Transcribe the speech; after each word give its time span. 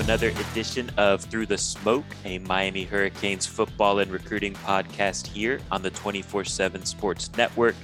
another 0.00 0.28
edition 0.28 0.90
of 0.96 1.22
Through 1.22 1.46
the 1.46 1.58
Smoke, 1.58 2.04
a 2.24 2.38
Miami 2.38 2.84
Hurricanes 2.84 3.46
football 3.46 4.00
and 4.00 4.10
recruiting 4.10 4.54
podcast 4.54 5.26
here 5.26 5.60
on 5.70 5.82
the 5.82 5.90
24 5.90 6.44
7 6.44 6.84
Sports 6.84 7.30
Network. 7.36 7.76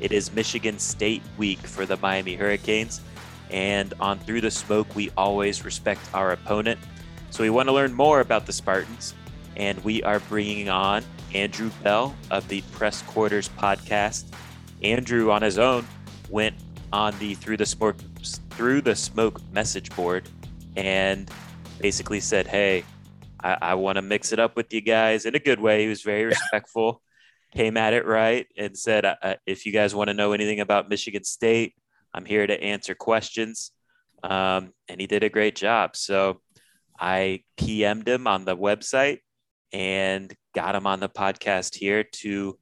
It 0.00 0.12
is 0.12 0.32
Michigan 0.32 0.78
State 0.78 1.22
week 1.36 1.58
for 1.58 1.86
the 1.86 1.96
Miami 1.96 2.34
Hurricanes, 2.34 3.00
and 3.50 3.94
on 4.00 4.18
Through 4.18 4.42
the 4.42 4.50
Smoke, 4.50 4.94
we 4.94 5.10
always 5.16 5.64
respect 5.64 6.00
our 6.14 6.32
opponent. 6.32 6.78
So 7.30 7.42
we 7.42 7.50
want 7.50 7.68
to 7.68 7.72
learn 7.72 7.92
more 7.92 8.20
about 8.20 8.46
the 8.46 8.52
Spartans, 8.52 9.14
and 9.56 9.82
we 9.84 10.02
are 10.02 10.20
bringing 10.20 10.68
on 10.68 11.02
Andrew 11.34 11.70
Bell 11.82 12.14
of 12.30 12.46
the 12.48 12.62
Press 12.72 13.02
Quarters 13.02 13.48
podcast. 13.58 14.24
Andrew, 14.82 15.30
on 15.30 15.42
his 15.42 15.58
own, 15.58 15.86
went 16.30 16.54
on 16.92 17.18
the 17.18 17.34
Through 17.34 17.56
the 17.56 17.66
Smoke 17.66 17.96
through 18.58 18.80
the 18.80 18.96
smoke 18.96 19.40
message 19.52 19.94
board 19.94 20.28
and 20.76 21.30
basically 21.80 22.20
said, 22.20 22.46
Hey, 22.46 22.84
I, 23.42 23.56
I 23.60 23.74
want 23.74 23.96
to 23.96 24.02
mix 24.02 24.32
it 24.32 24.38
up 24.38 24.56
with 24.56 24.72
you 24.72 24.80
guys 24.80 25.26
in 25.26 25.34
a 25.34 25.40
good 25.40 25.60
way. 25.60 25.82
He 25.82 25.88
was 25.88 26.02
very 26.02 26.24
respectful, 26.24 27.02
came 27.54 27.76
at 27.76 27.92
it 27.92 28.06
right, 28.06 28.46
and 28.56 28.76
said, 28.76 29.04
uh, 29.04 29.34
If 29.46 29.66
you 29.66 29.72
guys 29.72 29.94
want 29.94 30.08
to 30.08 30.14
know 30.14 30.32
anything 30.32 30.60
about 30.60 30.88
Michigan 30.88 31.24
State, 31.24 31.74
I'm 32.12 32.24
here 32.24 32.46
to 32.46 32.62
answer 32.62 32.94
questions. 32.94 33.70
Um, 34.22 34.72
and 34.88 35.00
he 35.00 35.06
did 35.06 35.22
a 35.22 35.28
great 35.28 35.54
job. 35.54 35.94
So 35.94 36.40
I 36.98 37.44
PM'd 37.56 38.08
him 38.08 38.26
on 38.26 38.44
the 38.44 38.56
website 38.56 39.18
and 39.72 40.34
got 40.54 40.74
him 40.74 40.86
on 40.86 41.00
the 41.00 41.08
podcast 41.08 41.76
here 41.76 42.02
to 42.02 42.58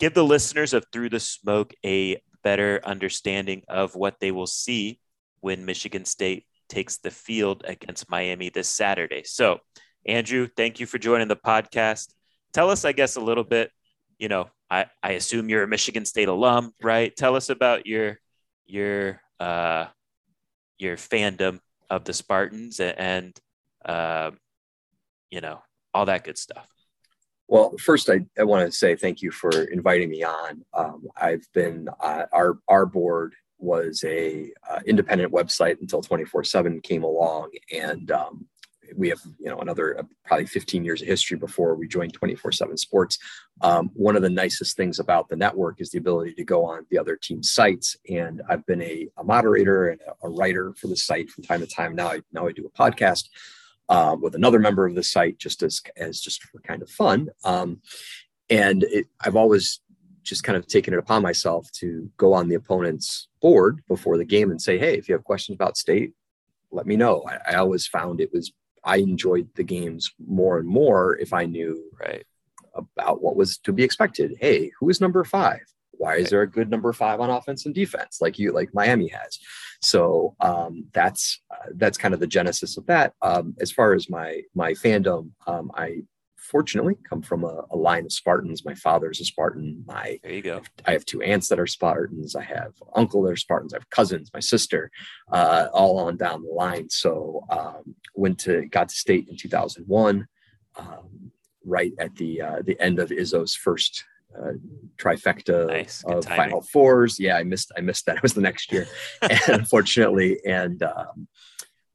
give 0.00 0.14
the 0.14 0.24
listeners 0.24 0.72
of 0.72 0.84
Through 0.92 1.10
the 1.10 1.20
Smoke 1.20 1.72
a 1.84 2.20
better 2.42 2.80
understanding 2.84 3.62
of 3.68 3.94
what 3.94 4.18
they 4.20 4.32
will 4.32 4.46
see 4.46 5.00
when 5.40 5.64
Michigan 5.64 6.04
State 6.04 6.46
takes 6.74 6.96
the 6.96 7.10
field 7.10 7.62
against 7.66 8.10
Miami 8.10 8.50
this 8.50 8.68
Saturday. 8.68 9.22
So, 9.24 9.60
Andrew, 10.04 10.48
thank 10.56 10.80
you 10.80 10.86
for 10.86 10.98
joining 10.98 11.28
the 11.28 11.36
podcast. 11.36 12.12
Tell 12.52 12.68
us, 12.68 12.84
I 12.84 12.90
guess, 12.90 13.14
a 13.14 13.20
little 13.20 13.44
bit. 13.44 13.70
You 14.18 14.28
know, 14.28 14.48
I, 14.68 14.86
I 15.00 15.12
assume 15.12 15.48
you're 15.48 15.62
a 15.62 15.68
Michigan 15.68 16.04
State 16.04 16.28
alum, 16.28 16.72
right? 16.82 17.14
Tell 17.14 17.36
us 17.36 17.48
about 17.48 17.86
your 17.86 18.18
your 18.66 19.20
uh, 19.38 19.86
your 20.78 20.96
fandom 20.96 21.60
of 21.88 22.04
the 22.04 22.12
Spartans 22.12 22.80
and 22.80 23.38
uh, 23.84 24.32
you 25.30 25.40
know 25.40 25.62
all 25.92 26.06
that 26.06 26.24
good 26.24 26.38
stuff. 26.38 26.66
Well, 27.46 27.74
first, 27.78 28.10
I, 28.10 28.20
I 28.38 28.42
want 28.42 28.66
to 28.66 28.76
say 28.76 28.96
thank 28.96 29.22
you 29.22 29.30
for 29.30 29.50
inviting 29.64 30.10
me 30.10 30.24
on. 30.24 30.64
Um, 30.72 31.06
I've 31.16 31.46
been 31.52 31.88
uh, 32.00 32.24
our 32.32 32.58
our 32.68 32.84
board 32.84 33.34
was 33.58 34.04
a 34.06 34.52
uh, 34.68 34.80
independent 34.86 35.32
website 35.32 35.80
until 35.80 36.02
24/7 36.02 36.82
came 36.82 37.04
along, 37.04 37.50
and 37.72 38.10
um, 38.10 38.46
we 38.96 39.08
have 39.08 39.20
you 39.38 39.48
know 39.50 39.58
another 39.58 39.98
uh, 39.98 40.02
probably 40.24 40.46
15 40.46 40.84
years 40.84 41.02
of 41.02 41.08
history 41.08 41.36
before 41.36 41.74
we 41.74 41.88
joined 41.88 42.18
24/7 42.18 42.78
Sports. 42.78 43.18
Um, 43.60 43.90
one 43.94 44.16
of 44.16 44.22
the 44.22 44.30
nicest 44.30 44.76
things 44.76 44.98
about 44.98 45.28
the 45.28 45.36
network 45.36 45.80
is 45.80 45.90
the 45.90 45.98
ability 45.98 46.34
to 46.34 46.44
go 46.44 46.64
on 46.64 46.86
the 46.90 46.98
other 46.98 47.16
team's 47.16 47.50
sites, 47.50 47.96
and 48.10 48.42
I've 48.48 48.66
been 48.66 48.82
a, 48.82 49.08
a 49.16 49.24
moderator 49.24 49.88
and 49.88 50.00
a, 50.02 50.26
a, 50.26 50.30
writer 50.30 50.74
for 50.74 50.88
the 50.88 50.96
site 50.96 51.30
from 51.30 51.44
time 51.44 51.60
to 51.60 51.66
time. 51.66 51.94
Now 51.94 52.08
I 52.08 52.20
now 52.32 52.46
I 52.46 52.52
do 52.52 52.66
a 52.66 52.78
podcast. 52.78 53.28
Um, 53.90 54.22
with 54.22 54.34
another 54.34 54.58
member 54.58 54.86
of 54.86 54.94
the 54.94 55.02
site, 55.02 55.38
just 55.38 55.62
as 55.62 55.82
as 55.98 56.18
just 56.18 56.42
for 56.44 56.58
kind 56.60 56.80
of 56.80 56.88
fun, 56.88 57.28
um, 57.44 57.82
and 58.48 58.82
it, 58.84 59.06
I've 59.20 59.36
always 59.36 59.80
just 60.24 60.42
kind 60.42 60.56
of 60.56 60.66
taken 60.66 60.94
it 60.94 60.98
upon 60.98 61.22
myself 61.22 61.70
to 61.72 62.10
go 62.16 62.32
on 62.32 62.48
the 62.48 62.56
opponent's 62.56 63.28
board 63.40 63.82
before 63.88 64.18
the 64.18 64.24
game 64.24 64.50
and 64.50 64.60
say, 64.60 64.78
hey, 64.78 64.96
if 64.96 65.08
you 65.08 65.14
have 65.14 65.24
questions 65.24 65.54
about 65.54 65.76
state, 65.76 66.12
let 66.70 66.86
me 66.86 66.96
know. 66.96 67.24
I, 67.28 67.52
I 67.52 67.54
always 67.56 67.86
found 67.86 68.20
it 68.20 68.32
was 68.32 68.52
I 68.84 68.96
enjoyed 68.96 69.48
the 69.54 69.62
games 69.62 70.12
more 70.18 70.58
and 70.58 70.68
more 70.68 71.16
if 71.16 71.32
I 71.32 71.46
knew 71.46 71.82
right 71.98 72.24
about 72.74 73.22
what 73.22 73.36
was 73.36 73.58
to 73.58 73.72
be 73.72 73.84
expected. 73.84 74.36
Hey, 74.40 74.70
who 74.78 74.90
is 74.90 75.00
number 75.00 75.24
five? 75.24 75.62
Why 75.92 76.16
is 76.16 76.30
there 76.30 76.42
a 76.42 76.50
good 76.50 76.70
number 76.70 76.92
five 76.92 77.20
on 77.20 77.30
offense 77.30 77.66
and 77.66 77.74
defense 77.74 78.18
like 78.20 78.38
you 78.38 78.52
like 78.52 78.74
Miami 78.74 79.08
has? 79.08 79.38
So 79.80 80.34
um, 80.40 80.86
that's 80.92 81.40
uh, 81.50 81.70
that's 81.74 81.98
kind 81.98 82.14
of 82.14 82.20
the 82.20 82.26
genesis 82.26 82.76
of 82.76 82.86
that. 82.86 83.14
Um, 83.22 83.54
as 83.60 83.70
far 83.70 83.94
as 83.94 84.10
my 84.10 84.42
my 84.54 84.72
fandom, 84.72 85.30
um, 85.46 85.70
I 85.74 86.02
fortunately 86.44 86.96
come 87.08 87.22
from 87.22 87.44
a, 87.44 87.64
a, 87.70 87.76
line 87.76 88.04
of 88.04 88.12
Spartans. 88.12 88.64
My 88.64 88.74
father's 88.74 89.20
a 89.20 89.24
Spartan. 89.24 89.82
My 89.86 90.20
there 90.22 90.32
you 90.32 90.42
go. 90.42 90.62
I 90.86 90.92
have 90.92 91.04
two 91.04 91.22
aunts 91.22 91.48
that 91.48 91.58
are 91.58 91.66
Spartans. 91.66 92.36
I 92.36 92.42
have 92.42 92.74
uncle 92.94 93.22
that 93.22 93.32
are 93.32 93.36
Spartans. 93.36 93.72
I 93.72 93.78
have 93.78 93.90
cousins, 93.90 94.30
my 94.32 94.40
sister, 94.40 94.90
uh, 95.32 95.68
all 95.72 95.98
on 95.98 96.16
down 96.16 96.42
the 96.42 96.50
line. 96.50 96.88
So 96.90 97.44
um, 97.50 97.94
went 98.14 98.38
to 98.40 98.66
got 98.66 98.90
to 98.90 98.94
state 98.94 99.28
in 99.28 99.36
2001, 99.36 100.26
um, 100.76 101.32
right 101.64 101.92
at 101.98 102.14
the 102.16 102.40
uh, 102.40 102.62
the 102.64 102.80
end 102.80 102.98
of 102.98 103.10
Izzo's 103.10 103.54
first 103.54 104.04
uh, 104.38 104.52
trifecta 104.96 105.66
nice. 105.66 106.04
of 106.04 106.24
Final 106.24 106.62
Fours. 106.62 107.18
Yeah, 107.18 107.36
I 107.36 107.42
missed 107.42 107.72
I 107.76 107.80
missed 107.80 108.06
that. 108.06 108.16
It 108.16 108.22
was 108.22 108.34
the 108.34 108.40
next 108.40 108.70
year, 108.72 108.86
and 109.22 109.40
unfortunately, 109.48 110.38
and 110.44 110.82
um, 110.82 111.28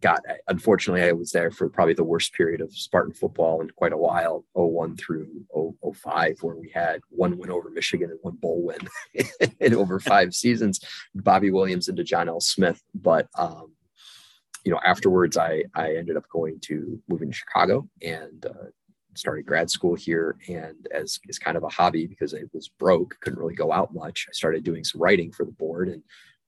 got 0.02 0.22
unfortunately 0.48 1.04
I 1.04 1.12
was 1.12 1.32
there 1.32 1.52
for 1.52 1.70
probably 1.70 1.94
the 1.94 2.04
worst 2.04 2.34
period 2.34 2.62
of 2.62 2.74
Spartan 2.74 3.14
football 3.14 3.62
in 3.62 3.70
quite 3.72 3.94
a 3.94 3.98
while 3.98 4.46
01 4.54 4.98
through 4.98 5.28
05 5.94 6.38
where 6.42 6.56
we 6.56 6.70
had 6.70 7.02
one 7.10 7.38
win 7.38 7.52
over 7.52 7.70
Michigan 7.70 8.10
and 8.10 8.20
one 8.22 8.36
bowl 8.36 8.64
win 8.64 8.80
in 9.60 9.76
over 9.76 10.00
five 10.00 10.34
seasons 10.34 10.80
Bobby 11.16 11.52
Williams 11.52 11.90
into 11.90 12.04
John 12.04 12.30
L. 12.30 12.40
Smith. 12.40 12.82
But 12.96 13.28
um, 13.38 13.74
you 14.64 14.72
know 14.72 14.80
afterwards 14.86 15.38
I 15.38 15.64
I 15.76 15.96
ended 15.96 16.18
up 16.18 16.30
going 16.30 16.60
to 16.62 17.02
moving 17.08 17.32
to 17.32 17.38
Chicago 17.38 17.88
and 18.02 18.46
uh, 18.46 18.70
started 19.16 19.46
grad 19.46 19.70
school 19.70 19.96
here. 19.96 20.38
And 20.48 20.88
as, 20.94 21.20
as 21.28 21.40
kind 21.40 21.58
of 21.58 21.64
a 21.64 21.70
hobby 21.70 22.08
because 22.08 22.34
I 22.34 22.44
was 22.54 22.70
broke 22.70 23.16
couldn't 23.22 23.40
really 23.40 23.56
go 23.56 23.72
out 23.74 23.94
much 23.94 24.28
I 24.30 24.34
started 24.34 24.64
doing 24.64 24.84
some 24.84 25.02
writing 25.02 25.32
for 25.32 25.46
the 25.46 25.52
board 25.52 25.90
and 25.90 26.04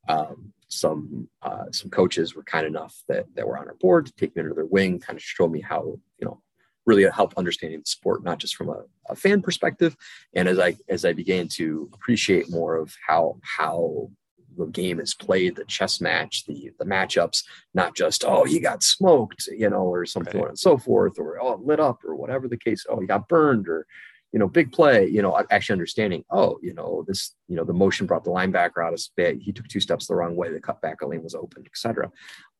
um, 0.07 0.53
some 0.72 1.28
uh, 1.42 1.66
some 1.72 1.90
coaches 1.90 2.36
were 2.36 2.44
kind 2.44 2.66
enough 2.66 2.96
that 3.08 3.26
that 3.36 3.48
were 3.48 3.58
on 3.58 3.68
our 3.68 3.76
board 3.76 4.06
to 4.06 4.14
take 4.14 4.36
me 4.36 4.42
under 4.42 4.54
their 4.54 4.66
wing, 4.66 5.00
kind 5.00 5.18
of 5.18 5.24
show 5.24 5.48
me 5.48 5.62
how 5.62 5.98
you 6.18 6.26
know 6.26 6.42
really 6.86 7.08
help 7.09 7.34
understanding 7.38 7.80
the 7.80 7.90
sport, 7.90 8.24
not 8.24 8.40
just 8.40 8.56
from 8.56 8.70
a, 8.70 8.84
a, 9.10 9.16
fan 9.16 9.42
perspective. 9.42 9.96
And 10.34 10.48
as 10.48 10.60
I 10.60 10.78
as 10.90 11.06
I 11.06 11.14
began 11.14 11.48
to 11.50 11.90
appreciate 11.94 12.50
more 12.50 12.76
of 12.76 12.96
how 13.06 13.38
how 13.44 14.10
the 14.58 14.66
game 14.66 15.00
is 15.00 15.14
played, 15.14 15.56
the 15.56 15.66
chess 15.66 16.02
match, 16.02 16.46
the 16.46 16.72
the 16.80 16.86
matchups, 16.86 17.44
not 17.74 17.96
just 17.96 18.24
oh 18.26 18.46
he 18.46 18.60
got 18.60 18.84
smoked, 18.84 19.48
you 19.48 19.70
know, 19.70 19.84
or 19.84 20.06
something 20.06 20.42
right. 20.42 20.50
and 20.50 20.60
so 20.60 20.78
forth, 20.78 21.19
or 21.19 21.42
oh 21.42 21.62
lit 21.63 21.80
up, 21.80 22.04
or 22.06 22.16
whatever 22.16 22.48
the 22.48 22.57
case. 22.57 22.86
Oh 22.90 23.00
he 23.00 23.07
got 23.07 23.28
burned, 23.28 23.68
or 23.68 23.86
you 24.31 24.39
know, 24.39 24.48
big 24.48 24.72
play, 24.72 25.07
you 25.07 25.22
know, 25.22 25.42
actually 25.50 25.74
understanding, 25.74 26.24
oh, 26.30 26.57
you 26.62 26.74
know, 26.74 27.04
this, 27.07 27.36
you 27.48 27.56
know, 27.56 27.66
the 27.66 27.74
motion 27.74 28.07
brought 28.07 28.24
the 28.24 28.31
linebacker 28.31 28.86
out 28.86 28.94
of 28.94 29.00
spit. 29.00 29.38
He 29.42 29.51
took 29.51 29.68
two 29.68 29.80
steps 29.80 30.07
the 30.07 30.16
wrong 30.16 30.36
way. 30.36 30.51
The 30.51 30.62
cutback 30.62 30.95
lane 31.01 31.24
was 31.24 31.36
open, 31.36 31.63
etc. 31.66 32.10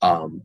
Um, 0.02 0.44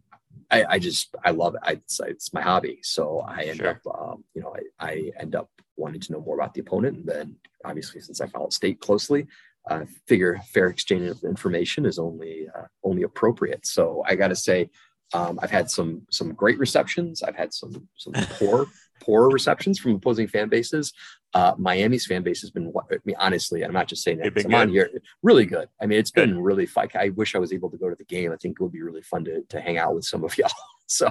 I, 0.50 0.64
I, 0.70 0.78
just, 0.78 1.14
I 1.25 1.31
love 1.31 1.56
it. 1.56 1.62
I, 1.64 1.73
it's, 1.73 2.00
it's, 2.00 2.32
my 2.32 2.43
hobby. 2.43 2.78
So 2.82 3.25
I 3.26 3.43
end 3.43 3.58
sure. 3.58 3.70
up, 3.70 3.78
um, 3.99 4.25
you 4.34 4.43
know, 4.43 4.55
I, 4.78 4.87
I, 4.87 5.12
end 5.19 5.34
up 5.34 5.50
wanting 5.76 6.00
to 6.00 6.12
know 6.12 6.20
more 6.20 6.37
about 6.37 6.55
the 6.55 6.61
opponent. 6.61 6.99
And 6.99 7.06
then 7.06 7.37
obviously, 7.64 8.00
since 8.00 8.20
I 8.20 8.26
follow 8.28 8.50
state 8.50 8.81
closely, 8.81 9.26
I 9.69 9.75
uh, 9.75 9.84
figure 10.06 10.40
fair 10.52 10.69
exchange 10.69 11.08
of 11.08 11.25
information 11.25 11.87
is 11.87 11.99
only, 11.99 12.46
uh, 12.56 12.67
only 12.84 13.02
appropriate. 13.02 13.67
So 13.67 14.05
I 14.06 14.14
got 14.14 14.28
to 14.28 14.37
say, 14.37 14.70
um, 15.12 15.38
I've 15.43 15.50
had 15.50 15.70
some 15.70 16.02
some 16.11 16.32
great 16.32 16.58
receptions. 16.58 17.23
I've 17.23 17.37
had 17.37 17.55
some 17.55 17.88
some 17.96 18.12
poor 18.38 18.67
poor 19.00 19.31
receptions 19.31 19.78
from 19.78 19.94
opposing 19.94 20.28
fan 20.28 20.48
bases. 20.48 20.93
Uh, 21.34 21.54
Miami's 21.58 22.06
fan 22.06 22.22
base 22.22 22.40
has 22.40 22.50
been, 22.50 22.72
I 22.90 22.96
mean, 23.04 23.16
honestly, 23.19 23.62
I'm 23.62 23.72
not 23.72 23.88
just 23.88 24.02
saying 24.02 24.19
that. 24.19 24.44
I'm 24.44 24.54
on 24.54 24.70
here, 24.70 24.90
really 25.22 25.44
good. 25.44 25.69
I 25.81 25.87
mean, 25.87 25.98
it's 25.98 26.10
good. 26.10 26.31
been 26.31 26.40
really 26.40 26.66
fun. 26.66 26.88
I 26.94 27.10
wish 27.10 27.34
I 27.34 27.38
was 27.38 27.52
able 27.52 27.70
to 27.70 27.76
go 27.76 27.90
to 27.90 27.96
the 27.96 28.04
game. 28.04 28.32
I 28.32 28.37
think 28.37 28.56
it 28.58 28.62
would 28.62 28.72
be 28.72 28.82
really 28.82 29.02
fun 29.02 29.25
to, 29.25 29.43
to 29.43 29.60
hang 29.60 29.76
out 29.76 29.94
with 29.94 30.04
some 30.04 30.25
of 30.25 30.37
y'all. 30.38 30.50
So, 30.87 31.10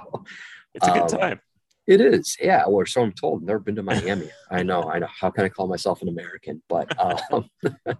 It's 0.73 0.87
a 0.87 0.91
good 0.91 1.01
um, 1.01 1.07
time. 1.07 1.39
It 1.87 2.01
is, 2.01 2.35
yeah. 2.41 2.63
Or 2.63 2.85
so 2.85 3.03
I'm 3.03 3.11
told. 3.11 3.43
Never 3.43 3.59
been 3.59 3.75
to 3.75 3.83
Miami. 3.83 4.29
I 4.49 4.63
know. 4.63 4.89
I 4.89 4.97
know. 4.97 5.07
How 5.07 5.29
can 5.29 5.45
I 5.45 5.49
call 5.49 5.67
myself 5.67 6.01
an 6.01 6.09
American? 6.09 6.63
But 6.67 6.91
um, 7.31 7.49
uh, 7.85 7.93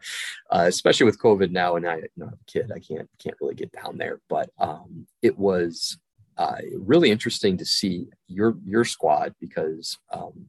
especially 0.49 1.05
with 1.05 1.21
COVID 1.21 1.51
now, 1.51 1.75
and 1.75 1.87
I, 1.87 1.97
you 1.97 2.07
know, 2.17 2.27
I'm 2.27 2.33
a 2.33 2.51
kid, 2.51 2.71
I 2.75 2.79
can't 2.79 3.07
can't 3.21 3.35
really 3.39 3.55
get 3.55 3.71
down 3.71 3.97
there. 3.97 4.21
But 4.27 4.49
um, 4.57 5.05
it 5.21 5.37
was 5.37 5.99
uh, 6.37 6.57
really 6.77 7.11
interesting 7.11 7.57
to 7.57 7.65
see 7.65 8.07
your 8.27 8.57
your 8.63 8.83
squad 8.85 9.33
because 9.39 9.97
um, 10.11 10.47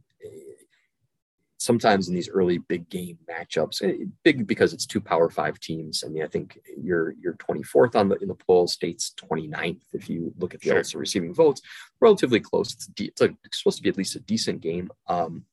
sometimes 1.59 2.09
in 2.09 2.15
these 2.15 2.29
early 2.29 2.59
big 2.59 2.89
game 2.89 3.19
matchups, 3.29 3.83
eh, 3.83 4.05
big 4.23 4.47
because 4.47 4.73
it's 4.73 4.87
two 4.87 5.01
Power 5.01 5.29
Five 5.29 5.59
teams. 5.59 6.05
I 6.05 6.09
mean, 6.09 6.23
I 6.23 6.29
think 6.29 6.59
you're 6.81 7.15
you're 7.21 7.35
24th 7.35 7.97
on 7.97 8.09
the 8.09 8.17
in 8.17 8.29
the 8.29 8.35
poll. 8.35 8.67
State's 8.67 9.13
29th 9.17 9.81
if 9.93 10.09
you 10.09 10.33
look 10.39 10.55
at 10.55 10.61
the 10.61 10.71
sure. 10.71 10.79
also 10.79 10.99
receiving 10.99 11.35
votes. 11.35 11.61
Relatively 12.01 12.41
close. 12.41 12.73
It's, 12.73 12.87
de- 12.87 13.07
it's, 13.07 13.21
it's, 13.21 13.59
supposed 13.59 13.79
to 13.79 13.83
be 13.83 13.89
at 13.89 13.99
least 13.99 14.17
a 14.17 14.21
decent 14.21 14.61
game. 14.61 14.91
Um, 15.09 15.45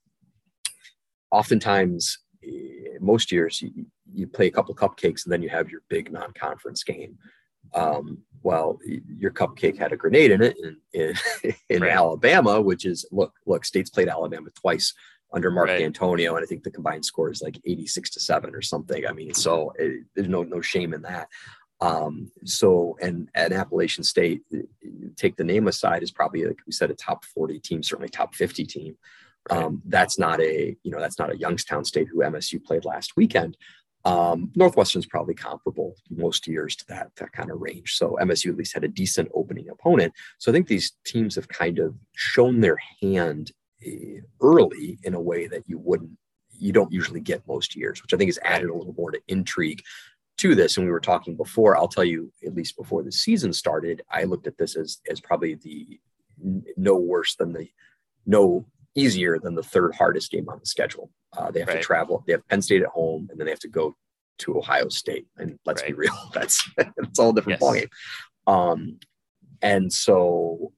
oftentimes, 1.32 2.20
eh, 2.44 2.98
most 3.00 3.32
years 3.32 3.62
you, 3.62 3.86
you 4.14 4.28
play 4.28 4.48
a 4.48 4.52
couple 4.52 4.76
cupcakes 4.76 5.26
and 5.26 5.34
then 5.34 5.42
you 5.42 5.50
have 5.50 5.70
your 5.70 5.82
big 5.90 6.12
non-conference 6.12 6.84
game. 6.84 7.18
Um, 7.74 8.20
well, 8.44 8.78
your 9.18 9.32
cupcake 9.32 9.78
had 9.78 9.94
a 9.94 9.98
grenade 9.98 10.32
in 10.32 10.42
it 10.42 10.58
in, 10.62 10.78
in, 10.94 11.54
in 11.70 11.82
right. 11.82 11.92
Alabama, 11.92 12.62
which 12.62 12.86
is 12.86 13.06
look, 13.12 13.34
look, 13.46 13.66
states 13.66 13.90
played 13.90 14.10
Alabama 14.10 14.50
twice 14.52 14.94
under 15.34 15.50
Mark 15.50 15.70
right. 15.70 15.82
Antonio, 15.82 16.36
and 16.36 16.44
I 16.44 16.48
think 16.48 16.64
the 16.64 16.72
combined 16.72 17.06
score 17.06 17.32
is 17.32 17.42
like 17.42 17.60
86 17.66 18.12
to 18.12 18.20
seven 18.20 18.54
or 18.54 18.62
something. 18.62 19.08
I 19.08 19.14
mean, 19.14 19.34
so 19.34 19.74
it, 19.80 20.06
there's 20.16 20.30
no 20.30 20.44
no 20.44 20.62
shame 20.62 20.94
in 20.94 21.02
that. 21.04 21.28
Um, 21.82 22.32
so, 22.46 22.98
and 23.02 23.30
at 23.36 23.52
Appalachian 23.52 24.04
State, 24.04 24.44
take 25.18 25.36
the 25.36 25.44
name 25.44 25.68
aside, 25.68 26.04
is 26.04 26.12
probably 26.12 26.46
like 26.46 26.60
we 26.66 26.72
said, 26.72 26.92
a 26.92 26.96
top 26.96 27.26
40 27.26 27.60
team, 27.60 27.84
certainly 27.84 28.10
top 28.10 28.36
50 28.36 28.66
team. 28.66 28.96
Um, 29.50 29.82
that's 29.86 30.18
not 30.18 30.40
a 30.40 30.78
you 30.84 30.92
know 30.92 31.00
that's 31.00 31.20
not 31.20 31.32
a 31.32 31.38
Youngstown 31.38 31.84
State 31.84 32.08
who 32.08 32.20
MSU 32.20 32.64
played 32.64 32.86
last 32.86 33.18
weekend. 33.18 33.58
Um, 34.06 34.52
Northwestern's 34.56 35.06
probably 35.06 35.34
comparable 35.34 35.96
most 36.10 36.48
years 36.48 36.76
to 36.76 36.88
that 36.88 37.12
that 37.18 37.32
kind 37.32 37.50
of 37.50 37.62
range. 37.62 37.96
So 37.96 38.18
MSU 38.22 38.50
at 38.50 38.58
least 38.58 38.74
had 38.74 38.84
a 38.84 38.90
decent 38.90 39.30
opening 39.34 39.70
opponent. 39.70 40.14
So 40.40 40.52
I 40.52 40.54
think 40.54 40.68
these 40.68 40.92
teams 41.06 41.36
have 41.36 41.48
kind 41.48 41.80
of 41.80 41.96
shown 42.16 42.60
their 42.60 42.78
hand 43.02 43.52
early 44.42 45.00
in 45.04 45.14
a 45.14 45.22
way 45.22 45.48
that 45.48 45.64
you 45.68 45.78
wouldn't 45.78 46.12
you 46.52 46.72
don't 46.72 46.92
usually 46.92 47.20
get 47.20 47.48
most 47.48 47.76
years 47.76 48.02
which 48.02 48.14
i 48.14 48.18
think 48.18 48.30
has 48.30 48.40
added 48.44 48.70
a 48.70 48.74
little 48.74 48.94
more 48.98 49.12
to 49.12 49.20
intrigue 49.28 49.82
to 50.38 50.56
this 50.56 50.78
and 50.78 50.86
we 50.86 50.92
were 50.92 51.00
talking 51.00 51.36
before 51.36 51.76
i'll 51.76 51.88
tell 51.88 52.04
you 52.04 52.32
at 52.46 52.56
least 52.56 52.78
before 52.78 53.04
the 53.04 53.12
season 53.12 53.52
started 53.52 54.02
i 54.10 54.24
looked 54.24 54.48
at 54.48 54.58
this 54.58 54.76
as 54.76 55.00
as 55.10 55.20
probably 55.20 55.56
the 55.56 56.00
no 56.78 56.96
worse 56.96 57.36
than 57.36 57.52
the 57.54 57.68
no 58.26 58.66
easier 58.96 59.40
than 59.40 59.56
the 59.56 59.64
third 59.64 59.94
hardest 59.96 60.32
game 60.32 60.48
on 60.50 60.60
the 60.60 60.66
schedule 60.66 61.10
uh, 61.38 61.50
they 61.52 61.60
have 61.60 61.70
right. 61.70 61.78
to 61.78 61.84
travel 61.84 62.24
they 62.28 62.34
have 62.34 62.48
penn 62.48 62.62
state 62.62 62.82
at 62.82 62.90
home 62.90 63.28
and 63.30 63.40
then 63.40 63.46
they 63.46 63.52
have 63.52 63.60
to 63.60 63.68
go 63.68 63.96
to 64.38 64.58
ohio 64.58 64.90
state 64.90 65.28
and 65.38 65.58
let's 65.66 65.82
right. 65.82 65.90
be 65.90 65.94
real 65.94 66.18
that's 66.34 66.70
it's 66.98 67.20
all 67.20 67.30
a 67.30 67.34
different 67.34 67.60
yes. 67.60 67.70
ballgame 67.70 67.90
um, 68.52 69.00
and 69.62 69.92
so 69.92 70.74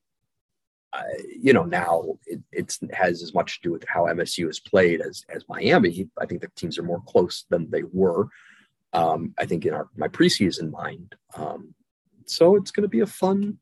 you 1.38 1.54
know, 1.54 1.64
now 1.64 2.04
it 2.26 2.42
it's, 2.52 2.80
has 2.94 3.22
as 3.22 3.34
much 3.34 3.56
to 3.56 3.70
do 3.70 3.72
with 3.72 3.84
how 3.88 4.06
MSU 4.06 4.46
has 4.48 4.60
played 4.60 5.02
as 5.02 5.24
as 5.34 5.44
Miami. 5.50 6.08
I 6.20 6.26
think 6.26 6.42
the 6.42 6.50
teams 6.56 6.78
are 6.78 6.84
more 6.84 7.02
close 7.08 7.46
than 7.50 7.70
they 7.70 7.84
were. 7.92 8.28
Um, 8.94 9.34
I 9.38 9.46
think 9.46 9.66
in 9.66 9.74
our 9.74 9.90
my 9.96 10.08
preseason 10.08 10.72
mind. 10.72 11.16
Um, 11.36 11.74
so 12.26 12.56
it's 12.56 12.72
going 12.72 12.84
to 12.84 12.90
be 12.90 13.02
a 13.02 13.06
fun. 13.06 13.58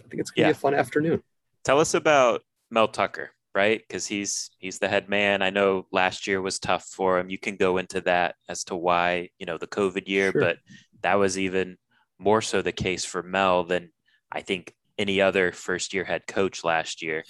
I 0.00 0.08
think 0.08 0.20
it's 0.20 0.30
going 0.30 0.44
to 0.44 0.48
yeah. 0.48 0.52
be 0.52 0.58
a 0.58 0.60
fun 0.60 0.74
afternoon. 0.74 1.22
Tell 1.64 1.80
us 1.80 1.94
about 1.94 2.42
Mel 2.70 2.88
Tucker, 2.88 3.30
right? 3.54 3.80
Because 3.86 4.06
he's 4.06 4.50
he's 4.58 4.78
the 4.78 4.88
head 4.88 5.08
man. 5.08 5.42
I 5.42 5.50
know 5.50 5.86
last 5.92 6.26
year 6.26 6.40
was 6.40 6.58
tough 6.58 6.84
for 6.84 7.18
him. 7.18 7.30
You 7.30 7.38
can 7.38 7.56
go 7.56 7.78
into 7.78 8.00
that 8.02 8.36
as 8.48 8.64
to 8.64 8.76
why 8.76 9.30
you 9.38 9.46
know 9.46 9.58
the 9.58 9.66
COVID 9.66 10.08
year, 10.08 10.32
sure. 10.32 10.40
but 10.40 10.58
that 11.02 11.18
was 11.18 11.38
even 11.38 11.76
more 12.18 12.42
so 12.42 12.62
the 12.62 12.72
case 12.72 13.04
for 13.04 13.22
Mel 13.22 13.64
than 13.64 13.90
I 14.30 14.42
think 14.42 14.74
any 14.98 15.20
other 15.20 15.52
first 15.52 15.94
year 15.94 16.04
head 16.04 16.26
coach 16.26 16.62
last 16.62 17.02
year. 17.02 17.24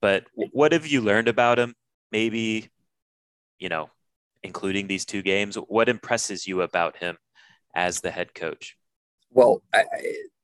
But 0.00 0.24
what 0.34 0.72
have 0.72 0.86
you 0.86 1.00
learned 1.00 1.28
about 1.28 1.58
him? 1.58 1.74
Maybe, 2.12 2.68
you 3.58 3.68
know, 3.68 3.88
including 4.42 4.86
these 4.86 5.06
two 5.06 5.22
games, 5.22 5.56
what 5.56 5.88
impresses 5.88 6.46
you 6.46 6.60
about 6.60 6.98
him 6.98 7.16
as 7.74 8.00
the 8.00 8.10
head 8.10 8.34
coach? 8.34 8.76
Well, 9.30 9.62
I, 9.72 9.84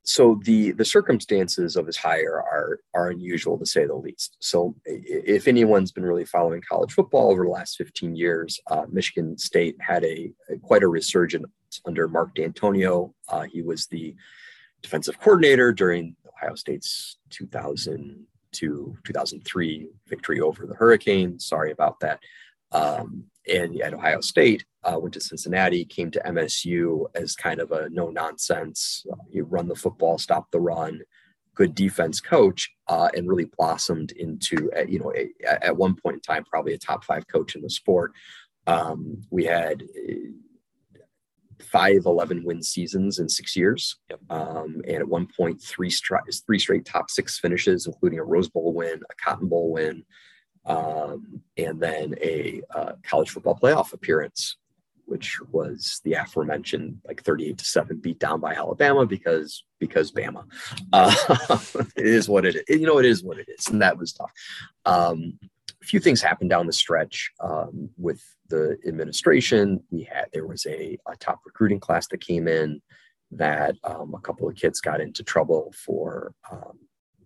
so 0.03 0.39
the 0.43 0.71
the 0.71 0.85
circumstances 0.85 1.75
of 1.75 1.85
his 1.85 1.97
hire 1.97 2.41
are 2.41 2.79
are 2.93 3.09
unusual 3.09 3.57
to 3.59 3.65
say 3.65 3.85
the 3.85 3.95
least. 3.95 4.35
So 4.39 4.75
if 4.85 5.47
anyone's 5.47 5.91
been 5.91 6.05
really 6.05 6.25
following 6.25 6.61
college 6.67 6.91
football 6.91 7.31
over 7.31 7.43
the 7.43 7.49
last 7.49 7.77
15 7.77 8.15
years, 8.15 8.59
uh, 8.67 8.85
Michigan 8.91 9.37
State 9.37 9.75
had 9.79 10.03
a, 10.03 10.31
a, 10.49 10.57
quite 10.57 10.83
a 10.83 10.87
resurgence 10.87 11.47
under 11.85 12.07
Mark 12.07 12.33
Dantonio. 12.35 13.13
Uh, 13.29 13.43
he 13.43 13.61
was 13.61 13.87
the 13.87 14.15
defensive 14.81 15.19
coordinator 15.19 15.71
during 15.71 16.15
Ohio 16.27 16.55
State's 16.55 17.17
2002 17.29 18.97
2003 19.05 19.87
victory 20.07 20.41
over 20.41 20.65
the 20.65 20.75
Hurricane. 20.75 21.39
Sorry 21.39 21.71
about 21.71 21.99
that. 21.99 22.19
Um, 22.71 23.25
and 23.47 23.79
at 23.81 23.93
Ohio 23.93 24.21
State, 24.21 24.65
uh, 24.83 24.97
went 24.99 25.13
to 25.13 25.21
Cincinnati, 25.21 25.85
came 25.85 26.11
to 26.11 26.21
MSU 26.25 27.05
as 27.15 27.35
kind 27.35 27.59
of 27.59 27.71
a 27.71 27.89
no 27.89 28.09
nonsense, 28.09 29.05
uh, 29.11 29.15
you 29.29 29.43
run 29.43 29.67
the 29.67 29.75
football, 29.75 30.17
stop 30.17 30.49
the 30.51 30.59
run, 30.59 31.01
good 31.53 31.75
defense 31.75 32.19
coach, 32.19 32.71
uh, 32.87 33.09
and 33.15 33.27
really 33.27 33.49
blossomed 33.57 34.11
into, 34.13 34.71
a, 34.75 34.87
you 34.87 34.99
know, 34.99 35.13
a, 35.15 35.29
at 35.63 35.75
one 35.75 35.95
point 35.95 36.15
in 36.15 36.21
time, 36.21 36.43
probably 36.45 36.73
a 36.73 36.77
top 36.77 37.03
five 37.03 37.27
coach 37.27 37.55
in 37.55 37.61
the 37.61 37.69
sport. 37.69 38.13
Um, 38.67 39.21
we 39.29 39.45
had 39.45 39.83
five 41.61 42.05
11 42.05 42.43
win 42.43 42.61
seasons 42.61 43.19
in 43.19 43.29
six 43.29 43.55
years. 43.55 43.97
Yep. 44.09 44.19
Um, 44.29 44.81
and 44.87 44.97
at 44.97 45.07
one 45.07 45.27
point, 45.37 45.61
three, 45.61 45.89
stri- 45.89 46.45
three 46.45 46.59
straight 46.59 46.85
top 46.85 47.09
six 47.09 47.39
finishes, 47.39 47.87
including 47.87 48.19
a 48.19 48.23
Rose 48.23 48.49
Bowl 48.49 48.73
win, 48.73 49.01
a 49.09 49.23
Cotton 49.23 49.47
Bowl 49.47 49.71
win, 49.71 50.03
um, 50.65 51.41
and 51.57 51.79
then 51.79 52.15
a 52.21 52.61
uh, 52.75 52.93
college 53.03 53.29
football 53.29 53.57
playoff 53.57 53.93
appearance, 53.93 54.57
which 55.11 55.37
was 55.51 55.99
the 56.05 56.13
aforementioned 56.13 56.97
like 57.05 57.21
38 57.21 57.57
to 57.57 57.65
7 57.65 57.97
beat 57.97 58.17
down 58.17 58.39
by 58.39 58.53
Alabama 58.53 59.05
because 59.05 59.65
because 59.77 60.11
Bama. 60.11 60.45
Uh, 60.93 61.13
it 61.97 62.05
is 62.05 62.29
what 62.29 62.45
it 62.45 62.55
is. 62.55 62.79
You 62.79 62.85
know, 62.85 62.97
it 62.97 63.05
is 63.05 63.23
what 63.23 63.37
it 63.37 63.47
is. 63.49 63.67
And 63.67 63.81
that 63.81 63.97
was 63.97 64.13
tough. 64.13 64.31
Um, 64.85 65.37
a 65.81 65.85
few 65.85 65.99
things 65.99 66.21
happened 66.21 66.49
down 66.49 66.65
the 66.65 66.73
stretch 66.73 67.31
um, 67.41 67.89
with 67.97 68.21
the 68.49 68.77
administration. 68.87 69.81
We 69.89 70.03
had 70.03 70.27
there 70.31 70.47
was 70.47 70.65
a, 70.65 70.97
a 71.07 71.15
top 71.17 71.39
recruiting 71.45 71.79
class 71.79 72.07
that 72.07 72.19
came 72.19 72.47
in 72.47 72.81
that 73.31 73.75
um, 73.83 74.13
a 74.15 74.19
couple 74.19 74.47
of 74.47 74.55
kids 74.55 74.79
got 74.79 75.01
into 75.01 75.23
trouble 75.23 75.73
for 75.85 76.33
um, 76.51 76.77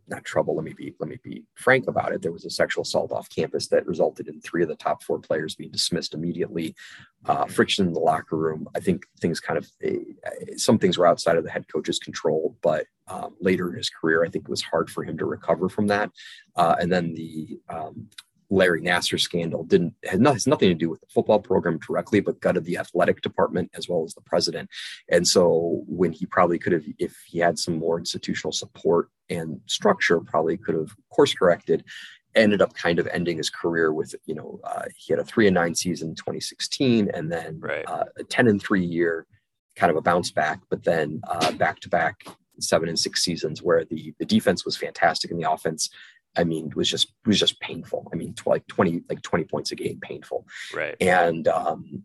not 0.07 0.23
trouble. 0.23 0.55
Let 0.55 0.65
me 0.65 0.73
be 0.73 0.93
let 0.99 1.09
me 1.09 1.17
be 1.23 1.43
frank 1.55 1.87
about 1.87 2.11
it. 2.11 2.21
There 2.21 2.31
was 2.31 2.45
a 2.45 2.49
sexual 2.49 2.83
assault 2.83 3.11
off 3.11 3.29
campus 3.29 3.67
that 3.67 3.85
resulted 3.87 4.27
in 4.27 4.39
three 4.41 4.63
of 4.63 4.69
the 4.69 4.75
top 4.75 5.03
four 5.03 5.19
players 5.19 5.55
being 5.55 5.71
dismissed 5.71 6.13
immediately. 6.13 6.75
Uh, 7.25 7.45
friction 7.45 7.87
in 7.87 7.93
the 7.93 7.99
locker 7.99 8.35
room. 8.35 8.67
I 8.75 8.79
think 8.79 9.05
things 9.19 9.39
kind 9.39 9.57
of 9.57 9.67
uh, 9.83 10.57
some 10.57 10.77
things 10.77 10.97
were 10.97 11.07
outside 11.07 11.37
of 11.37 11.43
the 11.43 11.49
head 11.49 11.65
coach's 11.71 11.99
control, 11.99 12.55
but 12.61 12.85
um, 13.07 13.35
later 13.39 13.69
in 13.69 13.77
his 13.77 13.89
career, 13.89 14.23
I 14.23 14.29
think 14.29 14.45
it 14.45 14.51
was 14.51 14.61
hard 14.61 14.89
for 14.89 15.03
him 15.03 15.17
to 15.17 15.25
recover 15.25 15.69
from 15.69 15.87
that. 15.87 16.11
Uh, 16.55 16.75
and 16.79 16.91
then 16.91 17.13
the 17.13 17.59
um, 17.69 18.09
Larry 18.49 18.81
Nassar 18.81 19.19
scandal 19.19 19.63
didn't 19.63 19.93
had 20.03 20.21
not, 20.21 20.33
has 20.33 20.47
nothing 20.47 20.69
to 20.69 20.75
do 20.75 20.89
with 20.89 21.01
the 21.01 21.07
football 21.07 21.39
program 21.39 21.79
directly, 21.79 22.19
but 22.19 22.39
gutted 22.39 22.65
the 22.65 22.77
athletic 22.77 23.21
department 23.21 23.71
as 23.75 23.89
well 23.89 24.03
as 24.03 24.13
the 24.13 24.21
president. 24.21 24.69
And 25.09 25.27
so 25.27 25.83
when 25.87 26.11
he 26.11 26.25
probably 26.25 26.59
could 26.59 26.73
have, 26.73 26.83
if 26.99 27.15
he 27.25 27.39
had 27.39 27.57
some 27.57 27.77
more 27.77 27.97
institutional 27.97 28.51
support 28.51 29.09
and 29.29 29.59
structure, 29.65 30.19
probably 30.19 30.57
could 30.57 30.75
have 30.75 30.95
course 31.11 31.33
corrected. 31.33 31.83
Ended 32.35 32.61
up 32.61 32.73
kind 32.73 32.99
of 32.99 33.07
ending 33.07 33.37
his 33.37 33.49
career 33.49 33.93
with, 33.93 34.13
you 34.25 34.35
know, 34.35 34.59
uh, 34.65 34.83
he 34.97 35.13
had 35.13 35.19
a 35.19 35.23
three 35.23 35.47
and 35.47 35.55
nine 35.55 35.73
season 35.73 36.09
in 36.09 36.15
2016, 36.15 37.09
and 37.13 37.31
then 37.31 37.59
right. 37.61 37.87
uh, 37.87 38.03
a 38.17 38.23
10 38.25 38.47
and 38.47 38.61
three 38.61 38.83
year, 38.83 39.25
kind 39.77 39.89
of 39.89 39.95
a 39.95 40.01
bounce 40.01 40.31
back, 40.31 40.59
but 40.69 40.83
then 40.83 41.21
back 41.57 41.79
to 41.79 41.89
back 41.89 42.25
seven 42.59 42.89
and 42.89 42.99
six 42.99 43.23
seasons 43.23 43.61
where 43.61 43.85
the 43.85 44.13
the 44.19 44.25
defense 44.25 44.65
was 44.65 44.77
fantastic 44.77 45.31
and 45.31 45.39
the 45.39 45.49
offense 45.49 45.89
I 46.37 46.43
mean, 46.43 46.71
was 46.75 46.89
just 46.89 47.13
was 47.25 47.39
just 47.39 47.59
painful. 47.59 48.09
I 48.13 48.15
mean, 48.15 48.33
tw- 48.33 48.47
like 48.47 48.67
twenty 48.67 49.01
like 49.09 49.21
twenty 49.21 49.45
points 49.45 49.71
a 49.71 49.75
game, 49.75 49.99
painful. 50.01 50.45
Right. 50.73 50.95
And 50.99 51.47
um, 51.47 52.03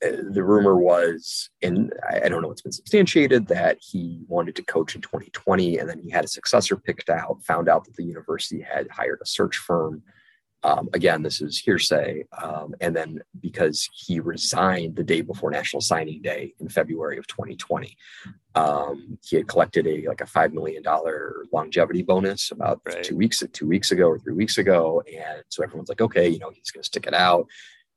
the 0.00 0.42
rumor 0.42 0.76
was, 0.76 1.50
and 1.62 1.92
I 2.08 2.28
don't 2.28 2.42
know, 2.42 2.50
it's 2.50 2.62
been 2.62 2.72
substantiated 2.72 3.46
that 3.48 3.78
he 3.80 4.24
wanted 4.26 4.56
to 4.56 4.62
coach 4.62 4.94
in 4.94 5.00
2020, 5.00 5.78
and 5.78 5.88
then 5.88 6.00
he 6.00 6.10
had 6.10 6.24
a 6.24 6.28
successor 6.28 6.76
picked 6.76 7.10
out. 7.10 7.42
Found 7.44 7.68
out 7.68 7.84
that 7.84 7.96
the 7.96 8.04
university 8.04 8.60
had 8.60 8.88
hired 8.90 9.20
a 9.22 9.26
search 9.26 9.56
firm 9.56 10.02
Um, 10.62 10.88
again, 10.92 11.22
this 11.22 11.40
is 11.40 11.58
hearsay. 11.58 12.24
Um, 12.42 12.74
and 12.80 12.94
then 12.94 13.20
because 13.40 13.88
he 13.92 14.20
resigned 14.20 14.96
the 14.96 15.04
day 15.04 15.22
before 15.22 15.50
National 15.50 15.80
Signing 15.80 16.20
Day 16.20 16.54
in 16.60 16.68
February 16.68 17.16
of 17.16 17.26
2020, 17.26 17.96
um, 18.54 19.18
he 19.24 19.36
had 19.36 19.48
collected 19.48 19.86
a 19.86 20.06
like 20.06 20.20
a 20.20 20.26
five 20.26 20.52
million 20.52 20.82
dollar 20.82 21.44
longevity 21.52 22.02
bonus 22.02 22.50
about 22.50 22.80
right. 22.84 23.02
two 23.02 23.16
weeks 23.16 23.42
two 23.52 23.66
weeks 23.66 23.90
ago 23.90 24.08
or 24.08 24.18
three 24.18 24.34
weeks 24.34 24.58
ago, 24.58 25.02
and 25.06 25.42
so 25.48 25.62
everyone's 25.62 25.88
like, 25.88 26.00
okay, 26.00 26.28
you 26.28 26.38
know, 26.38 26.50
he's 26.50 26.70
going 26.70 26.82
to 26.82 26.86
stick 26.86 27.06
it 27.06 27.14
out. 27.14 27.46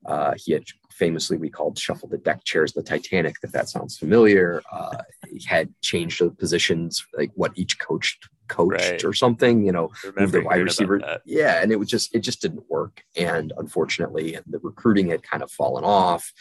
Uh, 0.05 0.34
he 0.38 0.51
had 0.53 0.63
famously 0.91 1.38
we 1.38 1.50
called 1.50 1.77
shuffle 1.77 2.08
the 2.08 2.17
deck 2.17 2.43
chairs 2.43 2.74
the 2.74 2.84
Titanic, 2.84 3.36
if 3.41 3.51
that 3.51 3.67
sounds 3.67 3.98
familiar. 3.98 4.62
Uh, 4.72 4.98
he 5.29 5.43
had 5.46 5.74
changed 5.82 6.22
the 6.22 6.29
positions, 6.29 7.05
like 7.17 7.32
what 7.36 7.51
each 7.55 7.79
coach 7.79 8.20
coached 8.53 8.91
right. 8.91 9.03
or 9.03 9.13
something, 9.13 9.65
you 9.65 9.72
know, 9.72 9.91
move 10.17 10.31
the 10.31 10.41
wide 10.41 10.62
receiver. 10.62 11.19
Yeah. 11.25 11.62
And 11.62 11.72
it 11.72 11.79
was 11.79 11.89
just, 11.89 12.13
it 12.15 12.19
just 12.19 12.41
didn't 12.41 12.69
work. 12.69 13.03
And 13.17 13.51
unfortunately, 13.57 14.36
and 14.36 14.45
the 14.48 14.60
recruiting 14.60 15.10
had 15.10 15.24
kind 15.24 15.43
of 15.43 15.51
fallen 15.51 15.83
off 15.83 16.31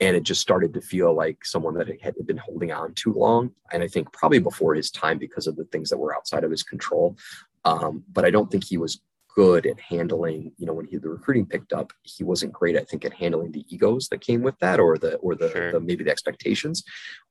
and 0.00 0.16
it 0.16 0.24
just 0.24 0.40
started 0.40 0.74
to 0.74 0.80
feel 0.80 1.14
like 1.14 1.44
someone 1.44 1.74
that 1.74 1.88
had 2.02 2.14
been 2.26 2.36
holding 2.36 2.72
on 2.72 2.92
too 2.94 3.12
long. 3.12 3.52
And 3.72 3.82
I 3.82 3.88
think 3.88 4.12
probably 4.12 4.40
before 4.40 4.74
his 4.74 4.90
time 4.90 5.18
because 5.18 5.46
of 5.46 5.56
the 5.56 5.64
things 5.64 5.90
that 5.90 5.98
were 5.98 6.14
outside 6.14 6.44
of 6.44 6.50
his 6.50 6.64
control. 6.64 7.16
Um, 7.64 8.02
but 8.12 8.24
I 8.24 8.30
don't 8.30 8.50
think 8.50 8.64
he 8.64 8.78
was 8.78 9.00
good 9.34 9.66
at 9.66 9.80
handling, 9.80 10.52
you 10.58 10.66
know, 10.66 10.74
when 10.74 10.86
he 10.86 10.96
the 10.96 11.08
recruiting 11.08 11.46
picked 11.46 11.72
up, 11.72 11.92
he 12.02 12.24
wasn't 12.24 12.52
great, 12.52 12.76
I 12.76 12.84
think, 12.84 13.04
at 13.04 13.14
handling 13.14 13.52
the 13.52 13.64
egos 13.68 14.08
that 14.08 14.20
came 14.20 14.42
with 14.42 14.58
that 14.58 14.80
or 14.80 14.98
the 14.98 15.16
or 15.16 15.34
the, 15.34 15.50
sure. 15.50 15.72
the 15.72 15.80
maybe 15.80 16.04
the 16.04 16.10
expectations. 16.10 16.84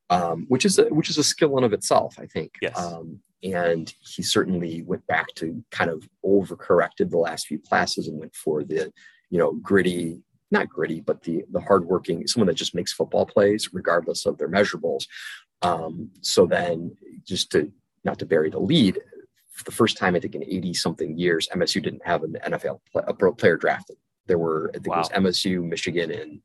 Um, 0.09 0.45
which 0.49 0.65
is 0.65 0.77
a, 0.77 0.85
which 0.89 1.09
is 1.09 1.17
a 1.17 1.23
skill 1.23 1.57
in 1.57 1.63
of 1.63 1.71
itself, 1.71 2.15
I 2.19 2.25
think. 2.25 2.55
Yes. 2.61 2.77
Um, 2.77 3.21
and 3.43 3.93
he 4.01 4.21
certainly 4.21 4.81
went 4.81 5.07
back 5.07 5.27
to 5.35 5.63
kind 5.71 5.89
of 5.89 6.07
overcorrected 6.25 7.09
the 7.09 7.17
last 7.17 7.47
few 7.47 7.59
classes 7.59 8.09
and 8.09 8.19
went 8.19 8.35
for 8.35 8.63
the, 8.63 8.91
you 9.29 9.39
know, 9.39 9.53
gritty, 9.53 10.21
not 10.51 10.67
gritty, 10.67 10.99
but 10.99 11.23
the 11.23 11.45
the 11.51 11.61
hardworking, 11.61 12.27
someone 12.27 12.47
that 12.47 12.55
just 12.55 12.75
makes 12.75 12.91
football 12.91 13.25
plays 13.25 13.69
regardless 13.73 14.25
of 14.25 14.37
their 14.37 14.49
measurables. 14.49 15.05
Um, 15.61 16.09
so 16.21 16.45
then, 16.45 16.95
just 17.25 17.51
to 17.51 17.71
not 18.03 18.19
to 18.19 18.25
bury 18.25 18.49
the 18.49 18.59
lead, 18.59 18.99
for 19.51 19.63
the 19.63 19.71
first 19.71 19.97
time 19.97 20.15
I 20.15 20.19
think 20.19 20.35
in 20.35 20.43
80 20.43 20.73
something 20.73 21.17
years, 21.17 21.47
MSU 21.53 21.83
didn't 21.83 22.05
have 22.05 22.23
an 22.23 22.37
NFL 22.45 22.79
play, 22.91 23.03
a 23.07 23.13
pro 23.13 23.33
player 23.33 23.57
drafted. 23.57 23.97
There 24.27 24.37
were 24.37 24.69
I 24.69 24.79
think 24.79 24.87
wow. 24.87 25.01
it 25.01 25.21
was 25.23 25.35
MSU, 25.35 25.63
Michigan, 25.63 26.11
and 26.11 26.41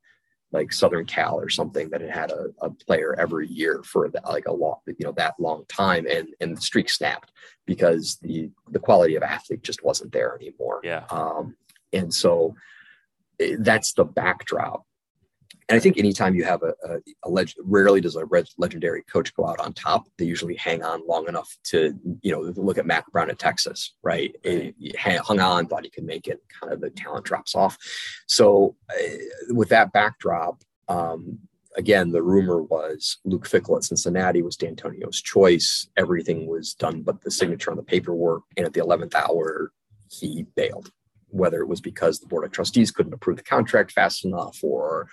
like 0.53 0.73
Southern 0.73 1.07
Cal 1.07 1.39
or 1.39 1.49
something 1.49 1.91
that 1.91 2.01
had 2.01 2.11
had 2.11 2.31
a, 2.31 2.47
a 2.61 2.71
player 2.71 3.15
every 3.19 3.49
year 3.49 3.83
for 3.85 4.09
the, 4.09 4.21
like 4.27 4.47
a 4.47 4.53
long 4.53 4.77
you 4.87 4.97
know 5.01 5.13
that 5.13 5.35
long 5.39 5.65
time, 5.69 6.07
and 6.11 6.29
and 6.41 6.57
the 6.57 6.61
streak 6.61 6.91
snapped 6.91 7.33
because 7.67 8.19
the 8.23 8.51
the 8.71 8.79
quality 8.79 9.17
of 9.17 9.23
athlete 9.23 9.63
just 9.63 9.85
wasn't 9.85 10.13
there 10.13 10.35
anymore. 10.35 10.81
Yeah. 10.83 11.05
Um, 11.11 11.57
and 11.93 12.13
so 12.13 12.55
eh, 13.41 13.57
that's 13.59 13.93
the 13.93 14.05
backdrop 14.05 14.85
and 15.68 15.76
I 15.76 15.80
think 15.80 15.99
anytime 15.99 16.37
you 16.37 16.44
have 16.44 16.62
a, 16.62 16.75
a, 16.85 16.99
a 17.25 17.30
leg- 17.30 17.52
rarely 17.64 18.00
does 18.00 18.14
a 18.14 18.25
legendary 18.56 19.02
coach 19.02 19.35
go 19.35 19.49
out 19.49 19.58
on 19.58 19.73
top. 19.73 20.06
They 20.16 20.25
usually 20.25 20.54
hang 20.54 20.85
on 20.85 21.04
long 21.06 21.26
enough 21.28 21.49
to, 21.64 21.92
you 22.23 22.30
know, 22.30 22.52
look 22.56 22.78
at 22.78 22.87
Mack 22.87 23.11
Brown 23.11 23.30
at 23.30 23.38
Texas, 23.40 23.94
right? 24.02 24.35
And 24.44 24.73
hung 24.96 25.40
on, 25.40 25.66
thought 25.66 25.85
he 25.85 25.90
could 25.90 26.04
make 26.04 26.28
it. 26.28 26.40
Kind 26.61 26.73
of 26.73 26.80
the 26.80 26.90
talent 26.90 27.25
drops 27.25 27.56
off. 27.56 27.76
So 28.28 28.76
uh, 28.90 29.54
with 29.54 29.68
that 29.70 29.92
backdrop, 29.92 30.62
um, 30.88 31.40
again, 31.76 32.12
the 32.12 32.23
rumor 32.23 32.62
was 32.62 33.18
Luke 33.25 33.49
Fickell 33.49 33.76
at 33.76 33.85
Cincinnati 33.85 34.42
was 34.42 34.56
Dantonio's 34.56 35.20
choice. 35.20 35.88
Everything 35.96 36.46
was 36.46 36.75
done 36.75 37.02
but 37.02 37.23
the 37.23 37.30
signature 37.30 37.73
on 37.73 37.76
the 37.76 37.82
paperwork. 37.82 38.44
And 38.56 38.66
at 38.66 38.73
the 38.73 38.80
11th 38.80 39.16
hour, 39.16 39.73
he 40.08 40.46
bailed, 40.54 40.92
whether 41.26 41.61
it 41.61 41.68
was 41.68 41.80
because 41.80 42.20
the 42.20 42.28
board 42.28 42.44
of 42.44 42.52
trustees 42.52 42.92
couldn't 42.92 43.14
approve 43.14 43.37
the 43.38 43.42
contract 43.42 43.90
fast 43.90 44.25
enough 44.25 44.58
or 44.62 45.08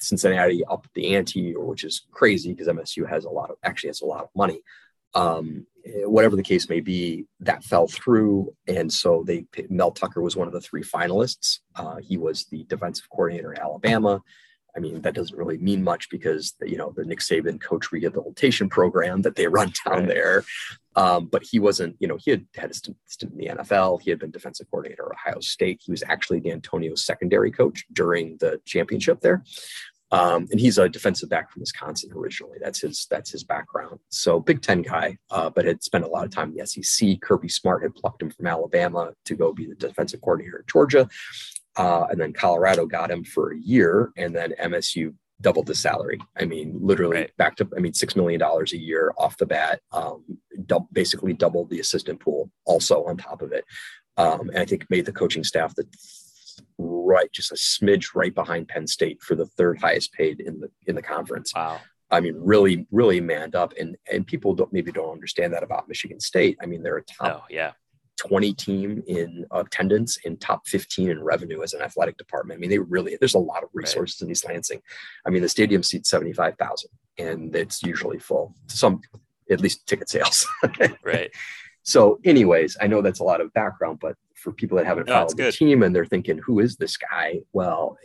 Cincinnati 0.00 0.64
up 0.64 0.86
the 0.94 1.14
ante, 1.14 1.54
or 1.54 1.64
which 1.66 1.84
is 1.84 2.06
crazy 2.10 2.52
because 2.52 2.68
MSU 2.68 3.08
has 3.08 3.24
a 3.24 3.30
lot 3.30 3.50
of 3.50 3.56
actually 3.62 3.88
has 3.88 4.00
a 4.00 4.06
lot 4.06 4.24
of 4.24 4.28
money. 4.34 4.60
Um, 5.14 5.66
whatever 6.04 6.36
the 6.36 6.42
case 6.42 6.68
may 6.68 6.80
be, 6.80 7.26
that 7.40 7.64
fell 7.64 7.88
through, 7.88 8.54
and 8.68 8.92
so 8.92 9.24
they 9.26 9.46
Mel 9.68 9.90
Tucker 9.90 10.22
was 10.22 10.36
one 10.36 10.46
of 10.46 10.52
the 10.52 10.60
three 10.60 10.82
finalists. 10.82 11.58
Uh, 11.74 11.96
he 11.96 12.16
was 12.16 12.44
the 12.46 12.64
defensive 12.64 13.08
coordinator 13.10 13.52
at 13.52 13.60
Alabama. 13.60 14.22
I 14.76 14.78
mean, 14.78 15.00
that 15.02 15.14
doesn't 15.14 15.36
really 15.36 15.58
mean 15.58 15.82
much 15.82 16.08
because 16.10 16.54
you 16.62 16.76
know 16.76 16.92
the 16.94 17.04
Nick 17.04 17.20
Saban 17.20 17.60
coach 17.60 17.90
rehabilitation 17.92 18.68
program 18.68 19.22
that 19.22 19.36
they 19.36 19.46
run 19.48 19.72
down 19.84 20.00
right. 20.00 20.08
there. 20.08 20.44
Um, 20.96 21.26
but 21.26 21.44
he 21.48 21.60
wasn't, 21.60 21.96
you 22.00 22.08
know, 22.08 22.18
he 22.22 22.32
had 22.32 22.46
had 22.56 22.70
a 22.70 22.74
stint, 22.74 22.96
in 23.22 23.36
the 23.36 23.46
NFL. 23.46 24.02
He 24.02 24.10
had 24.10 24.18
been 24.18 24.32
defensive 24.32 24.68
coordinator 24.70 25.06
at 25.06 25.12
Ohio 25.12 25.40
State. 25.40 25.80
He 25.84 25.92
was 25.92 26.02
actually 26.02 26.40
Dantonio's 26.40 27.04
secondary 27.04 27.52
coach 27.52 27.84
during 27.92 28.36
the 28.38 28.60
championship 28.66 29.20
there. 29.20 29.44
Um, 30.12 30.48
and 30.50 30.58
he's 30.58 30.78
a 30.78 30.88
defensive 30.88 31.28
back 31.28 31.50
from 31.50 31.60
Wisconsin 31.60 32.10
originally. 32.14 32.58
That's 32.60 32.80
his 32.80 33.06
that's 33.10 33.30
his 33.30 33.44
background. 33.44 34.00
So 34.08 34.40
Big 34.40 34.60
Ten 34.60 34.82
guy, 34.82 35.16
uh, 35.30 35.50
but 35.50 35.66
had 35.66 35.82
spent 35.84 36.04
a 36.04 36.08
lot 36.08 36.24
of 36.24 36.30
time 36.30 36.50
in 36.50 36.56
the 36.56 36.66
SEC. 36.66 37.20
Kirby 37.20 37.48
Smart 37.48 37.82
had 37.82 37.94
plucked 37.94 38.22
him 38.22 38.30
from 38.30 38.46
Alabama 38.46 39.12
to 39.26 39.34
go 39.34 39.52
be 39.52 39.66
the 39.66 39.74
defensive 39.76 40.20
coordinator 40.20 40.60
at 40.60 40.66
Georgia, 40.66 41.08
uh, 41.76 42.06
and 42.10 42.20
then 42.20 42.32
Colorado 42.32 42.86
got 42.86 43.10
him 43.10 43.22
for 43.22 43.52
a 43.52 43.58
year, 43.58 44.12
and 44.16 44.34
then 44.34 44.52
MSU 44.60 45.14
doubled 45.40 45.66
the 45.66 45.74
salary. 45.74 46.20
I 46.38 46.44
mean, 46.44 46.76
literally 46.80 47.16
right. 47.18 47.36
back 47.36 47.56
to 47.56 47.68
I 47.76 47.80
mean 47.80 47.94
six 47.94 48.16
million 48.16 48.40
dollars 48.40 48.72
a 48.72 48.78
year 48.78 49.12
off 49.16 49.36
the 49.36 49.46
bat. 49.46 49.80
Um, 49.92 50.24
basically 50.92 51.32
doubled 51.32 51.70
the 51.70 51.80
assistant 51.80 52.20
pool 52.20 52.50
also 52.64 53.04
on 53.04 53.16
top 53.16 53.42
of 53.42 53.52
it, 53.52 53.64
um, 54.16 54.50
and 54.50 54.58
I 54.58 54.64
think 54.64 54.90
made 54.90 55.06
the 55.06 55.12
coaching 55.12 55.44
staff 55.44 55.74
the 55.74 55.86
right, 56.78 57.30
just 57.32 57.52
a 57.52 57.56
smidge 57.56 58.14
right 58.14 58.34
behind 58.34 58.68
Penn 58.68 58.86
State 58.86 59.22
for 59.22 59.34
the 59.34 59.46
third 59.46 59.78
highest 59.78 60.12
paid 60.12 60.40
in 60.40 60.60
the 60.60 60.70
in 60.86 60.94
the 60.94 61.02
conference. 61.02 61.52
Wow. 61.54 61.80
I 62.12 62.18
mean, 62.20 62.34
really, 62.36 62.86
really 62.90 63.20
manned 63.20 63.54
up, 63.54 63.72
and 63.78 63.96
and 64.10 64.26
people 64.26 64.54
don't 64.54 64.72
maybe 64.72 64.92
don't 64.92 65.12
understand 65.12 65.52
that 65.54 65.62
about 65.62 65.88
Michigan 65.88 66.20
State. 66.20 66.58
I 66.62 66.66
mean, 66.66 66.82
they're 66.82 66.98
a 66.98 67.04
top 67.04 67.42
oh, 67.42 67.46
yeah. 67.50 67.72
20 68.20 68.52
team 68.52 69.02
in 69.06 69.46
attendance 69.50 70.18
and 70.26 70.38
top 70.40 70.66
15 70.66 71.08
in 71.08 71.22
revenue 71.22 71.62
as 71.62 71.72
an 71.72 71.80
athletic 71.80 72.18
department. 72.18 72.58
I 72.58 72.60
mean, 72.60 72.68
they 72.68 72.78
really, 72.78 73.16
there's 73.18 73.34
a 73.34 73.38
lot 73.38 73.62
of 73.62 73.70
resources 73.72 74.20
right. 74.20 74.26
in 74.26 74.32
East 74.32 74.46
Lansing. 74.46 74.82
I 75.26 75.30
mean, 75.30 75.40
the 75.40 75.48
stadium 75.48 75.82
seats 75.82 76.10
75,000 76.10 76.90
and 77.18 77.56
it's 77.56 77.82
usually 77.82 78.18
full. 78.18 78.54
Some, 78.66 79.00
at 79.50 79.60
least 79.60 79.86
ticket 79.86 80.10
sales. 80.10 80.46
right. 81.02 81.30
So, 81.82 82.20
anyways, 82.24 82.76
I 82.80 82.86
know 82.86 83.00
that's 83.00 83.20
a 83.20 83.24
lot 83.24 83.40
of 83.40 83.52
background, 83.54 83.98
but 84.00 84.16
for 84.40 84.52
people 84.52 84.76
that 84.78 84.86
haven't 84.86 85.08
no, 85.08 85.14
followed 85.14 85.36
the 85.36 85.52
team 85.52 85.82
and 85.82 85.94
they're 85.94 86.04
thinking, 86.04 86.38
who 86.38 86.60
is 86.60 86.76
this 86.76 86.96
guy? 86.96 87.40
Well, 87.52 87.98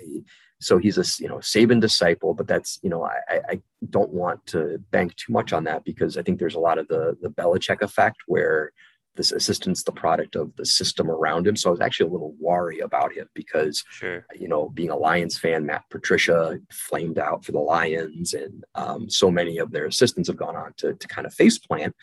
so 0.59 0.77
he's 0.77 0.97
a 0.97 1.03
you 1.21 1.29
know 1.29 1.37
Saban 1.37 1.81
disciple, 1.81 2.33
but 2.33 2.47
that's 2.47 2.79
you 2.81 2.89
know 2.89 3.03
I, 3.03 3.39
I 3.49 3.61
don't 3.89 4.11
want 4.11 4.45
to 4.47 4.79
bank 4.91 5.15
too 5.15 5.33
much 5.33 5.53
on 5.53 5.63
that 5.65 5.83
because 5.83 6.17
I 6.17 6.23
think 6.23 6.39
there's 6.39 6.55
a 6.55 6.59
lot 6.59 6.77
of 6.77 6.87
the 6.87 7.17
the 7.21 7.29
Belichick 7.29 7.81
effect 7.81 8.17
where 8.27 8.71
this 9.15 9.31
assistant's 9.31 9.83
the 9.83 9.91
product 9.91 10.35
of 10.35 10.53
the 10.57 10.65
system 10.65 11.09
around 11.09 11.47
him. 11.47 11.55
So 11.55 11.69
I 11.69 11.71
was 11.71 11.81
actually 11.81 12.09
a 12.09 12.11
little 12.11 12.35
wary 12.37 12.79
about 12.79 13.13
him 13.13 13.29
because 13.33 13.83
sure. 13.89 14.25
you 14.35 14.47
know 14.47 14.69
being 14.69 14.89
a 14.89 14.95
Lions 14.95 15.37
fan, 15.37 15.65
Matt 15.65 15.83
Patricia 15.89 16.57
flamed 16.71 17.19
out 17.19 17.45
for 17.45 17.51
the 17.51 17.59
Lions, 17.59 18.33
and 18.33 18.63
um, 18.75 19.09
so 19.09 19.29
many 19.29 19.57
of 19.57 19.71
their 19.71 19.85
assistants 19.85 20.29
have 20.29 20.37
gone 20.37 20.55
on 20.55 20.73
to 20.77 20.93
to 20.93 21.07
kind 21.07 21.27
of 21.27 21.33
face 21.33 21.57
plant. 21.57 21.95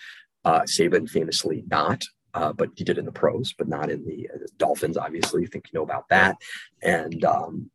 Uh, 0.45 0.63
Saban 0.63 1.09
famously 1.09 1.65
not 1.71 2.03
uh, 2.35 2.53
but 2.53 2.71
he 2.75 2.85
did 2.85 2.99
in 2.99 3.05
the 3.05 3.13
pros, 3.13 3.53
but 3.53 3.69
not 3.69 3.91
in 3.91 4.05
the 4.05 4.29
uh, 4.33 4.39
Dolphins. 4.57 4.97
Obviously, 4.97 5.43
you 5.43 5.49
think 5.49 5.69
you 5.73 5.79
know 5.79 5.85
about 5.85 6.09
that, 6.09 6.37
and 6.83 7.25
um, 7.25 7.71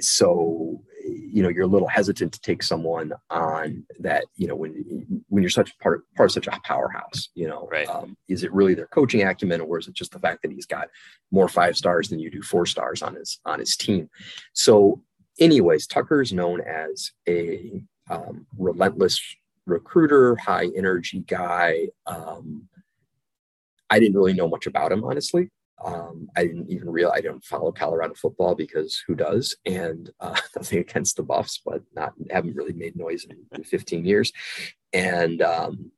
so 0.00 0.82
you 1.06 1.42
know 1.42 1.48
you're 1.48 1.64
a 1.64 1.68
little 1.68 1.88
hesitant 1.88 2.32
to 2.32 2.40
take 2.40 2.62
someone 2.62 3.12
on 3.30 3.84
that. 4.00 4.24
You 4.36 4.48
know 4.48 4.56
when 4.56 5.24
when 5.28 5.42
you're 5.42 5.50
such 5.50 5.78
part 5.78 6.02
part 6.14 6.30
of 6.30 6.32
such 6.32 6.46
a 6.46 6.60
powerhouse. 6.64 7.30
You 7.34 7.48
know, 7.48 7.68
right. 7.70 7.88
um, 7.88 8.16
is 8.28 8.44
it 8.44 8.52
really 8.52 8.74
their 8.74 8.86
coaching 8.86 9.22
acumen, 9.22 9.60
or 9.60 9.78
is 9.78 9.88
it 9.88 9.94
just 9.94 10.12
the 10.12 10.20
fact 10.20 10.42
that 10.42 10.52
he's 10.52 10.66
got 10.66 10.88
more 11.30 11.48
five 11.48 11.76
stars 11.76 12.08
than 12.08 12.18
you 12.18 12.30
do 12.30 12.42
four 12.42 12.66
stars 12.66 13.02
on 13.02 13.14
his 13.14 13.40
on 13.44 13.60
his 13.60 13.76
team? 13.76 14.10
So, 14.52 15.02
anyways, 15.38 15.86
Tucker 15.86 16.20
is 16.20 16.32
known 16.32 16.60
as 16.60 17.12
a 17.28 17.82
um, 18.10 18.46
relentless 18.58 19.20
recruiter, 19.66 20.36
high 20.36 20.68
energy 20.76 21.20
guy. 21.26 21.88
Um, 22.06 22.68
I 23.90 23.98
didn't 23.98 24.16
really 24.16 24.32
know 24.32 24.48
much 24.48 24.66
about 24.66 24.92
him, 24.92 25.04
honestly. 25.04 25.50
Um, 25.84 26.28
I 26.36 26.44
didn't 26.44 26.70
even 26.70 26.88
realize 26.88 27.18
I 27.18 27.20
don't 27.20 27.44
follow 27.44 27.72
Colorado 27.72 28.14
football 28.14 28.54
because 28.54 29.02
who 29.06 29.14
does? 29.14 29.56
And 29.66 30.10
uh, 30.20 30.38
nothing 30.56 30.78
against 30.78 31.16
the 31.16 31.22
Buffs, 31.22 31.60
but 31.64 31.82
not 31.94 32.14
haven't 32.30 32.56
really 32.56 32.72
made 32.72 32.96
noise 32.96 33.24
in, 33.24 33.36
in 33.52 33.64
15 33.64 34.04
years. 34.04 34.32
And 34.92 35.42
um, 35.42 35.90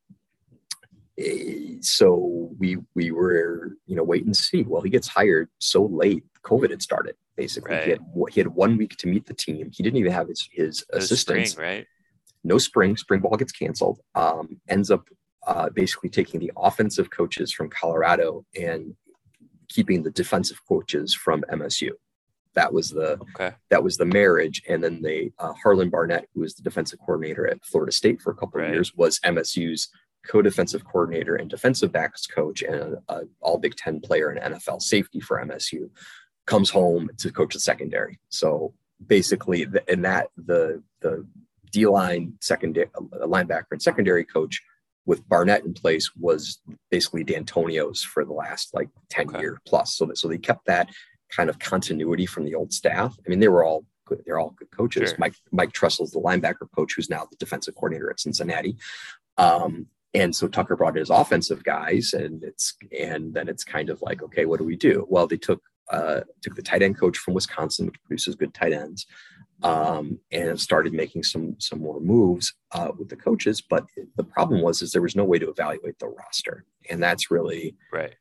eh, 1.18 1.76
so 1.80 2.50
we 2.58 2.78
we 2.94 3.10
were 3.10 3.76
you 3.86 3.96
know 3.96 4.02
wait 4.02 4.24
and 4.24 4.36
see. 4.36 4.62
Well, 4.62 4.82
he 4.82 4.90
gets 4.90 5.08
hired 5.08 5.48
so 5.58 5.84
late. 5.84 6.24
COVID 6.42 6.70
had 6.70 6.82
started 6.82 7.16
basically. 7.36 7.74
Right. 7.74 7.84
He 7.84 7.90
had 7.90 8.00
he 8.30 8.40
had 8.40 8.48
one 8.48 8.76
week 8.76 8.96
to 8.98 9.06
meet 9.06 9.26
the 9.26 9.34
team. 9.34 9.70
He 9.72 9.82
didn't 9.82 9.98
even 9.98 10.12
have 10.12 10.28
his 10.28 10.48
his 10.50 10.84
no 10.90 10.98
assistants. 10.98 11.52
Spring, 11.52 11.66
right? 11.66 11.86
No 12.42 12.58
spring. 12.58 12.96
Spring 12.96 13.20
ball 13.20 13.36
gets 13.36 13.52
canceled. 13.52 14.00
Um, 14.14 14.60
ends 14.68 14.90
up 14.90 15.06
uh, 15.46 15.68
basically 15.70 16.10
taking 16.10 16.40
the 16.40 16.52
offensive 16.56 17.10
coaches 17.10 17.52
from 17.52 17.70
Colorado 17.70 18.44
and 18.60 18.94
keeping 19.68 20.02
the 20.02 20.10
defensive 20.10 20.60
coaches 20.68 21.14
from 21.14 21.42
MSU. 21.50 21.90
That 22.54 22.72
was 22.72 22.90
the 22.90 23.18
Okay. 23.34 23.54
that 23.70 23.82
was 23.84 23.96
the 23.96 24.06
marriage, 24.06 24.62
and 24.68 24.82
then 24.82 25.02
the 25.02 25.32
uh, 25.38 25.52
Harlan 25.62 25.90
Barnett, 25.90 26.26
who 26.34 26.40
was 26.40 26.54
the 26.54 26.62
defensive 26.62 26.98
coordinator 27.00 27.46
at 27.46 27.64
Florida 27.64 27.92
State 27.92 28.20
for 28.22 28.30
a 28.30 28.34
couple 28.34 28.60
Right. 28.60 28.68
of 28.68 28.74
years, 28.74 28.94
was 28.94 29.20
MSU's 29.20 29.88
co-defensive 30.26 30.84
coordinator 30.84 31.36
and 31.36 31.48
defensive 31.50 31.92
backs 31.92 32.26
coach, 32.26 32.62
and 32.62 32.96
a, 33.08 33.22
All 33.40 33.58
Big 33.58 33.76
Ten 33.76 34.00
player 34.00 34.30
and 34.30 34.54
NFL 34.54 34.80
safety 34.80 35.20
for 35.20 35.38
MSU. 35.40 35.90
Comes 36.46 36.70
home 36.70 37.10
to 37.18 37.30
coach 37.30 37.54
the 37.54 37.60
secondary. 37.60 38.18
So 38.30 38.72
basically, 39.06 39.64
the, 39.64 39.82
in 39.92 40.02
that 40.02 40.28
the 40.36 40.82
the 41.00 41.26
D 41.72 41.86
line 41.86 42.34
secondary 42.40 42.86
linebacker 43.12 43.72
and 43.72 43.82
secondary 43.82 44.24
coach 44.24 44.62
with 45.06 45.26
Barnett 45.28 45.64
in 45.64 45.72
place 45.72 46.10
was 46.16 46.60
basically 46.90 47.24
Dantonio's 47.24 48.02
for 48.02 48.24
the 48.24 48.32
last 48.32 48.74
like 48.74 48.88
10 49.08 49.28
Okay. 49.30 49.40
year 49.40 49.60
plus. 49.66 49.96
So 49.96 50.10
so 50.14 50.28
they 50.28 50.38
kept 50.38 50.66
that 50.66 50.90
kind 51.30 51.48
of 51.48 51.58
continuity 51.58 52.26
from 52.26 52.44
the 52.44 52.54
old 52.54 52.72
staff. 52.72 53.16
I 53.24 53.28
mean, 53.30 53.40
they 53.40 53.48
were 53.48 53.64
all 53.64 53.84
good. 54.04 54.22
They're 54.26 54.38
all 54.38 54.54
good 54.58 54.70
coaches. 54.70 55.10
Sure. 55.10 55.18
Mike, 55.18 55.34
Mike 55.52 55.72
Tressel's 55.72 56.12
the 56.12 56.20
linebacker 56.20 56.70
coach, 56.74 56.94
who's 56.94 57.10
now 57.10 57.26
the 57.30 57.36
defensive 57.36 57.74
coordinator 57.74 58.10
at 58.10 58.20
Cincinnati. 58.20 58.76
Um, 59.38 59.86
and 60.14 60.34
so 60.34 60.48
Tucker 60.48 60.76
brought 60.76 60.96
his 60.96 61.10
offensive 61.10 61.62
guys 61.64 62.12
and 62.14 62.42
it's, 62.42 62.74
and 62.98 63.34
then 63.34 63.48
it's 63.48 63.64
kind 63.64 63.90
of 63.90 64.00
like, 64.02 64.22
okay, 64.22 64.46
what 64.46 64.58
do 64.58 64.64
we 64.64 64.76
do? 64.76 65.06
Well, 65.08 65.26
they 65.26 65.36
took, 65.36 65.62
uh, 65.90 66.20
took 66.42 66.54
the 66.54 66.62
tight 66.62 66.82
end 66.82 66.98
coach 66.98 67.18
from 67.18 67.34
Wisconsin, 67.34 67.86
which 67.86 68.02
produces 68.04 68.34
good 68.34 68.54
tight 68.54 68.72
ends 68.72 69.06
um, 69.62 70.18
and 70.32 70.60
started 70.60 70.92
making 70.92 71.22
some 71.22 71.56
some 71.58 71.80
more 71.80 72.00
moves 72.00 72.54
uh, 72.72 72.90
with 72.98 73.08
the 73.08 73.16
coaches. 73.16 73.60
But 73.60 73.86
the 74.16 74.24
problem 74.24 74.60
was 74.62 74.82
is 74.82 74.92
there 74.92 75.02
was 75.02 75.16
no 75.16 75.24
way 75.24 75.38
to 75.38 75.48
evaluate 75.50 75.98
the 75.98 76.08
roster, 76.08 76.64
and 76.90 77.02
that's 77.02 77.30
really 77.30 77.76
Right. 77.92 78.14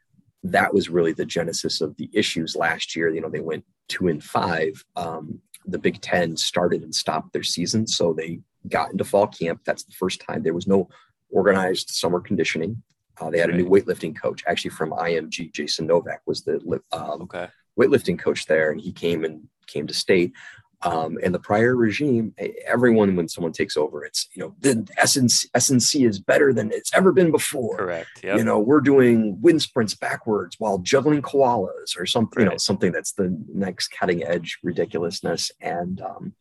that 0.44 0.74
was 0.74 0.90
really 0.90 1.14
the 1.14 1.26
genesis 1.26 1.82
of 1.82 1.96
the 1.98 2.10
issues 2.14 2.56
last 2.56 2.96
year. 2.96 3.14
You 3.14 3.22
know, 3.22 3.30
they 3.30 3.40
went 3.42 3.66
two 3.90 4.08
and 4.08 4.24
five. 4.24 4.84
Um, 4.96 5.42
the 5.66 5.80
Big 5.80 6.00
Ten 6.02 6.38
started 6.38 6.84
and 6.84 6.94
stopped 6.94 7.34
their 7.34 7.44
season, 7.44 7.88
so 7.88 8.14
they 8.14 8.40
got 8.70 8.92
into 8.92 9.04
fall 9.04 9.28
camp. 9.28 9.62
That's 9.66 9.84
the 9.84 9.94
first 9.94 10.22
time 10.22 10.44
there 10.44 10.54
was 10.54 10.68
no 10.68 10.90
organized 11.30 11.90
summer 11.90 12.20
conditioning. 12.20 12.82
Uh, 13.20 13.30
they 13.30 13.40
had 13.40 13.50
a 13.50 13.56
new 13.58 13.66
weightlifting 13.68 14.16
coach, 14.20 14.44
actually 14.48 14.72
from 14.72 14.92
IMG. 14.92 15.52
Jason 15.54 15.88
Novak 15.88 16.22
was 16.26 16.44
the 16.44 16.56
um, 16.92 17.22
Okay. 17.24 17.48
weightlifting 17.80 18.20
coach 18.20 18.46
there, 18.46 18.72
and 18.72 18.80
he 18.82 18.92
came 18.92 19.24
and 19.24 19.48
came 19.68 19.88
to 19.88 19.94
state. 19.94 20.34
Um, 20.82 21.18
and 21.24 21.34
the 21.34 21.40
prior 21.40 21.76
regime, 21.76 22.34
everyone 22.66 23.16
when 23.16 23.28
someone 23.28 23.54
takes 23.54 23.78
over, 23.78 24.06
it's 24.06 24.28
you 24.34 24.44
know 24.44 24.56
the 24.60 24.76
SNC, 25.00 25.50
SNC 25.52 26.08
is 26.08 26.20
better 26.20 26.54
than 26.54 26.72
it's 26.72 26.94
ever 26.94 27.12
been 27.12 27.32
before. 27.32 27.78
Correct. 27.78 28.08
Yep. 28.24 28.38
You 28.38 28.44
know, 28.44 28.60
we're 28.60 28.82
doing 28.82 29.42
wind 29.42 29.62
sprints 29.62 29.96
backwards 29.96 30.56
while 30.60 30.78
juggling 30.80 31.22
koalas 31.22 31.98
or 31.98 32.06
something. 32.06 32.44
You 32.44 32.50
know, 32.52 32.58
something 32.58 32.92
that's 32.92 33.14
the 33.14 33.36
next 33.54 33.90
cutting 33.90 34.24
edge 34.24 34.60
ridiculousness. 34.64 35.52
And 35.62 36.02
um, 36.02 36.34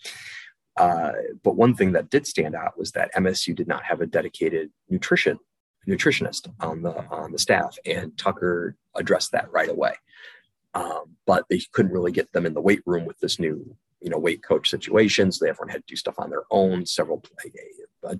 uh, 0.77 1.13
but 1.43 1.57
one 1.57 1.75
thing 1.75 1.93
that 1.93 2.11
did 2.11 2.27
stand 2.27 2.55
out 2.55 2.79
was 2.79 2.93
that 2.93 3.15
MSU 3.15 3.55
did 3.55 3.69
not 3.69 3.85
have 3.85 4.01
a 4.01 4.07
dedicated 4.07 4.71
nutrition 4.89 5.39
nutritionist 5.89 6.49
on 6.61 6.83
the 6.83 6.95
on 7.11 7.33
the 7.33 7.39
staff, 7.39 7.77
and 7.85 8.17
Tucker 8.17 8.77
addressed 8.95 9.33
that 9.33 9.51
right 9.53 9.69
away. 9.69 9.95
Um, 10.75 11.17
but 11.27 11.45
they 11.49 11.61
couldn't 11.73 11.93
really 11.93 12.13
get 12.13 12.33
them 12.33 12.47
in 12.47 12.55
the 12.55 12.61
weight 12.61 12.83
room 12.85 13.07
with 13.07 13.19
this 13.21 13.39
new, 13.39 13.77
you 14.05 14.11
know, 14.11 14.19
weight 14.19 14.43
coach 14.43 14.69
situations. 14.69 15.39
They 15.39 15.49
everyone 15.49 15.71
had 15.71 15.87
to 15.87 15.93
do 15.93 15.97
stuff 15.97 16.17
on 16.19 16.29
their 16.29 16.45
own. 16.51 16.85
Several, 16.85 17.25
a, 18.05 18.11
a 18.11 18.19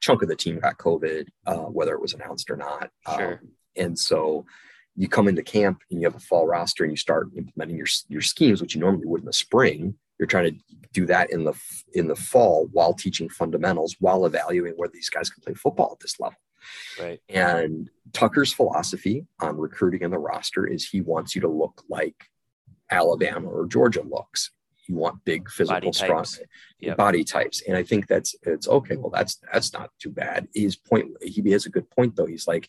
chunk 0.00 0.22
of 0.22 0.28
the 0.28 0.36
team 0.36 0.60
got 0.60 0.76
COVID, 0.76 1.26
uh, 1.46 1.56
whether 1.56 1.94
it 1.94 2.02
was 2.02 2.12
announced 2.12 2.50
or 2.50 2.56
not. 2.56 2.90
Sure. 3.16 3.32
Um, 3.32 3.48
and 3.74 3.98
so 3.98 4.44
you 4.94 5.08
come 5.08 5.26
into 5.26 5.42
camp 5.42 5.80
and 5.90 5.98
you 5.98 6.06
have 6.06 6.14
a 6.14 6.20
fall 6.20 6.46
roster 6.46 6.84
and 6.84 6.92
you 6.92 6.96
start 6.98 7.30
implementing 7.36 7.78
your 7.78 7.86
your 8.08 8.20
schemes, 8.20 8.60
which 8.60 8.74
you 8.74 8.82
normally 8.82 9.06
would 9.06 9.22
in 9.22 9.26
the 9.26 9.32
spring. 9.32 9.94
You're 10.18 10.28
trying 10.28 10.52
to 10.52 10.76
do 10.92 11.06
that 11.06 11.30
in 11.30 11.44
the 11.44 11.54
in 11.94 12.06
the 12.06 12.16
fall 12.16 12.68
while 12.70 12.92
teaching 12.92 13.30
fundamentals, 13.30 13.96
while 14.00 14.26
evaluating 14.26 14.78
whether 14.78 14.92
these 14.92 15.08
guys 15.08 15.30
can 15.30 15.42
play 15.42 15.54
football 15.54 15.92
at 15.92 16.00
this 16.00 16.20
level. 16.20 16.38
Right. 17.00 17.20
And 17.30 17.88
Tucker's 18.12 18.52
philosophy 18.52 19.26
on 19.40 19.56
recruiting 19.56 20.02
in 20.02 20.10
the 20.10 20.18
roster 20.18 20.66
is 20.66 20.86
he 20.86 21.00
wants 21.00 21.34
you 21.34 21.40
to 21.40 21.48
look 21.48 21.82
like 21.88 22.26
Alabama 22.90 23.48
or 23.48 23.66
Georgia 23.66 24.02
looks. 24.02 24.50
You 24.86 24.96
want 24.96 25.24
big, 25.24 25.50
physical, 25.50 25.80
Body 25.80 25.92
strong 25.92 26.24
types. 26.24 26.40
Yep. 26.80 26.96
body 26.96 27.24
types. 27.24 27.62
And 27.66 27.76
I 27.76 27.82
think 27.82 28.06
that's 28.06 28.34
it's 28.42 28.68
okay. 28.68 28.96
Well, 28.96 29.10
that's 29.10 29.40
that's 29.52 29.72
not 29.72 29.90
too 29.98 30.10
bad. 30.10 30.48
His 30.54 30.76
point, 30.76 31.10
he 31.22 31.50
has 31.52 31.66
a 31.66 31.70
good 31.70 31.88
point 31.90 32.16
though. 32.16 32.26
He's 32.26 32.46
like, 32.46 32.68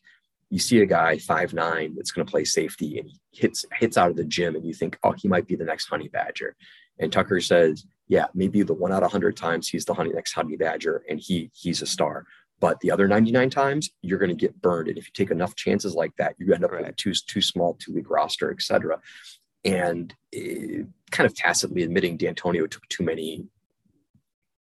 you 0.49 0.59
see 0.59 0.79
a 0.79 0.85
guy 0.85 1.17
five 1.17 1.53
nine 1.53 1.95
that's 1.95 2.11
going 2.11 2.25
to 2.25 2.31
play 2.31 2.45
safety 2.45 2.99
and 2.99 3.09
he 3.09 3.19
hits 3.31 3.65
hits 3.79 3.97
out 3.97 4.11
of 4.11 4.15
the 4.15 4.23
gym, 4.23 4.55
and 4.55 4.65
you 4.65 4.73
think, 4.73 4.97
oh, 5.03 5.11
he 5.11 5.27
might 5.27 5.47
be 5.47 5.55
the 5.55 5.65
next 5.65 5.87
Honey 5.87 6.07
Badger. 6.07 6.55
And 6.99 7.11
Tucker 7.11 7.41
says, 7.41 7.85
yeah, 8.07 8.27
maybe 8.33 8.63
the 8.63 8.73
one 8.73 8.93
out 8.93 9.03
of 9.03 9.11
hundred 9.11 9.35
times 9.35 9.67
he's 9.67 9.85
the 9.85 9.93
honey 9.93 10.11
next 10.13 10.33
Honey 10.33 10.55
Badger, 10.55 11.03
and 11.09 11.19
he 11.19 11.51
he's 11.53 11.81
a 11.81 11.87
star. 11.87 12.25
But 12.59 12.79
the 12.79 12.91
other 12.91 13.07
99 13.07 13.49
times, 13.49 13.91
you're 14.01 14.19
going 14.19 14.29
to 14.29 14.35
get 14.35 14.61
burned. 14.61 14.87
And 14.87 14.97
if 14.97 15.05
you 15.07 15.11
take 15.13 15.31
enough 15.31 15.55
chances 15.55 15.93
like 15.93 16.15
that, 16.17 16.35
you 16.39 16.53
end 16.53 16.63
up 16.63 16.71
with 16.71 16.87
a 16.87 16.93
too, 16.93 17.13
too 17.13 17.41
small, 17.41 17.73
too 17.73 17.93
weak 17.93 18.09
roster, 18.09 18.49
et 18.51 18.61
cetera. 18.61 18.99
And 19.65 20.13
eh, 20.33 20.83
kind 21.11 21.25
of 21.25 21.35
tacitly 21.35 21.83
admitting 21.83 22.17
Dantonio 22.17 22.69
took 22.69 22.87
too 22.87 23.03
many 23.03 23.45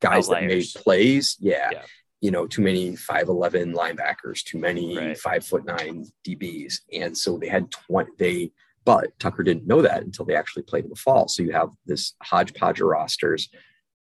guys 0.02 0.28
that 0.28 0.44
made 0.44 0.66
plays. 0.76 1.38
Yeah. 1.40 1.70
Yeah. 1.72 1.84
You 2.20 2.30
know, 2.30 2.46
too 2.46 2.62
many 2.62 2.92
5'11 2.92 3.74
linebackers, 3.74 4.44
too 4.44 4.60
many 4.60 4.98
Right. 4.98 5.18
five 5.18 5.46
foot 5.46 5.66
nine 5.66 6.06
DBs. 6.28 6.82
And 6.94 7.18
so 7.18 7.38
they 7.38 7.48
had 7.48 7.72
20, 7.72 8.12
they, 8.20 8.52
but 8.86 9.18
Tucker 9.20 9.42
didn't 9.44 9.66
know 9.66 9.82
that 9.82 10.04
until 10.04 10.26
they 10.26 10.36
actually 10.36 10.64
played 10.64 10.84
in 10.84 10.90
the 10.92 10.96
fall. 10.96 11.28
So 11.28 11.42
you 11.42 11.52
have 11.52 11.70
this 11.86 12.14
hodgepodge 12.22 12.80
of 12.82 12.88
rosters 12.88 13.50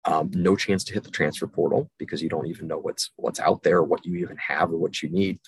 um, 0.05 0.31
no 0.35 0.57
chance 0.57 0.85
to 0.85 0.95
hit 0.95 1.05
the 1.05 1.11
transfer 1.11 1.47
portal 1.47 1.91
because 1.99 2.23
you 2.23 2.29
don't 2.29 2.47
even 2.47 2.67
know 2.67 2.79
what's 2.79 3.11
what's 3.17 3.41
out 3.41 3.63
there 3.63 3.83
what 3.83 4.05
you 4.07 4.17
even 4.17 4.37
have 4.37 4.71
or 4.71 4.79
what 4.79 5.03
you 5.03 5.09
need 5.09 5.39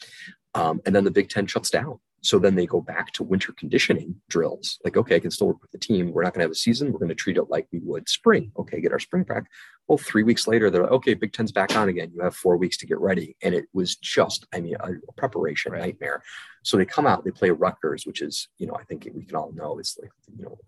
um, 0.55 0.81
and 0.85 0.95
then 0.95 1.05
the 1.05 1.11
big 1.11 1.29
10 1.29 1.47
shuts 1.47 1.71
down 1.71 1.99
so 2.23 2.39
then 2.39 2.55
they 2.55 2.67
go 2.67 2.81
back 2.81 3.13
to 3.13 3.23
winter 3.23 3.53
conditioning 3.53 4.15
drills. 4.29 4.79
Like 4.85 4.97
okay 4.97 5.17
i 5.17 5.21
can 5.21 5.31
still 5.31 5.49
work 5.49 5.63
with 5.63 5.71
the 5.73 5.79
team. 5.79 6.13
We're 6.13 6.23
not 6.23 6.33
going 6.35 6.41
to 6.41 6.45
have 6.45 6.53
a 6.53 6.55
season. 6.55 6.93
We're 6.93 6.99
going 6.99 7.09
to 7.11 7.15
treat 7.15 7.37
it 7.37 7.51
like 7.51 7.69
we 7.73 7.81
would 7.81 8.09
spring. 8.09 8.53
Okay 8.59 8.81
get 8.81 8.93
our 8.93 8.99
spring 8.99 9.25
back. 9.25 9.45
Well 9.89 9.99
three 9.99 10.23
weeks 10.23 10.47
later 10.47 10.71
they're 10.71 10.83
like 10.83 10.93
okay 10.93 11.15
big 11.15 11.33
10's 11.33 11.53
back 11.53 11.77
on 11.77 11.89
again. 11.89 12.11
You 12.15 12.23
have 12.23 12.37
four 12.37 12.57
weeks 12.57 12.77
to 12.79 12.87
get 12.87 12.99
ready. 12.99 13.37
And 13.43 13.55
it 13.55 13.67
was 13.73 13.97
just 13.97 14.47
i 14.55 14.61
mean 14.61 14.77
a, 14.81 14.93
preparation 15.17 15.73
Right. 15.73 15.83
nightmare. 15.83 16.23
So 16.63 16.77
they 16.77 16.85
come 16.85 17.07
out 17.07 17.25
they 17.25 17.31
play 17.31 17.51
rutgers 17.51 18.07
which 18.07 18.23
is 18.23 18.49
you 18.59 18.67
know 18.67 18.75
i 18.75 18.85
think 18.85 19.09
we 19.15 19.25
can 19.25 19.37
all 19.37 19.53
know 19.53 19.79
is 19.79 19.99
like 20.01 20.13
you 20.37 20.45
know 20.45 20.59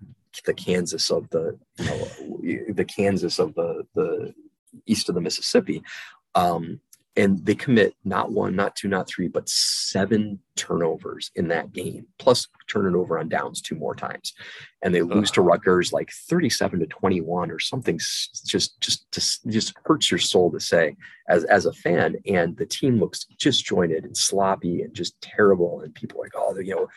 the 0.44 0.54
Kansas 0.54 1.10
of 1.10 1.28
the, 1.30 1.58
you 1.78 1.84
know, 1.84 2.74
the 2.74 2.84
Kansas 2.84 3.38
of 3.38 3.54
the 3.54 3.86
the 3.94 4.34
east 4.86 5.08
of 5.08 5.14
the 5.14 5.20
Mississippi, 5.20 5.82
um, 6.34 6.80
and 7.16 7.44
they 7.44 7.55
commit 7.55 7.94
not 8.05 8.33
one, 8.33 8.57
not 8.57 8.74
two, 8.74 8.88
not 8.88 9.09
three, 9.09 9.29
but 9.29 9.48
seven 9.48 10.40
turnovers 10.57 11.31
in 11.37 11.48
that 11.48 11.72
game, 11.72 12.07
plus 12.18 12.48
turn 12.68 12.92
it 12.92 12.96
over 12.96 13.18
on 13.18 13.29
downs 13.29 13.61
two 13.61 13.77
more 13.77 13.94
times, 13.94 14.33
and 14.83 14.94
they 14.94 15.03
lose 15.03 15.31
to 15.33 15.42
Rutgers 15.42 15.92
like 15.92 16.11
thirty-seven 16.11 16.81
to 16.81 16.87
twenty-one 16.87 17.50
or 17.50 17.59
something. 17.59 17.98
Just 17.98 18.81
just 18.81 19.11
just 19.12 19.46
just 19.46 19.74
hurts 19.85 20.11
your 20.11 20.18
soul 20.18 20.50
to 20.50 20.61
say 20.61 20.96
as 21.29 21.44
as 21.44 21.66
a 21.66 21.72
fan, 21.72 22.16
and 22.27 22.57
the 22.57 22.66
team 22.66 22.98
looks 22.98 23.27
disjointed 23.38 24.05
and 24.05 24.16
sloppy 24.16 24.83
and 24.83 24.94
just 24.94 25.20
terrible, 25.20 25.81
and 25.81 25.94
people 25.94 26.20
are 26.20 26.24
like, 26.24 26.33
oh, 26.37 26.59
you 26.59 26.74
know 26.74 26.88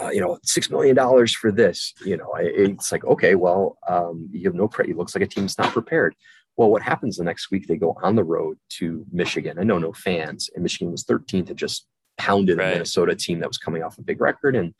uh, 0.00 0.10
you 0.10 0.20
know, 0.20 0.38
six 0.42 0.70
million 0.70 0.96
dollars 0.96 1.34
for 1.34 1.52
this. 1.52 1.94
You 2.04 2.16
know, 2.16 2.32
it's 2.38 2.92
like 2.92 3.04
okay, 3.04 3.34
well, 3.34 3.78
um, 3.88 4.28
you 4.32 4.44
have 4.44 4.54
no 4.54 4.68
credit. 4.68 4.92
It 4.92 4.96
looks 4.96 5.14
like 5.14 5.24
a 5.24 5.26
team's 5.26 5.58
not 5.58 5.72
prepared. 5.72 6.14
Well, 6.56 6.70
what 6.70 6.82
happens 6.82 7.16
the 7.16 7.24
next 7.24 7.50
week? 7.50 7.66
They 7.66 7.76
go 7.76 7.96
on 8.02 8.14
the 8.14 8.24
road 8.24 8.58
to 8.78 9.04
Michigan. 9.10 9.58
I 9.58 9.64
know 9.64 9.78
no 9.78 9.92
fans, 9.92 10.50
and 10.54 10.62
Michigan 10.62 10.90
was 10.92 11.04
13th 11.04 11.48
and 11.50 11.58
just 11.58 11.86
pounded 12.16 12.58
Right. 12.58 12.68
a 12.68 12.72
Minnesota 12.74 13.16
team 13.16 13.40
that 13.40 13.48
was 13.48 13.58
coming 13.58 13.82
off 13.82 13.98
a 13.98 14.02
big 14.02 14.20
record, 14.20 14.54
and 14.54 14.74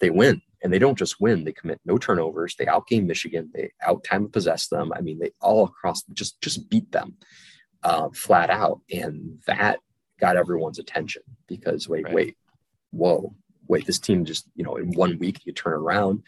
they 0.00 0.10
win. 0.10 0.42
And 0.62 0.72
they 0.72 0.78
don't 0.78 0.98
just 0.98 1.20
win; 1.20 1.44
they 1.44 1.52
commit 1.52 1.80
no 1.84 1.98
turnovers. 1.98 2.56
They 2.56 2.64
outgame 2.66 3.06
Michigan. 3.06 3.50
They 3.52 3.72
out 3.86 4.04
time 4.04 4.28
possess 4.28 4.68
them. 4.68 4.92
I 4.94 5.00
mean, 5.00 5.18
they 5.18 5.30
all 5.40 5.64
across 5.64 6.02
just 6.14 6.40
just 6.40 6.68
beat 6.70 6.90
them 6.92 7.16
uh, 7.82 8.08
flat 8.14 8.48
out, 8.50 8.80
and 8.90 9.38
that 9.46 9.80
got 10.18 10.36
everyone's 10.36 10.78
attention 10.78 11.22
because 11.46 11.88
wait, 11.88 12.04
Right. 12.04 12.14
wait, 12.14 12.36
whoa, 12.90 13.34
wait, 13.68 13.86
this 13.86 13.98
team 13.98 14.24
just, 14.24 14.48
you 14.54 14.64
know, 14.64 14.76
in 14.76 14.92
one 14.92 15.18
week 15.18 15.44
you 15.44 15.52
turn 15.52 15.74
around 15.74 16.22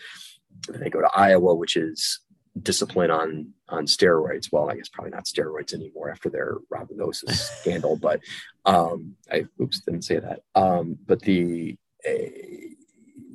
and 0.72 0.82
they 0.82 0.90
go 0.90 1.00
to 1.00 1.10
Iowa, 1.14 1.54
which 1.54 1.74
is 1.76 2.20
discipline 2.62 3.10
on 3.10 3.52
on 3.68 3.86
steroids. 3.86 4.48
Well, 4.52 4.70
I 4.70 4.76
guess 4.76 4.88
probably 4.88 5.10
not 5.10 5.24
steroids 5.26 5.74
anymore 5.74 6.10
after 6.10 6.28
their 6.30 6.56
Robinosis 6.72 7.30
scandal, 7.60 7.96
but 7.96 8.20
um 8.64 9.16
I 9.30 9.46
oops, 9.60 9.80
didn't 9.80 10.02
say 10.02 10.18
that. 10.18 10.40
Um, 10.54 10.98
but 11.06 11.20
the 11.22 11.76
eh, 12.04 12.28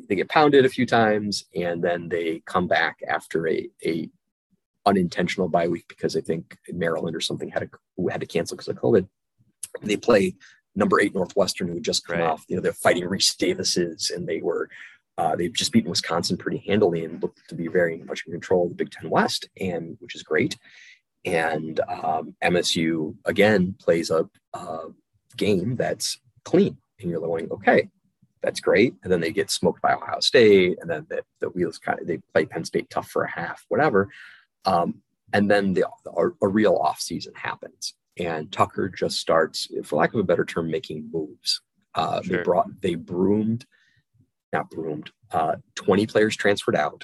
they 0.09 0.15
get 0.15 0.29
pounded 0.29 0.65
a 0.65 0.69
few 0.69 0.85
times 0.85 1.45
and 1.55 1.83
then 1.83 2.09
they 2.09 2.41
come 2.45 2.67
back 2.67 2.97
after 3.07 3.47
a 3.47 3.69
a 3.85 4.09
unintentional 4.85 5.47
bye 5.47 5.67
week 5.67 5.85
because 5.87 6.15
I 6.15 6.21
think 6.21 6.57
Maryland 6.69 7.15
or 7.15 7.21
something 7.21 7.49
had 7.49 7.69
to 7.71 8.07
had 8.09 8.21
to 8.21 8.27
cancel 8.27 8.57
because 8.57 8.67
of 8.67 8.75
COVID. 8.77 9.07
They 9.81 9.97
play 9.97 10.35
number 10.75 10.99
eight 10.99 11.13
Northwestern, 11.15 11.67
who 11.67 11.75
had 11.75 11.83
just 11.83 12.05
come 12.05 12.17
Right. 12.19 12.25
off. 12.25 12.43
You 12.47 12.55
know, 12.55 12.61
they're 12.61 12.73
fighting 12.73 13.05
Reese 13.05 13.33
Davises, 13.35 14.11
and 14.13 14.27
they 14.27 14.41
were 14.41 14.69
uh, 15.17 15.35
they've 15.35 15.53
just 15.53 15.71
beaten 15.71 15.89
Wisconsin 15.89 16.37
pretty 16.37 16.63
handily 16.65 17.05
and 17.05 17.21
look 17.21 17.35
to 17.47 17.55
be 17.55 17.67
very 17.67 17.97
much 17.97 18.23
in 18.25 18.31
control 18.31 18.63
of 18.63 18.69
the 18.69 18.75
Big 18.75 18.91
Ten 18.91 19.09
West, 19.09 19.47
and 19.59 19.95
which 19.99 20.15
is 20.15 20.23
great. 20.23 20.57
And 21.25 21.79
um, 21.81 22.35
MSU 22.43 23.15
again 23.25 23.75
plays 23.79 24.09
a, 24.09 24.27
a 24.53 24.87
game 25.37 25.75
that's 25.75 26.19
clean, 26.43 26.77
and 26.99 27.09
you're 27.09 27.21
going, 27.21 27.51
okay, 27.51 27.89
that's 28.41 28.59
great. 28.59 28.95
And 29.03 29.11
then 29.11 29.21
they 29.21 29.31
get 29.31 29.51
smoked 29.51 29.81
by 29.81 29.93
Ohio 29.93 30.19
State, 30.19 30.77
and 30.81 30.89
then 30.89 31.05
the, 31.09 31.23
the 31.39 31.49
wheels 31.49 31.77
kind 31.77 31.99
of 31.99 32.07
they 32.07 32.17
play 32.33 32.45
Penn 32.45 32.65
State 32.65 32.89
tough 32.89 33.09
for 33.09 33.23
a 33.23 33.31
half, 33.31 33.65
whatever. 33.69 34.09
Um, 34.65 35.01
and 35.31 35.49
then 35.49 35.73
the, 35.73 35.87
a, 36.15 36.29
a 36.41 36.47
real 36.47 36.75
off 36.75 36.99
season 36.99 37.33
happens, 37.35 37.93
and 38.17 38.51
Tucker 38.51 38.89
just 38.89 39.19
starts, 39.19 39.67
for 39.83 39.95
lack 39.97 40.13
of 40.13 40.19
a 40.19 40.23
better 40.23 40.45
term, 40.45 40.69
making 40.69 41.09
moves. 41.11 41.61
Uh, 41.95 42.21
sure. 42.21 42.37
They 42.37 42.43
brought 42.43 42.81
they 42.81 42.95
broomed, 42.95 43.65
not 44.53 44.69
broomed. 44.69 45.11
Uh, 45.31 45.55
Twenty 45.75 46.05
players 46.05 46.35
transferred 46.35 46.75
out. 46.75 47.03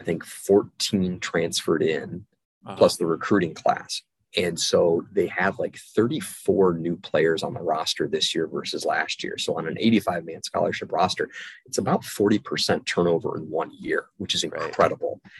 I 0.00 0.04
think 0.04 0.24
fourteen 0.24 1.18
transferred 1.20 1.82
in, 1.82 2.26
uh-huh. 2.66 2.76
plus 2.76 2.96
the 2.96 3.06
recruiting 3.06 3.54
class. 3.54 4.02
And 4.36 4.58
so 4.58 5.04
they 5.12 5.26
have 5.28 5.58
like 5.58 5.76
34 5.76 6.74
new 6.74 6.96
players 6.96 7.42
on 7.42 7.54
the 7.54 7.60
roster 7.60 8.08
this 8.08 8.34
year 8.34 8.48
versus 8.48 8.84
last 8.84 9.22
year. 9.22 9.38
So 9.38 9.56
on 9.56 9.68
an 9.68 9.76
85 9.78 10.24
man 10.24 10.42
scholarship 10.42 10.90
roster, 10.92 11.30
it's 11.66 11.78
about 11.78 12.02
40% 12.02 12.84
turnover 12.84 13.36
in 13.36 13.48
one 13.48 13.70
year, 13.78 14.06
which 14.16 14.34
is 14.34 14.42
incredible. 14.42 15.20
Right. 15.22 15.32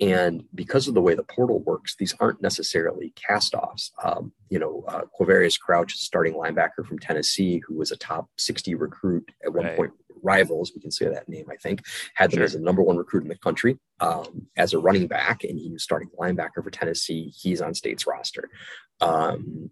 And 0.00 0.44
because 0.54 0.88
of 0.88 0.94
the 0.94 1.00
way 1.00 1.14
the 1.14 1.22
portal 1.22 1.60
works, 1.60 1.94
these 1.96 2.14
aren't 2.18 2.42
necessarily 2.42 3.12
cast 3.14 3.54
offs. 3.54 3.92
Um, 4.02 4.32
you 4.50 4.58
know, 4.58 4.84
uh, 4.88 5.02
Quavaris 5.18 5.58
Crouch, 5.60 5.94
starting 5.94 6.34
linebacker 6.34 6.84
from 6.84 6.98
Tennessee, 6.98 7.62
who 7.66 7.74
was 7.74 7.92
a 7.92 7.96
top 7.96 8.28
60 8.36 8.74
recruit 8.74 9.30
at 9.44 9.52
one 9.52 9.66
right. 9.66 9.76
point 9.76 9.92
rivals, 10.22 10.72
we 10.74 10.80
can 10.80 10.90
say 10.90 11.08
that 11.08 11.28
name, 11.28 11.46
I 11.50 11.56
think, 11.56 11.82
had 12.14 12.30
them 12.30 12.38
sure. 12.38 12.44
as 12.44 12.52
the 12.52 12.60
number 12.60 12.82
one 12.82 12.96
recruit 12.96 13.22
in 13.22 13.28
the 13.28 13.36
country 13.36 13.78
um, 14.00 14.46
as 14.56 14.72
a 14.72 14.78
running 14.78 15.06
back, 15.06 15.44
and 15.44 15.58
he 15.58 15.70
was 15.70 15.82
starting 15.82 16.08
linebacker 16.18 16.62
for 16.62 16.70
Tennessee. 16.70 17.32
He's 17.36 17.60
on 17.60 17.74
state's 17.74 18.06
roster. 18.06 18.48
Um, 19.00 19.70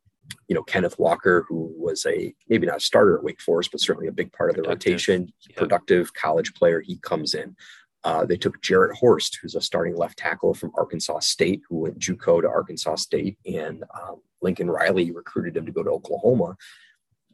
you 0.49 0.55
know, 0.55 0.63
Kenneth 0.63 0.99
Walker, 0.99 1.45
who 1.49 1.73
was 1.77 2.07
a 2.07 2.35
maybe 2.49 2.67
not 2.67 2.77
a 2.77 2.81
starter 2.81 3.17
at 3.17 3.25
Wake 3.25 3.41
Forest, 3.41 3.71
but 3.73 3.81
certainly 3.81 4.09
a 4.09 4.13
big 4.13 4.33
part 4.33 4.51
of 4.51 4.57
the 4.57 4.63
rotation, 4.63 5.33
yep. 5.49 5.57
productive 5.57 6.15
college 6.15 6.55
player. 6.55 6.81
He 6.81 6.99
comes 6.99 7.35
in. 7.35 7.57
Uh, 8.03 8.25
they 8.25 8.37
took 8.37 8.63
Jarrett 8.63 8.97
Horst, 8.97 9.39
who's 9.43 9.55
a 9.55 9.61
starting 9.61 9.95
left 9.95 10.19
tackle 10.19 10.55
from 10.55 10.73
Arkansas 10.75 11.19
State, 11.21 11.63
who 11.69 11.81
went 11.81 11.99
JUCO 11.99 12.43
to 12.43 12.49
Arkansas 12.49 12.95
State, 12.97 13.37
and 13.45 13.85
um, 13.95 14.23
Lincoln 14.41 14.71
Riley 14.71 15.11
recruited 15.11 15.57
him 15.57 15.67
to 15.67 15.73
go 15.73 15.83
to 15.83 15.91
Oklahoma 15.91 16.57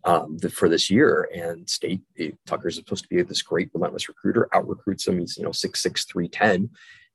um, 0.07 0.39
the, 0.39 0.49
for 0.49 0.69
this 0.69 0.89
year. 0.91 1.29
And 1.35 1.69
State 1.69 2.01
Tucker's 2.47 2.77
supposed 2.77 3.03
to 3.03 3.09
be 3.09 3.21
this 3.23 3.43
great 3.43 3.71
relentless 3.75 4.09
recruiter, 4.09 4.49
out 4.55 4.67
recruits 4.67 5.07
him. 5.07 5.19
He's 5.19 5.37
you 5.37 5.45
know 5.45 5.53
six 5.53 5.83
six 5.83 6.05
three 6.05 6.29
ten, 6.29 6.71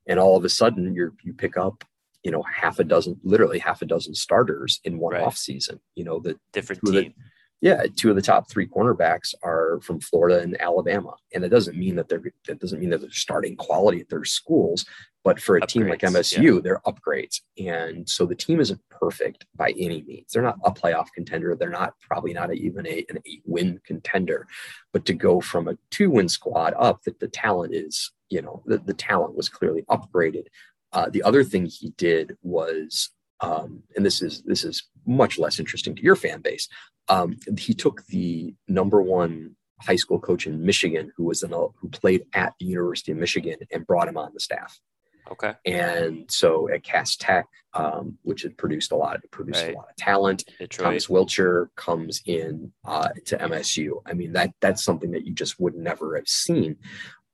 and 0.08 0.19
all 0.19 0.38
of 0.38 0.45
a 0.45 0.49
sudden 0.49 0.93
you 0.93 1.15
you 1.23 1.34
pick 1.34 1.58
up 1.58 1.84
you 2.23 2.32
know 2.32 2.43
half 2.43 2.77
a 2.80 2.84
dozen, 2.84 3.19
literally 3.23 3.58
half 3.58 3.82
a 3.82 3.86
dozen 3.86 4.13
starters 4.13 4.80
in 4.84 4.99
one 4.99 5.13
right. 5.13 5.23
off 5.23 5.38
season. 5.38 5.80
You 5.95 6.04
know 6.04 6.19
the 6.19 6.38
different 6.54 6.84
team. 6.86 6.93
The, 6.93 7.13
yeah, 7.62 7.84
two 7.95 8.10
of 8.10 8.15
the 8.15 8.23
top 8.23 8.49
three 8.49 8.67
cornerbacks 8.67 9.36
are 9.43 9.80
from 9.84 9.99
Florida 9.99 10.41
and 10.41 10.60
Alabama, 10.60 11.13
and 11.34 11.45
it 11.45 11.49
doesn't 11.49 11.77
mean 11.77 11.95
that 11.95 12.10
they're 12.10 12.23
that 12.47 12.60
doesn't 12.60 12.80
mean 12.80 12.89
that 12.89 13.01
they're 13.01 13.12
starting 13.12 13.56
quality 13.56 14.01
at 14.01 14.10
their 14.10 14.25
schools. 14.25 14.86
But 15.23 15.39
for 15.39 15.55
a 15.55 15.62
upgrades, 15.62 15.67
team 15.67 15.88
like 15.88 15.99
MSU, 16.01 16.55
yeah. 16.55 16.62
they're 16.63 16.81
upgrades, 16.86 17.41
and 17.57 18.10
so 18.10 18.25
the 18.25 18.36
team 18.36 18.60
isn't 18.60 18.81
perfect 18.89 19.45
by 19.55 19.71
any 19.77 20.01
means. 20.01 20.31
They're 20.34 20.41
not 20.41 20.57
a 20.65 20.71
playoff 20.71 21.07
contender. 21.13 21.55
They're 21.55 21.69
not 21.69 21.93
probably 22.01 22.34
not 22.34 22.49
a, 22.49 22.53
even 22.53 22.88
a, 22.88 23.05
an 23.10 23.19
eight 23.25 23.43
win 23.45 23.79
contender. 23.86 24.47
But 24.93 25.05
to 25.05 25.13
go 25.13 25.39
from 25.39 25.67
a 25.67 25.77
two 25.91 26.10
win 26.10 26.27
squad 26.27 26.73
up, 26.77 27.03
that 27.03 27.19
the 27.19 27.27
talent 27.27 27.75
is, 27.75 28.12
you 28.29 28.41
know, 28.41 28.63
the, 28.65 28.79
the 28.79 28.95
talent 28.95 29.36
was 29.36 29.47
clearly 29.47 29.84
upgraded. 29.89 30.45
Uh, 30.93 31.10
the 31.10 31.23
other 31.23 31.43
thing 31.43 31.65
he 31.65 31.91
did 31.97 32.36
was, 32.41 33.12
um, 33.41 33.84
and 33.95 34.05
this 34.05 34.21
is 34.21 34.41
this 34.43 34.63
is 34.63 34.88
much 35.05 35.38
less 35.38 35.60
interesting 35.60 35.95
to 35.95 36.03
your 36.03 36.15
fan 36.15 36.41
base, 36.41 36.67
um, 37.10 37.38
he 37.57 37.73
took 37.73 38.05
the 38.07 38.53
number 38.67 39.01
one 39.01 39.55
high 39.79 39.95
school 39.95 40.19
coach 40.19 40.47
in 40.47 40.63
Michigan, 40.63 41.12
who 41.17 41.25
was 41.25 41.43
an, 41.43 41.51
who 41.51 41.89
played 41.91 42.23
at 42.34 42.53
the 42.60 42.65
University 42.65 43.12
of 43.12 43.17
Michigan, 43.17 43.57
and 43.71 43.88
brought 43.88 44.07
him 44.07 44.17
on 44.17 44.31
the 44.34 44.39
staff. 44.39 44.79
Okay. 45.29 45.53
And 45.65 46.29
so 46.29 46.69
at 46.69 46.84
Cass 46.84 47.15
Tech, 47.15 47.45
um, 47.73 48.17
which 48.23 48.41
had 48.43 48.57
produced 48.57 48.91
a 48.91 48.95
lot, 48.95 49.21
it 49.23 49.31
produced 49.31 49.63
right. 49.63 49.73
a 49.73 49.77
lot 49.77 49.89
of 49.89 49.95
talent. 49.95 50.43
Detroit. 50.60 50.86
Thomas 50.86 51.07
Wilcher 51.07 51.67
comes 51.75 52.21
in 52.25 52.71
uh, 52.86 53.10
to 53.25 53.38
MSU. 53.38 54.01
I 54.05 54.13
mean 54.13 54.34
that 54.34 54.53
that's 54.62 54.84
something 54.84 55.12
that 55.12 55.25
you 55.25 55.34
just 55.34 55.60
would 55.60 55.75
never 55.75 56.15
have 56.15 56.27
seen. 56.27 56.77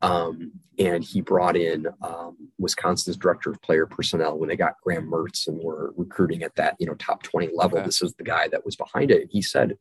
Um, 0.01 0.51
and 0.77 1.03
he 1.03 1.21
brought 1.21 1.57
in 1.57 1.87
um, 2.03 2.37
Wisconsin's 2.59 3.17
director 3.17 3.49
of 3.49 3.61
player 3.61 3.87
personnel 3.87 4.37
when 4.37 4.47
they 4.47 4.55
got 4.55 4.79
Graham 4.83 5.09
Mertz 5.09 5.47
and 5.47 5.59
were 5.59 5.93
recruiting 5.97 6.43
at 6.43 6.55
that, 6.55 6.75
you 6.79 6.85
know, 6.85 6.93
top 6.95 7.23
20 7.23 7.49
level. 7.55 7.79
Okay. 7.79 7.85
This 7.85 8.03
is 8.03 8.13
the 8.13 8.23
guy 8.23 8.47
that 8.49 8.63
was 8.63 8.75
behind 8.75 9.09
it. 9.09 9.27
He 9.31 9.41
said, 9.41 9.77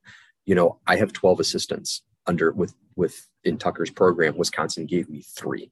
you 0.47 0.55
know, 0.55 0.79
I 0.87 0.97
have 0.97 1.13
12 1.13 1.41
assistants 1.41 2.03
under 2.27 2.53
with 2.53 2.75
with 2.97 3.29
in 3.45 3.59
Tucker's 3.59 3.91
program. 3.91 4.39
Wisconsin 4.39 4.87
gave 4.87 5.11
me 5.11 5.23
three. 5.23 5.71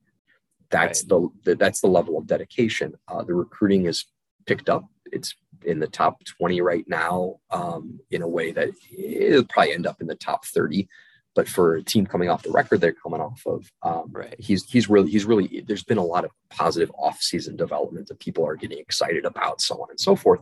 That's 0.75 1.05
right. 1.09 1.31
the 1.45 1.55
that's 1.55 1.81
the 1.81 1.87
level 1.87 2.19
of 2.19 2.27
dedication. 2.27 2.95
Uh, 3.07 3.23
the 3.23 3.35
recruiting 3.35 3.87
is 3.87 4.07
picked 4.45 4.69
up. 4.69 4.85
It's 5.13 5.35
in 5.65 5.79
the 5.79 5.87
top 5.87 6.23
20 6.25 6.61
right 6.61 6.85
now 6.89 7.37
um, 7.51 8.01
in 8.11 8.23
a 8.23 8.29
way 8.29 8.51
that 8.51 8.71
it'll 8.97 9.45
probably 9.45 9.73
end 9.73 9.87
up 9.87 10.01
in 10.01 10.09
the 10.09 10.17
top 10.17 10.45
30 10.45 10.89
but 11.35 11.49
for 11.49 11.75
a 11.75 11.83
team 11.83 12.07
coming 12.07 12.29
off 12.29 12.43
the 12.43 12.51
record 12.51 12.81
they're 12.81 12.93
coming 12.93 13.21
off 13.21 13.43
of, 13.47 13.71
um, 13.83 14.09
right. 14.13 14.35
he's 14.39 14.65
he's 14.71 14.89
really 14.89 15.11
he's 15.11 15.25
really 15.25 15.65
there's 15.67 15.83
been 15.83 15.99
a 15.99 16.05
lot 16.05 16.25
of 16.25 16.31
positive 16.51 16.91
off-season 16.97 17.57
development 17.57 18.07
that 18.07 18.21
people 18.21 18.47
are 18.47 18.57
getting 18.57 18.79
excited 18.79 19.25
about, 19.25 19.61
so 19.61 19.75
on 19.77 19.91
and 19.91 19.99
so 19.99 20.15
forth. 20.15 20.41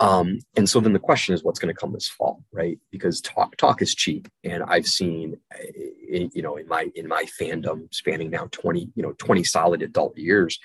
Um, 0.00 0.38
and 0.56 0.68
so 0.68 0.80
then 0.80 0.92
the 0.92 0.98
question 0.98 1.34
is, 1.34 1.44
what's 1.44 1.58
going 1.58 1.74
to 1.74 1.78
come 1.78 1.92
this 1.92 2.08
fall, 2.08 2.42
right? 2.52 2.78
Because 2.90 3.20
talk 3.20 3.56
talk 3.56 3.82
is 3.82 3.94
cheap, 3.94 4.28
and 4.42 4.62
I've 4.62 4.86
seen, 4.86 5.36
eh, 5.52 6.28
you 6.32 6.42
know, 6.42 6.56
in 6.56 6.66
my 6.66 6.90
in 6.94 7.06
my 7.06 7.26
fandom 7.40 7.92
spanning 7.94 8.30
now 8.30 8.48
20 8.50 8.90
you 8.94 9.02
know 9.02 9.14
20 9.18 9.44
solid 9.44 9.82
adult 9.82 10.16
years. 10.16 10.58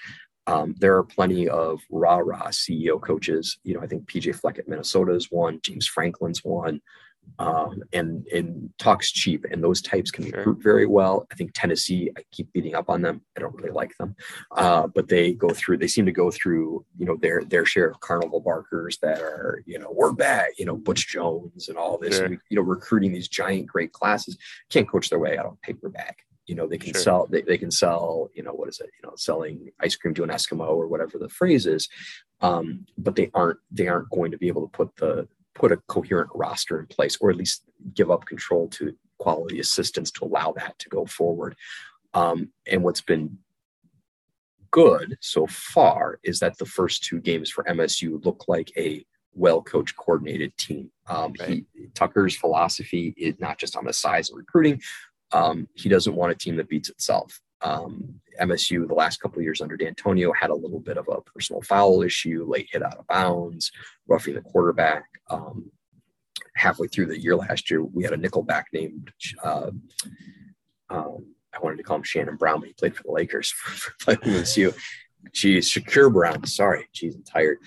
Um, 0.48 0.74
there 0.80 0.98
are 0.98 1.04
plenty 1.04 1.48
of 1.48 1.80
rah 1.92 2.18
rah 2.18 2.48
CEO 2.48 3.00
coaches. 3.00 3.60
You 3.64 3.76
know, 3.76 3.82
I 3.82 3.88
think 3.88 4.08
PJ 4.08 4.34
Fleck 4.36 4.58
at 4.58 4.68
Minnesota 4.68 5.14
is 5.14 5.28
one, 5.30 5.60
James 5.62 5.86
Franklin's 5.86 6.44
one 6.44 6.82
um, 7.38 7.84
and 7.94 8.26
and 8.28 8.70
talks 8.80 9.12
cheap, 9.12 9.46
and 9.52 9.64
those 9.64 9.82
types 9.82 10.12
can 10.12 10.26
sure. 10.26 10.38
recruit 10.38 10.64
very 10.64 10.86
well. 10.86 11.28
I 11.32 11.36
think 11.36 11.52
Tennessee, 11.54 12.12
I 12.18 12.24
keep 12.32 12.52
beating 12.54 12.76
up 12.76 12.90
on 12.90 13.02
them. 13.02 13.22
I 13.38 13.42
don't 13.42 13.56
really 13.56 13.72
like 13.72 13.96
them, 13.98 14.16
uh, 14.52 14.88
but 14.88 15.08
they 15.08 15.34
go 15.34 15.50
through. 15.50 15.78
They 15.78 15.88
seem 15.88 16.06
to 16.06 16.12
go 16.12 16.32
through, 16.32 16.86
you 16.98 17.06
know, 17.06 17.16
their 17.16 17.44
their 17.44 17.66
share 17.66 17.90
of 17.90 18.00
carnival 18.00 18.40
barkers 18.40 18.98
that 19.02 19.20
are, 19.20 19.62
you 19.66 19.80
know, 19.80 19.92
we're 19.92 20.14
back, 20.14 20.50
you 20.58 20.66
know, 20.66 20.76
Butch 20.76 21.08
Jones 21.08 21.70
and 21.70 21.78
all 21.78 21.98
this, 21.98 22.18
sure. 22.18 22.30
you 22.30 22.56
know, 22.58 22.62
recruiting 22.62 23.12
these 23.12 23.28
giant 23.28 23.68
great 23.68 23.94
classes. 23.94 24.38
Can't 24.70 24.90
coach 24.90 25.10
their 25.10 25.20
way 25.20 25.38
out 25.38 25.46
of 25.46 25.62
paperback. 25.62 26.26
You 26.46 26.56
know, 26.56 26.68
they 26.68 26.80
can 26.80 26.94
sure. 26.94 27.02
sell. 27.02 27.28
They, 27.30 27.44
they 27.44 27.60
can 27.60 27.70
sell. 27.70 28.30
You 28.34 28.42
know, 28.42 28.54
what 28.54 28.70
is 28.70 28.80
it? 28.80 28.90
You 29.02 29.08
know, 29.08 29.16
selling 29.16 29.70
ice 29.80 29.96
cream 29.96 30.16
to 30.16 30.24
an 30.24 30.30
Eskimo 30.30 30.68
or 30.68 30.88
whatever 30.88 31.20
the 31.20 31.30
phrase 31.30 31.68
is. 31.68 31.88
Um, 32.42 32.86
but 32.98 33.16
they 33.16 33.30
aren't. 33.36 33.60
They 33.70 33.88
aren't 33.88 34.10
going 34.10 34.32
to 34.32 34.38
be 34.38 34.48
able 34.48 34.64
to 34.64 34.72
put 34.72 34.96
the 34.96 35.28
put 35.60 35.72
a 35.72 35.78
coherent 35.88 36.30
roster 36.34 36.80
in 36.80 36.88
place 36.88 37.18
or 37.20 37.30
at 37.30 37.36
least 37.36 37.64
give 37.94 38.10
up 38.10 38.26
control 38.26 38.68
to 38.70 38.96
quality 39.18 39.60
assistants 39.60 40.12
to 40.12 40.26
allow 40.26 40.54
that 40.54 40.78
to 40.80 40.90
go 40.90 41.06
forward. 41.06 41.56
Um, 42.14 42.50
and 42.66 42.84
what's 42.84 43.02
been 43.02 43.38
good 44.72 45.18
so 45.20 45.48
far 45.48 46.20
is 46.24 46.40
that 46.40 46.58
the 46.58 46.66
first 46.66 47.04
two 47.04 47.20
games 47.20 47.50
for 47.50 47.64
MSU 47.66 48.24
look 48.24 48.46
like 48.48 48.72
a 48.78 49.06
well 49.34 49.62
coached, 49.62 49.96
coordinated 49.96 50.56
team. 50.58 50.92
Um, 51.08 51.34
right. 51.40 51.66
he, 51.74 51.88
Tucker's 51.94 52.36
philosophy 52.36 53.14
is 53.18 53.36
not 53.40 53.58
just 53.58 53.76
on 53.76 53.86
the 53.86 53.94
size 53.94 54.30
of 54.30 54.38
recruiting. 54.38 54.82
Um, 55.32 55.68
he 55.74 55.90
doesn't 55.90 56.16
want 56.16 56.32
a 56.32 56.36
team 56.36 56.56
that 56.58 56.70
beats 56.70 56.90
itself. 56.90 57.40
Um, 57.62 58.22
MSU 58.42 58.88
the 58.88 58.94
last 58.94 59.20
couple 59.20 59.40
of 59.40 59.44
years 59.44 59.62
under 59.62 59.78
Dantonio 59.78 60.32
had 60.34 60.50
a 60.50 60.56
little 60.56 60.80
bit 60.80 60.98
of 60.98 61.08
a 61.10 61.22
personal 61.22 61.62
foul 61.62 62.02
issue, 62.02 62.46
late 62.48 62.70
hit 62.72 62.82
out 62.82 62.98
of 62.98 63.08
bounds, 63.08 63.72
roughing 64.08 64.36
the 64.36 64.42
quarterback. 64.42 65.06
Um, 65.30 65.72
halfway 66.56 66.88
through 66.88 67.08
the 67.08 67.20
year 67.20 67.36
last 67.36 67.70
year, 67.72 67.84
we 67.84 68.04
had 68.04 68.14
a 68.14 68.18
nickelback 68.18 68.66
named 68.74 69.12
uh, 69.44 69.72
um, 70.90 71.26
I 71.54 71.60
wanted 71.62 71.78
to 71.78 71.84
call 71.84 71.98
him 71.98 72.04
Shannon 72.04 72.36
Brown, 72.36 72.60
but 72.60 72.68
he 72.68 72.74
played 72.74 72.96
for 72.96 73.04
the 73.04 73.12
Lakers 73.12 73.52
for, 73.56 73.72
for 73.72 73.94
playing 74.04 74.20
MSU. 74.20 74.76
Geez, 75.34 75.70
Shakur 75.70 76.12
Brown. 76.12 76.46
Sorry, 76.46 76.88
geez, 76.94 77.16
I'm 77.16 77.24
tired. 77.24 77.58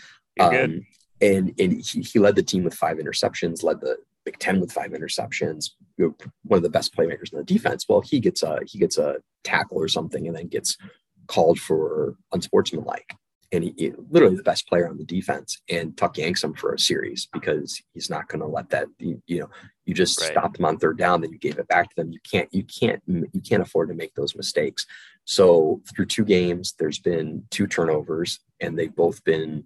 Um, 0.40 0.87
and 1.20 1.55
and 1.59 1.72
he, 1.85 2.01
he 2.01 2.18
led 2.18 2.35
the 2.35 2.42
team 2.42 2.64
with 2.64 2.75
five 2.75 2.96
interceptions, 2.96 3.62
led 3.62 3.81
the 3.81 3.98
Big 4.25 4.38
Ten 4.38 4.61
with 4.61 4.72
five 4.72 4.92
interceptions, 4.92 5.70
one 5.96 6.57
of 6.57 6.62
the 6.62 6.70
best 6.70 6.96
playmakers 6.96 7.33
in 7.33 7.38
the 7.38 7.44
defense. 7.44 7.87
Well, 7.88 8.01
he 8.01 8.20
gets 8.20 8.42
a 8.42 8.59
he 8.66 8.79
gets 8.79 8.98
a 8.98 9.16
tackle 9.44 9.79
or 9.79 9.88
something, 9.88 10.27
and 10.27 10.35
then 10.35 10.48
gets 10.48 10.79
called 11.27 11.59
for 11.59 12.16
unsportsmanlike. 12.33 13.14
And 13.53 13.65
he, 13.65 13.75
he, 13.77 13.93
literally 14.11 14.37
the 14.37 14.43
best 14.43 14.67
player 14.67 14.88
on 14.88 14.97
the 14.97 15.05
defense, 15.05 15.61
and 15.69 15.97
Tuck 15.97 16.17
yanks 16.17 16.43
him 16.43 16.55
for 16.55 16.73
a 16.73 16.79
series 16.79 17.29
because 17.33 17.83
he's 17.93 18.09
not 18.09 18.29
going 18.29 18.41
to 18.41 18.47
let 18.47 18.71
that. 18.71 18.88
You, 18.99 19.23
you, 19.27 19.41
know, 19.41 19.51
you 19.85 19.95
just 19.95 20.21
right. 20.21 20.31
stopped 20.33 20.57
them 20.57 20.65
on 20.65 20.79
third 20.79 20.99
down, 20.99 21.21
then 21.21 21.33
you 21.33 21.38
gave 21.38 21.59
it 21.59 21.69
back 21.69 21.91
to 21.91 21.97
them. 21.97 22.12
You 22.12 22.21
can't, 22.29 22.49
you 22.53 22.65
can't, 22.65 23.03
you 23.07 23.41
can't 23.47 23.62
afford 23.62 23.88
to 23.88 23.95
make 23.95 24.15
those 24.15 24.35
mistakes. 24.35 24.87
So 25.25 25.83
through 25.95 26.07
two 26.07 26.25
games, 26.25 26.75
there's 26.79 26.99
been 26.99 27.45
two 27.51 27.67
turnovers, 27.67 28.41
and 28.61 28.79
they've 28.79 28.95
both 28.95 29.23
been 29.25 29.65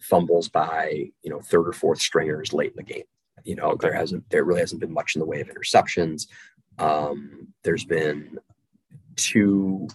fumbles 0.00 0.48
by 0.48 1.10
you 1.22 1.30
know 1.30 1.40
third 1.40 1.68
or 1.68 1.72
fourth 1.72 2.00
stringers 2.00 2.52
late 2.52 2.72
in 2.72 2.76
the 2.76 2.82
game. 2.82 3.04
You 3.44 3.56
know, 3.56 3.70
okay. 3.70 3.88
there 3.88 3.96
hasn't, 3.96 4.28
there 4.30 4.44
really 4.44 4.60
hasn't 4.60 4.80
been 4.80 4.92
much 4.92 5.14
in 5.14 5.20
the 5.20 5.26
way 5.26 5.40
of 5.40 5.48
interceptions. 5.48 6.26
Um, 6.78 7.48
there's 7.64 7.84
been 7.84 8.38
two 9.16 9.88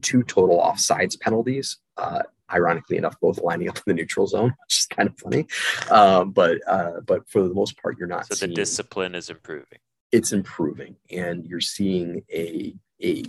two 0.00 0.22
total 0.22 0.60
offsides 0.60 1.18
penalties. 1.18 1.78
Uh, 1.96 2.22
ironically 2.52 2.96
enough, 2.96 3.18
both 3.20 3.40
lining 3.40 3.68
up 3.68 3.76
in 3.76 3.82
the 3.86 3.94
neutral 3.94 4.26
zone, 4.26 4.54
which 4.64 4.78
is 4.78 4.86
kind 4.86 5.08
of 5.08 5.18
funny. 5.18 5.46
Um, 5.90 6.30
but 6.30 6.58
uh, 6.66 7.00
but 7.06 7.28
for 7.28 7.42
the 7.42 7.54
most 7.54 7.80
part, 7.80 7.98
you're 7.98 8.08
not. 8.08 8.26
So 8.26 8.46
the 8.46 8.52
discipline 8.52 9.14
is 9.14 9.30
improving. 9.30 9.78
It's 10.10 10.32
improving, 10.32 10.96
and 11.10 11.46
you're 11.46 11.60
seeing 11.60 12.22
a 12.32 12.74
a 13.02 13.24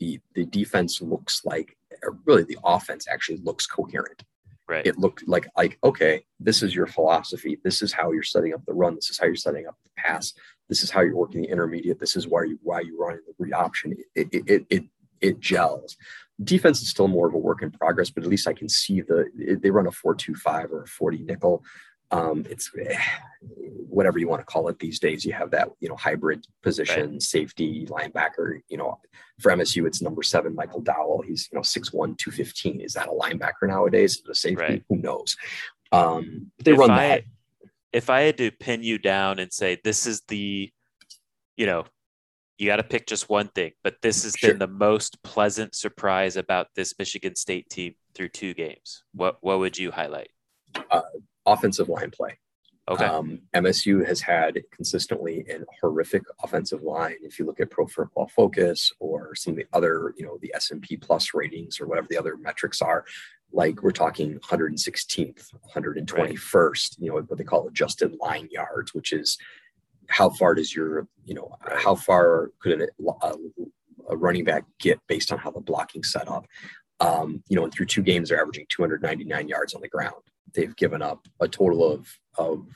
the 0.00 0.20
the 0.34 0.44
defense 0.46 1.00
looks 1.00 1.44
like 1.44 1.76
really 2.24 2.44
the 2.44 2.58
offense 2.64 3.06
actually 3.08 3.38
looks 3.38 3.66
coherent. 3.66 4.24
Right. 4.68 4.84
It 4.84 4.98
looked 4.98 5.28
like 5.28 5.46
like 5.56 5.78
okay, 5.84 6.24
this 6.40 6.62
is 6.62 6.74
your 6.74 6.86
philosophy. 6.86 7.58
This 7.62 7.82
is 7.82 7.92
how 7.92 8.10
you're 8.10 8.24
setting 8.24 8.52
up 8.52 8.64
the 8.66 8.74
run. 8.74 8.96
This 8.96 9.10
is 9.10 9.18
how 9.18 9.26
you're 9.26 9.36
setting 9.36 9.66
up 9.66 9.76
the 9.84 9.90
pass. 9.96 10.32
This 10.68 10.82
is 10.82 10.90
how 10.90 11.02
you're 11.02 11.16
working 11.16 11.42
the 11.42 11.48
intermediate. 11.48 12.00
This 12.00 12.16
is 12.16 12.26
why 12.26 12.44
you 12.44 12.58
why 12.62 12.80
you're 12.80 12.98
running 12.98 13.20
the 13.26 13.34
read 13.38 13.52
option. 13.52 13.94
It 14.16 14.28
it 14.32 14.42
it, 14.46 14.66
it, 14.68 14.84
it 15.20 15.40
gels 15.40 15.96
defense 16.42 16.82
is 16.82 16.88
still 16.88 17.08
more 17.08 17.26
of 17.26 17.34
a 17.34 17.38
work 17.38 17.62
in 17.62 17.70
progress, 17.70 18.10
but 18.10 18.22
at 18.22 18.28
least 18.28 18.48
I 18.48 18.52
can 18.52 18.68
see 18.68 19.00
the 19.00 19.58
they 19.60 19.70
run 19.70 19.86
a 19.86 19.90
four 19.90 20.14
two 20.14 20.34
five 20.34 20.72
or 20.72 20.82
a 20.82 20.86
forty 20.86 21.18
nickel. 21.18 21.64
Um, 22.12 22.46
it's 22.48 22.70
eh, 22.78 22.96
whatever 23.88 24.18
you 24.18 24.28
want 24.28 24.40
to 24.40 24.46
call 24.46 24.68
it 24.68 24.78
these 24.78 25.00
days. 25.00 25.24
You 25.24 25.32
have 25.32 25.50
that 25.52 25.68
you 25.80 25.88
know 25.88 25.96
hybrid 25.96 26.46
position, 26.62 27.12
right. 27.12 27.22
safety, 27.22 27.86
linebacker. 27.86 28.60
You 28.68 28.76
know, 28.76 29.00
for 29.40 29.50
MSU, 29.52 29.86
it's 29.86 30.02
number 30.02 30.22
seven, 30.22 30.54
Michael 30.54 30.82
Dowell. 30.82 31.22
He's 31.22 31.48
you 31.50 31.56
know 31.56 31.62
six 31.62 31.92
one, 31.92 32.14
two 32.16 32.30
fifteen. 32.30 32.80
Is 32.80 32.92
that 32.94 33.08
a 33.08 33.12
linebacker 33.12 33.68
nowadays? 33.68 34.16
Is 34.16 34.22
it 34.24 34.30
a 34.30 34.34
safety? 34.34 34.62
Right. 34.62 34.84
Who 34.88 34.96
knows? 34.96 35.36
Um, 35.90 36.52
they 36.62 36.72
if 36.72 36.78
run 36.78 36.90
I, 36.90 37.08
that. 37.08 37.24
If 37.92 38.10
I 38.10 38.20
had 38.22 38.38
to 38.38 38.50
pin 38.50 38.82
you 38.82 38.98
down 38.98 39.38
and 39.38 39.52
say 39.52 39.80
this 39.82 40.06
is 40.06 40.20
the, 40.28 40.70
you 41.56 41.66
know, 41.66 41.86
you 42.58 42.66
got 42.66 42.76
to 42.76 42.82
pick 42.82 43.06
just 43.06 43.28
one 43.28 43.48
thing, 43.48 43.72
but 43.84 43.96
this 44.02 44.24
has 44.24 44.34
sure. 44.34 44.50
been 44.50 44.58
the 44.58 44.66
most 44.66 45.22
pleasant 45.22 45.74
surprise 45.74 46.36
about 46.36 46.68
this 46.74 46.94
Michigan 46.98 47.36
State 47.36 47.68
team 47.68 47.94
through 48.14 48.30
two 48.30 48.54
games. 48.54 49.04
What 49.12 49.38
what 49.40 49.58
would 49.58 49.78
you 49.78 49.90
highlight? 49.90 50.30
Uh, 50.90 51.02
offensive 51.44 51.88
line 51.88 52.10
play. 52.10 52.38
Okay. 52.88 53.04
Um, 53.04 53.40
MSU 53.52 54.06
has 54.06 54.20
had 54.20 54.62
consistently 54.70 55.44
an 55.48 55.64
horrific 55.80 56.22
offensive 56.44 56.82
line. 56.82 57.16
If 57.20 57.38
you 57.38 57.44
look 57.44 57.58
at 57.58 57.70
Pro 57.70 57.86
Football 57.86 58.28
Focus 58.28 58.92
or 59.00 59.34
some 59.34 59.54
of 59.54 59.56
the 59.56 59.66
other, 59.72 60.14
you 60.16 60.24
know, 60.24 60.38
the 60.40 60.52
S&P 60.54 60.96
Plus 60.96 61.34
ratings 61.34 61.80
or 61.80 61.88
whatever 61.88 62.06
the 62.08 62.16
other 62.16 62.36
metrics 62.36 62.80
are, 62.80 63.04
like 63.52 63.82
we're 63.82 63.90
talking 63.90 64.38
116th, 64.38 65.52
121st, 65.74 66.54
right. 66.54 66.96
you 66.98 67.08
know, 67.08 67.16
what 67.16 67.38
they 67.38 67.44
call 67.44 67.66
adjusted 67.66 68.16
line 68.20 68.48
yards, 68.52 68.94
which 68.94 69.12
is 69.12 69.36
how 70.08 70.30
far 70.30 70.54
does 70.54 70.74
your, 70.74 71.06
you 71.24 71.34
know, 71.34 71.56
how 71.76 71.94
far 71.94 72.50
could 72.60 72.82
a, 72.82 72.88
uh, 73.22 73.36
a 74.08 74.16
running 74.16 74.44
back 74.44 74.64
get 74.78 75.00
based 75.06 75.32
on 75.32 75.38
how 75.38 75.50
the 75.50 75.60
blocking 75.60 76.02
set 76.02 76.28
up? 76.28 76.46
Um, 77.00 77.42
you 77.48 77.56
know, 77.56 77.64
and 77.64 77.72
through 77.72 77.86
two 77.86 78.02
games, 78.02 78.28
they're 78.28 78.40
averaging 78.40 78.66
299 78.68 79.48
yards 79.48 79.74
on 79.74 79.80
the 79.80 79.88
ground. 79.88 80.22
They've 80.54 80.74
given 80.76 81.02
up 81.02 81.26
a 81.40 81.48
total 81.48 81.90
of 81.90 82.18
of 82.38 82.66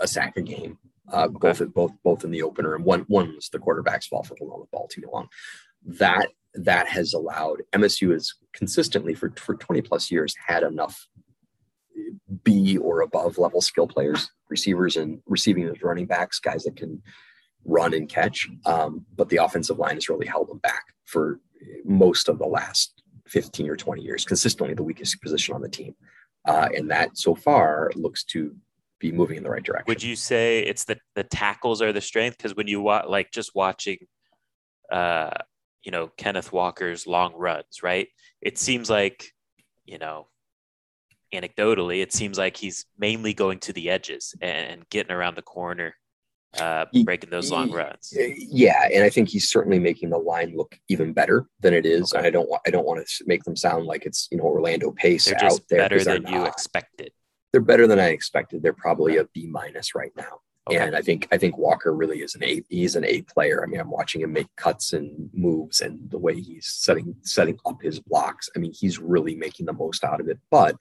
a 0.00 0.06
sack 0.06 0.36
a 0.36 0.42
game, 0.42 0.78
uh, 1.12 1.28
okay. 1.34 1.52
both 1.52 1.74
both 1.74 1.92
both 2.04 2.24
in 2.24 2.30
the 2.30 2.42
opener 2.42 2.74
and 2.74 2.84
one 2.84 3.00
one 3.08 3.34
was 3.34 3.48
the 3.48 3.58
quarterback's 3.58 4.06
fault 4.06 4.26
for 4.26 4.36
holding 4.38 4.60
the 4.60 4.66
ball 4.70 4.88
too 4.88 5.02
long. 5.12 5.28
That 5.84 6.28
that 6.54 6.86
has 6.88 7.14
allowed 7.14 7.62
MSU 7.72 8.12
has 8.12 8.32
consistently 8.52 9.14
for 9.14 9.32
for 9.36 9.56
20 9.56 9.82
plus 9.82 10.10
years 10.10 10.34
had 10.46 10.62
enough 10.62 11.08
B 12.42 12.76
or 12.78 13.02
above 13.02 13.38
level 13.38 13.60
skill 13.60 13.86
players, 13.86 14.30
receivers 14.48 14.96
and 14.96 15.20
receiving 15.26 15.68
as 15.68 15.82
running 15.82 16.06
backs, 16.06 16.38
guys 16.38 16.64
that 16.64 16.76
can 16.76 17.02
run 17.64 17.94
and 17.94 18.08
catch. 18.08 18.48
Um, 18.66 19.06
but 19.16 19.28
the 19.28 19.38
offensive 19.38 19.78
line 19.78 19.94
has 19.94 20.08
really 20.08 20.26
held 20.26 20.48
them 20.48 20.58
back 20.58 20.84
for 21.04 21.40
most 21.84 22.28
of 22.28 22.38
the 22.38 22.46
last 22.46 23.02
15 23.26 23.68
or 23.68 23.76
20 23.76 24.02
years, 24.02 24.24
consistently 24.24 24.74
the 24.74 24.82
weakest 24.82 25.20
position 25.22 25.54
on 25.54 25.62
the 25.62 25.68
team. 25.68 25.94
Uh, 26.46 26.68
and 26.76 26.90
that 26.90 27.16
so 27.16 27.34
far 27.34 27.90
looks 27.94 28.22
to 28.24 28.54
be 29.00 29.10
moving 29.10 29.36
in 29.36 29.42
the 29.42 29.50
right 29.50 29.62
direction. 29.62 29.86
Would 29.88 30.02
you 30.02 30.16
say 30.16 30.60
it's 30.60 30.84
the 30.84 30.98
the 31.14 31.24
tackles 31.24 31.80
are 31.80 31.92
the 31.92 32.00
strength? 32.00 32.36
Because 32.36 32.54
when 32.54 32.68
you 32.68 32.80
watch, 32.80 33.06
like 33.08 33.30
just 33.32 33.54
watching, 33.54 33.98
uh, 34.92 35.30
you 35.82 35.90
know, 35.90 36.08
Kenneth 36.16 36.52
Walker's 36.52 37.06
long 37.06 37.34
runs, 37.34 37.82
right? 37.82 38.08
It 38.40 38.58
seems 38.58 38.90
like, 38.90 39.32
you 39.86 39.98
know, 39.98 40.28
anecdotally, 41.34 42.02
it 42.02 42.12
seems 42.12 42.38
like 42.38 42.56
he's 42.56 42.86
mainly 42.98 43.34
going 43.34 43.58
to 43.60 43.72
the 43.72 43.90
edges 43.90 44.34
and 44.40 44.88
getting 44.90 45.12
around 45.12 45.36
the 45.36 45.42
corner, 45.42 45.94
uh, 46.60 46.86
breaking 47.04 47.30
those 47.30 47.50
long 47.50 47.70
runs. 47.70 48.12
Yeah, 48.16 48.88
and 48.92 49.04
I 49.04 49.10
think 49.10 49.28
he's 49.28 49.48
certainly 49.48 49.78
making 49.78 50.10
the 50.10 50.18
line 50.18 50.56
look 50.56 50.78
even 50.88 51.12
better 51.12 51.46
than 51.60 51.74
it 51.74 51.86
is. 51.86 52.12
Okay. 52.12 52.18
And 52.18 52.26
I 52.26 52.30
don't 52.30 52.48
want 52.48 52.62
I 52.66 52.70
don't 52.70 52.86
want 52.86 53.06
to 53.06 53.24
make 53.26 53.44
them 53.44 53.56
sound 53.56 53.86
like 53.86 54.06
it's 54.06 54.28
you 54.30 54.38
know 54.38 54.44
Orlando 54.44 54.92
Pace 54.92 55.26
they're 55.26 55.44
out 55.44 55.60
there. 55.68 55.80
Better 55.80 56.02
than 56.02 56.26
you 56.26 56.44
expected. 56.44 57.12
They're 57.52 57.60
better 57.60 57.86
than 57.86 58.00
I 58.00 58.08
expected. 58.08 58.62
They're 58.62 58.72
probably 58.72 59.18
a 59.18 59.24
B 59.26 59.46
minus 59.46 59.94
right 59.94 60.12
now. 60.16 60.40
Okay. 60.66 60.78
And 60.78 60.96
I 60.96 61.02
think 61.02 61.28
I 61.30 61.36
think 61.36 61.58
Walker 61.58 61.94
really 61.94 62.20
is 62.20 62.34
an 62.34 62.42
A. 62.42 62.62
He's 62.70 62.96
an 62.96 63.04
A 63.04 63.20
player. 63.22 63.62
I 63.62 63.66
mean, 63.66 63.80
I'm 63.80 63.90
watching 63.90 64.22
him 64.22 64.32
make 64.32 64.46
cuts 64.56 64.94
and 64.94 65.28
moves, 65.34 65.82
and 65.82 66.10
the 66.10 66.18
way 66.18 66.40
he's 66.40 66.66
setting 66.66 67.14
setting 67.22 67.58
up 67.66 67.82
his 67.82 68.00
blocks. 68.00 68.48
I 68.56 68.60
mean, 68.60 68.72
he's 68.72 68.98
really 68.98 69.34
making 69.34 69.66
the 69.66 69.74
most 69.74 70.04
out 70.04 70.20
of 70.20 70.28
it. 70.28 70.38
But 70.50 70.76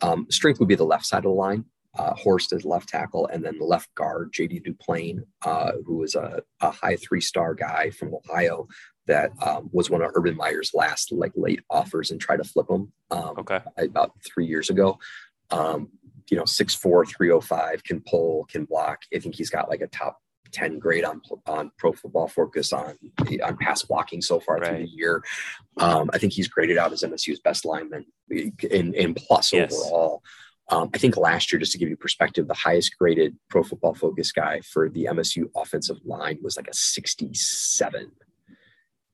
um, 0.00 0.26
strength 0.30 0.60
would 0.60 0.68
be 0.68 0.74
the 0.74 0.84
left 0.84 1.06
side 1.06 1.18
of 1.18 1.24
the 1.24 1.30
line. 1.30 1.64
Uh, 1.98 2.14
Horst 2.14 2.52
is 2.52 2.64
left 2.64 2.88
tackle, 2.88 3.26
and 3.26 3.44
then 3.44 3.58
the 3.58 3.64
left 3.64 3.92
guard, 3.94 4.32
JD 4.32 4.64
Duplain, 4.64 5.22
uh, 5.44 5.72
who 5.84 6.04
is 6.04 6.14
a, 6.14 6.42
a 6.60 6.70
high 6.70 6.96
three 6.96 7.20
star 7.20 7.54
guy 7.54 7.90
from 7.90 8.14
Ohio 8.14 8.68
that 9.06 9.32
um, 9.42 9.68
was 9.72 9.90
one 9.90 10.02
of 10.02 10.10
Urban 10.14 10.36
Meyer's 10.36 10.72
last 10.74 11.10
like 11.10 11.32
late 11.34 11.60
offers 11.70 12.10
and 12.10 12.20
tried 12.20 12.36
to 12.36 12.44
flip 12.44 12.70
him 12.70 12.92
um, 13.10 13.34
okay. 13.38 13.60
about 13.78 14.12
three 14.24 14.46
years 14.46 14.70
ago. 14.70 14.98
Um, 15.50 15.88
you 16.30 16.36
know, 16.36 16.44
6'4, 16.44 17.08
305, 17.08 17.84
can 17.84 18.02
pull, 18.06 18.44
can 18.50 18.66
block. 18.66 19.00
I 19.14 19.18
think 19.18 19.34
he's 19.34 19.48
got 19.48 19.70
like 19.70 19.80
a 19.80 19.86
top 19.86 20.20
10 20.52 20.78
grade 20.78 21.04
on 21.04 21.20
on 21.46 21.70
pro 21.78 21.92
football 21.92 22.28
focus 22.28 22.72
on 22.72 22.96
on 23.42 23.56
pass 23.58 23.82
blocking 23.82 24.20
so 24.22 24.40
far 24.40 24.58
right. 24.58 24.68
through 24.68 24.78
the 24.78 24.90
year. 24.90 25.22
Um, 25.78 26.10
I 26.12 26.18
think 26.18 26.32
he's 26.32 26.48
graded 26.48 26.78
out 26.78 26.92
as 26.92 27.02
MSU's 27.02 27.40
best 27.40 27.64
lineman 27.64 28.06
in, 28.30 28.94
in 28.94 29.14
plus 29.14 29.52
yes. 29.52 29.72
overall. 29.72 30.22
Um, 30.70 30.90
I 30.94 30.98
think 30.98 31.16
last 31.16 31.50
year, 31.50 31.58
just 31.58 31.72
to 31.72 31.78
give 31.78 31.88
you 31.88 31.96
perspective, 31.96 32.46
the 32.46 32.54
highest 32.54 32.96
graded 32.98 33.36
pro 33.48 33.62
football 33.62 33.94
focus 33.94 34.32
guy 34.32 34.60
for 34.60 34.90
the 34.90 35.04
MSU 35.04 35.50
offensive 35.56 35.96
line 36.04 36.38
was 36.42 36.56
like 36.58 36.68
a 36.68 36.74
67, 36.74 38.10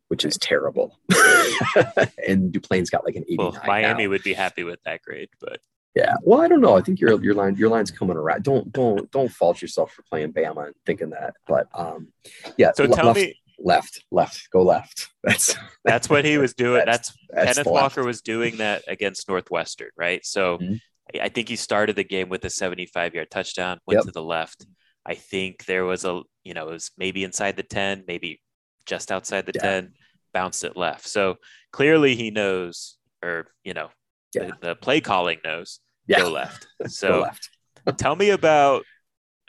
which 0.08 0.24
is 0.24 0.36
terrible. 0.38 0.98
and 2.26 2.52
Duplain's 2.52 2.90
got 2.90 3.04
like 3.04 3.14
an 3.14 3.24
89. 3.28 3.38
Well, 3.38 3.62
Miami 3.66 4.04
now. 4.04 4.10
would 4.10 4.24
be 4.24 4.32
happy 4.32 4.64
with 4.64 4.82
that 4.84 5.02
grade, 5.02 5.28
but 5.40 5.60
yeah. 5.94 6.14
Well, 6.22 6.40
I 6.40 6.48
don't 6.48 6.60
know. 6.60 6.76
I 6.76 6.80
think 6.80 7.00
your 7.00 7.22
your 7.22 7.34
line 7.34 7.56
your 7.56 7.70
line's 7.70 7.90
coming 7.90 8.16
around. 8.16 8.42
Don't 8.42 8.72
don't 8.72 9.10
don't 9.10 9.30
fault 9.30 9.62
yourself 9.62 9.92
for 9.92 10.02
playing 10.02 10.32
Bama 10.32 10.66
and 10.66 10.74
thinking 10.84 11.10
that. 11.10 11.34
But 11.46 11.68
um, 11.74 12.08
yeah. 12.56 12.72
So 12.74 12.86
tell 12.86 13.06
left, 13.06 13.18
me 13.18 13.34
left, 13.58 14.04
left, 14.10 14.50
go 14.50 14.62
left. 14.62 15.10
That's 15.22 15.56
that's 15.84 16.10
what 16.10 16.24
he 16.24 16.38
was 16.38 16.54
doing. 16.64 16.82
That's, 16.84 17.16
that's 17.30 17.54
Kenneth 17.56 17.72
Walker 17.72 18.04
was 18.04 18.20
doing 18.20 18.58
that 18.58 18.84
against 18.88 19.28
Northwestern, 19.28 19.88
right? 19.96 20.24
So 20.24 20.58
mm-hmm. 20.58 20.74
I 21.20 21.30
think 21.30 21.48
he 21.48 21.56
started 21.56 21.96
the 21.96 22.04
game 22.04 22.28
with 22.28 22.44
a 22.44 22.50
75 22.50 23.14
yard 23.14 23.30
touchdown, 23.30 23.78
went 23.86 23.98
yep. 23.98 24.04
to 24.04 24.10
the 24.10 24.22
left. 24.22 24.66
I 25.06 25.14
think 25.14 25.64
there 25.64 25.84
was 25.84 26.04
a 26.04 26.22
you 26.42 26.54
know 26.54 26.68
it 26.68 26.72
was 26.72 26.90
maybe 26.98 27.24
inside 27.24 27.56
the 27.56 27.62
10, 27.62 28.04
maybe 28.06 28.40
just 28.84 29.10
outside 29.10 29.46
the 29.46 29.52
yeah. 29.54 29.62
10, 29.62 29.92
bounced 30.34 30.64
it 30.64 30.76
left. 30.76 31.06
So 31.06 31.36
clearly 31.72 32.16
he 32.16 32.30
knows, 32.30 32.98
or 33.22 33.46
you 33.64 33.72
know, 33.72 33.88
yeah. 34.34 34.46
the, 34.46 34.68
the, 34.68 34.74
play 34.74 35.00
calling 35.00 35.38
knows 35.44 35.80
yeah. 36.06 36.20
go 36.20 36.30
left. 36.30 36.66
So 36.88 37.08
go 37.08 37.20
left. 37.20 37.50
tell 37.98 38.16
me 38.16 38.30
about 38.30 38.84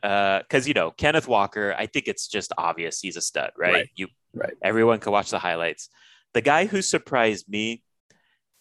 uh 0.03 0.39
because 0.39 0.65
uh, 0.65 0.67
you 0.67 0.73
know 0.73 0.91
Kenneth 0.91 1.27
Walker. 1.27 1.75
I 1.77 1.85
think 1.85 2.07
it's 2.07 2.27
just 2.27 2.51
obvious 2.57 2.99
he's 2.99 3.17
a 3.17 3.21
stud, 3.21 3.51
right? 3.57 3.73
right. 3.73 3.89
You 3.95 4.07
right. 4.33 4.53
Everyone 4.61 4.99
can 4.99 5.11
watch 5.11 5.31
the 5.31 5.39
highlights. 5.39 5.89
The 6.33 6.41
guy 6.41 6.65
who 6.65 6.81
surprised 6.81 7.47
me, 7.47 7.81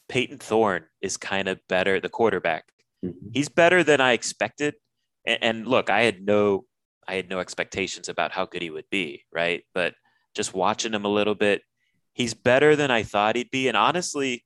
Payton 0.09 0.39
Thorne, 0.39 0.85
is 1.01 1.17
kind 1.17 1.49
of 1.49 1.59
better. 1.69 2.01
The 2.01 2.09
quarterback, 2.09 2.65
mm-hmm. 3.05 3.29
he's 3.33 3.49
better 3.49 3.83
than 3.83 4.01
I 4.01 4.13
expected. 4.13 4.75
And, 5.27 5.39
and 5.43 5.67
look, 5.67 5.91
I 5.91 6.03
had 6.03 6.25
no, 6.25 6.67
I 7.09 7.17
had 7.17 7.29
no 7.29 7.41
expectations 7.41 8.09
about 8.09 8.31
how 8.31 8.47
good 8.47 8.63
he 8.63 8.71
would 8.71 8.89
be, 8.91 9.25
right? 9.33 9.65
But 9.75 9.95
just 10.37 10.55
watching 10.55 10.95
him 10.95 11.05
a 11.05 11.09
little 11.09 11.35
bit, 11.35 11.63
he's 12.13 12.33
better 12.35 12.77
than 12.77 12.93
I 12.93 13.03
thought 13.03 13.37
he'd 13.37 13.51
be. 13.51 13.67
And 13.69 13.77
honestly, 13.77 14.45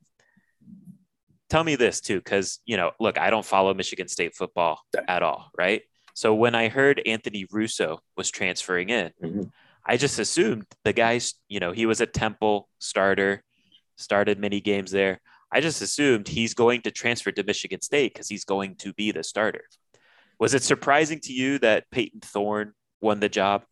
tell 1.49 1.65
me 1.65 1.77
this 1.77 2.01
too, 2.01 2.17
because 2.17 2.61
you 2.65 2.77
know, 2.77 2.93
look, 3.01 3.19
I 3.19 3.31
don't 3.31 3.45
follow 3.45 3.75
Michigan 3.75 4.09
State 4.09 4.35
football 4.35 4.81
at 5.07 5.23
all, 5.23 5.51
right? 5.57 5.83
So 6.15 6.35
when 6.35 6.55
I 6.55 6.69
heard 6.69 7.01
Anthony 7.07 7.47
Russo 7.51 8.01
was 8.17 8.31
transferring 8.31 8.89
in, 8.91 9.13
mm-hmm. 9.23 9.43
I 9.87 9.97
just 9.97 10.19
assumed 10.19 10.65
the 10.85 10.93
guy's, 10.93 11.35
you 11.49 11.61
know, 11.61 11.73
he 11.73 11.87
was 11.87 12.01
a 12.01 12.07
Temple 12.07 12.69
starter, 12.79 13.43
started 13.97 14.39
many 14.39 14.61
games 14.61 14.91
there. 14.91 15.21
I 15.51 15.61
just 15.61 15.81
assumed 15.81 16.29
he's 16.29 16.55
going 16.55 16.83
to 16.83 16.91
transfer 16.91 17.33
to 17.33 17.43
Michigan 17.45 17.81
State 17.81 18.13
because 18.13 18.29
he's 18.29 18.45
going 18.45 18.77
to 18.77 18.93
be 18.93 19.13
the 19.13 19.23
starter. 19.23 19.65
Was 20.39 20.55
it 20.55 20.63
surprising 20.63 21.21
to 21.21 21.33
you 21.33 21.59
that 21.61 21.91
Payton 21.91 22.21
Thorne 22.21 22.75
won 23.01 23.21
the 23.21 23.29
job? 23.29 23.65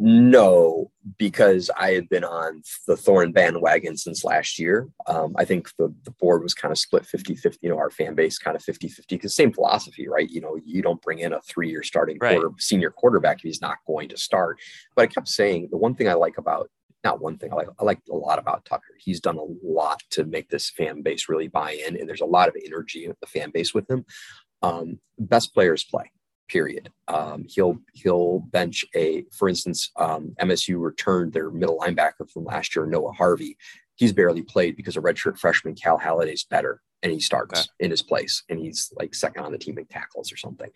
No, 0.00 0.92
because 1.18 1.70
I 1.76 1.90
had 1.90 2.08
been 2.08 2.22
on 2.22 2.62
the 2.86 2.96
Thorne 2.96 3.32
bandwagon 3.32 3.96
since 3.96 4.22
last 4.22 4.56
year. 4.56 4.88
Um, 5.08 5.34
I 5.36 5.44
think 5.44 5.70
the, 5.76 5.92
the 6.04 6.12
board 6.12 6.44
was 6.44 6.54
kind 6.54 6.70
of 6.70 6.78
split 6.78 7.04
50 7.04 7.34
50, 7.34 7.58
you 7.62 7.68
know, 7.68 7.78
our 7.78 7.90
fan 7.90 8.14
base 8.14 8.38
kind 8.38 8.54
of 8.54 8.62
50 8.62 8.88
50 8.88 9.16
because 9.16 9.34
same 9.34 9.52
philosophy, 9.52 10.08
right? 10.08 10.30
You 10.30 10.40
know, 10.40 10.56
you 10.64 10.82
don't 10.82 11.02
bring 11.02 11.18
in 11.18 11.32
a 11.32 11.40
three 11.40 11.68
year 11.68 11.82
starting 11.82 12.16
right. 12.20 12.38
quarter, 12.38 12.54
senior 12.58 12.90
quarterback 12.90 13.38
if 13.38 13.42
he's 13.42 13.60
not 13.60 13.78
going 13.88 14.08
to 14.10 14.16
start. 14.16 14.60
But 14.94 15.02
I 15.02 15.06
kept 15.08 15.26
saying 15.26 15.68
the 15.72 15.78
one 15.78 15.96
thing 15.96 16.08
I 16.08 16.14
like 16.14 16.38
about 16.38 16.70
not 17.02 17.20
one 17.20 17.36
thing 17.36 17.52
I 17.52 17.56
like, 17.56 17.68
I 17.80 17.84
like 17.84 18.00
a 18.10 18.14
lot 18.14 18.38
about 18.38 18.64
Tucker. 18.64 18.94
He's 18.98 19.20
done 19.20 19.38
a 19.38 19.46
lot 19.64 20.02
to 20.10 20.24
make 20.24 20.48
this 20.48 20.70
fan 20.70 21.02
base 21.02 21.28
really 21.28 21.48
buy 21.48 21.72
in, 21.72 21.96
and 21.96 22.08
there's 22.08 22.20
a 22.20 22.26
lot 22.26 22.48
of 22.48 22.56
energy 22.64 23.04
in 23.04 23.14
the 23.20 23.26
fan 23.26 23.50
base 23.50 23.74
with 23.74 23.88
him. 23.90 24.04
Um, 24.62 24.98
best 25.18 25.54
players 25.54 25.84
play 25.84 26.10
period. 26.48 26.90
Um, 27.06 27.44
he'll 27.48 27.78
he'll 27.92 28.40
bench 28.40 28.84
a, 28.94 29.24
for 29.32 29.48
instance, 29.48 29.90
um, 29.96 30.34
MSU 30.40 30.80
returned 30.80 31.32
their 31.32 31.50
middle 31.50 31.78
linebacker 31.78 32.30
from 32.30 32.44
last 32.44 32.74
year, 32.74 32.86
Noah 32.86 33.12
Harvey. 33.12 33.56
He's 33.94 34.12
barely 34.12 34.42
played 34.42 34.76
because 34.76 34.96
a 34.96 35.00
redshirt 35.00 35.38
freshman 35.38 35.74
Cal 35.74 35.98
Haladay's 35.98 36.44
better, 36.44 36.82
and 37.02 37.12
he 37.12 37.20
starts 37.20 37.60
okay. 37.60 37.68
in 37.80 37.90
his 37.90 38.02
place, 38.02 38.42
and 38.48 38.58
he's 38.58 38.92
like 38.96 39.14
second 39.14 39.44
on 39.44 39.52
the 39.52 39.58
team 39.58 39.78
in 39.78 39.86
tackles 39.86 40.32
or 40.32 40.36
something. 40.36 40.70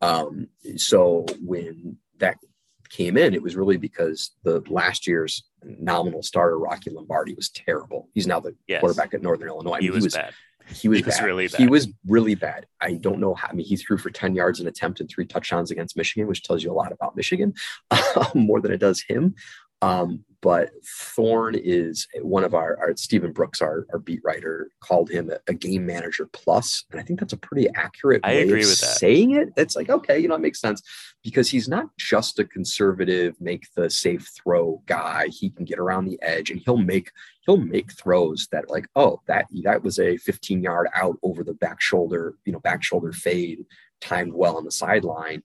Um, 0.00 0.48
so 0.76 1.24
when 1.40 1.96
that 2.18 2.38
came 2.90 3.16
in, 3.16 3.34
it 3.34 3.42
was 3.42 3.56
really 3.56 3.76
because 3.76 4.32
the 4.42 4.62
last 4.68 5.06
year's 5.06 5.44
nominal 5.62 6.22
starter 6.22 6.58
Rocky 6.58 6.90
Lombardi 6.90 7.34
was 7.34 7.48
terrible. 7.48 8.08
He's 8.14 8.26
now 8.26 8.40
the 8.40 8.54
yes. 8.66 8.80
quarterback 8.80 9.14
at 9.14 9.22
Northern 9.22 9.48
Illinois. 9.48 9.74
I 9.74 9.80
mean, 9.80 9.82
he, 9.82 9.90
was 9.90 10.04
he 10.04 10.06
was 10.06 10.14
bad. 10.14 10.34
He 10.72 10.88
was, 10.88 11.00
he 11.00 11.04
was 11.04 11.20
really 11.20 11.48
bad. 11.48 11.60
He 11.60 11.66
was 11.66 11.88
really 12.06 12.34
bad. 12.34 12.66
I 12.80 12.94
don't 12.94 13.18
know 13.18 13.34
how. 13.34 13.48
I 13.48 13.52
mean, 13.52 13.66
he 13.66 13.76
threw 13.76 13.98
for 13.98 14.10
10 14.10 14.34
yards 14.34 14.60
an 14.60 14.66
attempt 14.66 15.00
and 15.00 15.06
attempted 15.06 15.14
three 15.14 15.26
touchdowns 15.26 15.70
against 15.70 15.96
Michigan, 15.96 16.26
which 16.26 16.42
tells 16.42 16.62
you 16.62 16.70
a 16.70 16.74
lot 16.74 16.92
about 16.92 17.16
Michigan 17.16 17.54
um, 17.90 18.30
more 18.34 18.60
than 18.60 18.72
it 18.72 18.78
does 18.78 19.02
him. 19.02 19.34
Um, 19.84 20.24
but 20.40 20.70
Thorne 20.84 21.54
is 21.54 22.06
one 22.20 22.44
of 22.44 22.54
our, 22.54 22.76
our 22.78 22.94
Stephen 22.96 23.32
Brooks, 23.32 23.62
our, 23.62 23.86
our 23.92 23.98
beat 23.98 24.20
writer, 24.22 24.68
called 24.80 25.10
him 25.10 25.30
a, 25.30 25.38
a, 25.48 25.54
game 25.54 25.86
manager 25.86 26.28
plus, 26.34 26.84
and 26.90 27.00
I 27.00 27.02
think 27.02 27.18
that's 27.18 27.32
a 27.32 27.38
pretty 27.38 27.68
accurate 27.74 28.20
I 28.24 28.44
way 28.44 28.60
of 28.60 28.66
saying 28.66 29.30
it. 29.30 29.54
It's 29.56 29.74
like 29.74 29.88
okay, 29.88 30.18
you 30.18 30.28
know, 30.28 30.34
it 30.34 30.42
makes 30.42 30.60
sense 30.60 30.82
because 31.22 31.48
he's 31.48 31.66
not 31.66 31.86
just 31.98 32.38
a 32.38 32.44
conservative, 32.44 33.34
make 33.40 33.66
the 33.74 33.88
safe 33.88 34.30
throw 34.36 34.82
guy. 34.84 35.28
He 35.28 35.48
can 35.48 35.64
get 35.64 35.78
around 35.78 36.04
the 36.04 36.20
edge, 36.20 36.50
and 36.50 36.60
he'll 36.62 36.76
make 36.76 37.10
he'll 37.46 37.56
make 37.56 37.92
throws 37.92 38.46
that 38.52 38.68
like 38.68 38.86
oh 38.96 39.22
that 39.26 39.46
that 39.62 39.82
was 39.82 39.98
a 39.98 40.18
15 40.18 40.62
yard 40.62 40.88
out 40.94 41.16
over 41.22 41.42
the 41.42 41.54
back 41.54 41.80
shoulder, 41.80 42.34
you 42.44 42.52
know, 42.52 42.60
back 42.60 42.82
shoulder 42.82 43.12
fade 43.12 43.64
timed 44.02 44.34
well 44.34 44.58
on 44.58 44.64
the 44.64 44.70
sideline 44.70 45.42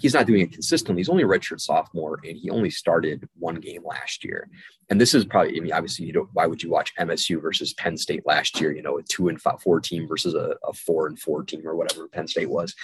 he's 0.00 0.14
not 0.14 0.26
doing 0.26 0.42
it 0.42 0.52
consistently. 0.52 1.00
He's 1.00 1.08
only 1.08 1.24
a 1.24 1.26
redshirt 1.26 1.60
sophomore, 1.60 2.20
and 2.24 2.36
he 2.36 2.50
only 2.50 2.70
started 2.70 3.28
one 3.38 3.56
game 3.56 3.84
last 3.84 4.24
year. 4.24 4.48
And 4.90 5.00
this 5.00 5.14
is 5.14 5.24
probably, 5.24 5.56
I 5.56 5.60
mean, 5.60 5.72
obviously, 5.72 6.06
you 6.06 6.12
don't. 6.12 6.28
Why 6.32 6.46
would 6.46 6.62
you 6.62 6.70
watch 6.70 6.94
MSU 6.96 7.40
versus 7.42 7.74
Penn 7.74 7.96
State 7.96 8.26
last 8.26 8.60
year? 8.60 8.72
You 8.72 8.82
know, 8.82 8.98
a 8.98 9.02
two 9.02 9.28
and 9.28 9.40
five, 9.40 9.60
four 9.60 9.80
team 9.80 10.08
versus 10.08 10.34
a, 10.34 10.56
a 10.66 10.72
four 10.72 11.06
and 11.06 11.18
four 11.18 11.42
team 11.42 11.66
or 11.66 11.76
whatever 11.76 12.08
Penn 12.08 12.28
State 12.28 12.50
was. 12.50 12.74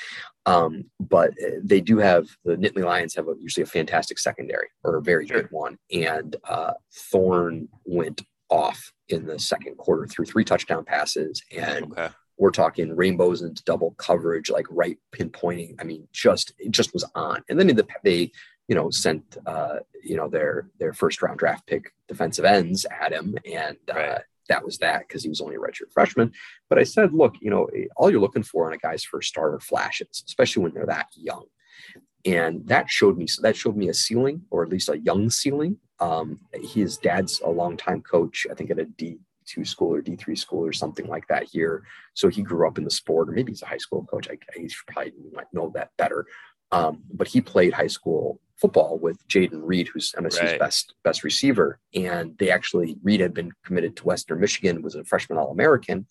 Um, 0.47 0.85
but 1.01 1.31
uh, 1.31 1.61
they 1.63 1.81
do 1.81 1.99
have 1.99 2.29
the 2.45 2.57
Nittany 2.57 2.85
Lions 2.85 3.15
have 3.15 3.29
a, 3.29 3.35
usually 3.41 3.65
a 3.65 3.67
fantastic 3.67 4.19
secondary 4.19 4.69
or 4.83 4.97
a 4.97 5.03
very 5.03 5.27
sure. 5.27 5.43
good 5.43 5.51
one, 5.51 5.79
and 5.93 6.37
uh, 6.45 6.73
Thorne 6.93 7.69
went 7.85 8.23
off 8.51 8.93
in 9.09 9.27
the 9.27 9.39
second 9.39 9.77
quarter 9.77 10.07
threw 10.07 10.25
three 10.25 10.45
touchdown 10.45 10.85
passes 10.85 11.43
and. 11.57 11.93
Okay 11.93 12.09
we're 12.37 12.51
talking 12.51 12.95
rainbows 12.95 13.43
into 13.43 13.63
double 13.65 13.93
coverage, 13.93 14.51
like 14.51 14.67
right 14.71 14.99
pinpointing. 15.13 15.77
I 15.81 15.85
mean, 15.85 16.09
just 16.13 16.53
it 16.59 16.73
just 16.73 16.93
was 16.93 17.05
on. 17.15 17.43
And 17.49 17.59
then 17.59 17.69
the, 17.69 17.87
they, 18.03 18.33
you 18.69 18.75
know, 18.75 18.91
sent 18.91 19.37
uh, 19.47 19.79
you 20.03 20.17
know 20.17 20.29
their 20.29 20.69
their 20.79 20.93
first 20.93 21.23
round 21.23 21.39
draft 21.39 21.67
pick 21.67 21.93
defensive 22.09 22.45
ends 22.45 22.87
at 23.01 23.13
him, 23.13 23.37
and 23.51 23.77
uh, 23.91 23.95
right. 23.95 24.21
that 24.49 24.65
was 24.65 24.79
that 24.79 25.07
because 25.07 25.23
he 25.23 25.29
was 25.29 25.41
only 25.41 25.57
a 25.57 25.59
redshirt 25.59 25.93
freshman. 25.93 26.33
But 26.69 26.79
I 26.79 26.85
said, 26.85 27.13
look, 27.13 27.35
you 27.41 27.51
know, 27.51 27.69
all 27.97 28.11
you're 28.11 28.21
looking 28.21 28.43
for 28.43 28.69
in 28.69 28.75
a 28.75 28.79
guy's 28.79 29.05
first 29.05 29.29
starter 29.29 29.61
flashes, 29.61 30.25
especially 30.27 30.63
when 30.63 30.75
they're 30.75 30.87
that 30.87 31.09
young. 31.15 31.47
And 32.27 32.67
that 32.69 32.89
showed 32.89 33.19
me 33.19 33.27
so 33.27 33.43
that 33.43 33.57
showed 33.57 33.77
me 33.77 33.89
a 33.89 33.95
ceiling, 33.95 34.43
or 34.51 34.65
at 34.65 34.71
least 34.71 34.89
a 34.89 34.99
young 34.99 35.31
ceiling. 35.31 35.77
Um, 36.01 36.41
his 36.55 36.99
dad's 36.99 37.41
a 37.45 37.49
longtime 37.49 38.03
coach, 38.03 38.47
I 38.51 38.55
think 38.55 38.71
at 38.71 38.79
a 38.81 38.87
D 38.87 39.21
two 39.47 39.65
school 39.65 39.95
or 39.95 40.03
D3 40.03 40.37
school 40.37 40.65
or 40.65 40.73
something 40.73 41.07
like 41.07 41.27
that 41.29 41.45
here. 41.45 41.85
So 42.15 42.29
he 42.29 42.43
grew 42.43 42.67
up 42.67 42.79
in 42.79 42.85
the 42.85 42.91
sport, 42.91 43.29
or 43.29 43.33
maybe 43.33 43.53
he's 43.53 43.63
a 43.63 43.67
high 43.67 43.79
school 43.79 44.05
coach. 44.05 44.29
I, 44.31 44.39
he 44.59 44.71
probably 44.89 45.13
might 45.33 45.53
know 45.53 45.71
that 45.75 45.91
better. 45.97 46.27
Um, 46.73 47.03
but 47.13 47.29
he 47.29 47.41
played 47.41 47.73
high 47.73 47.89
school 47.89 48.41
football 48.57 48.99
with 48.99 49.27
Jayden 49.29 49.61
Reed, 49.63 49.89
who's 49.89 50.13
MSU's 50.13 50.41
right. 50.41 50.59
best 50.59 50.95
best 51.05 51.25
receiver. 51.25 51.79
And 51.95 52.37
they 52.39 52.51
actually 52.51 52.97
Reed 53.03 53.21
had 53.21 53.35
been 53.35 53.53
committed 53.65 53.97
to 53.97 54.05
Western 54.05 54.41
Michigan, 54.41 54.83
was 54.83 54.95
a 54.95 55.05
freshman 55.05 55.39
All 55.39 55.51
American, 55.51 56.07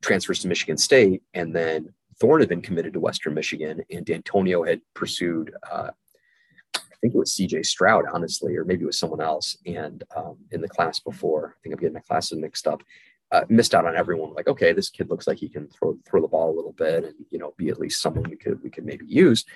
transfers 0.00 0.40
to 0.40 0.48
Michigan 0.48 0.76
State, 0.76 1.22
and 1.34 1.54
then 1.54 1.92
Thorne 2.20 2.40
had 2.40 2.48
been 2.48 2.62
committed 2.62 2.92
to 2.92 3.00
Western 3.00 3.34
Michigan, 3.34 3.82
and 3.90 4.04
D'Antonio 4.04 4.62
had 4.62 4.80
pursued 4.94 5.52
uh, 5.70 5.90
think 7.02 7.14
it 7.14 7.18
was 7.18 7.34
CJ 7.34 7.66
Stroud, 7.66 8.04
honestly, 8.10 8.56
or 8.56 8.64
maybe 8.64 8.84
it 8.84 8.86
was 8.86 8.98
someone 8.98 9.20
else. 9.20 9.56
And 9.66 10.04
um, 10.16 10.36
in 10.52 10.60
the 10.60 10.68
class 10.68 11.00
before, 11.00 11.56
I 11.56 11.58
think 11.62 11.74
I'm 11.74 11.80
getting 11.80 11.94
my 11.94 12.00
classes 12.00 12.38
mixed 12.38 12.66
up. 12.66 12.82
Uh, 13.32 13.46
missed 13.48 13.74
out 13.74 13.86
on 13.86 13.96
everyone. 13.96 14.34
Like, 14.34 14.46
okay, 14.46 14.74
this 14.74 14.90
kid 14.90 15.08
looks 15.08 15.26
like 15.26 15.38
he 15.38 15.48
can 15.48 15.66
throw 15.68 15.96
throw 16.06 16.20
the 16.20 16.28
ball 16.28 16.50
a 16.50 16.56
little 16.56 16.72
bit, 16.72 17.04
and 17.04 17.14
you 17.30 17.38
know, 17.38 17.54
be 17.56 17.70
at 17.70 17.80
least 17.80 18.02
someone 18.02 18.28
we 18.28 18.36
could 18.36 18.62
we 18.62 18.68
could 18.68 18.84
maybe 18.84 19.06
use. 19.06 19.46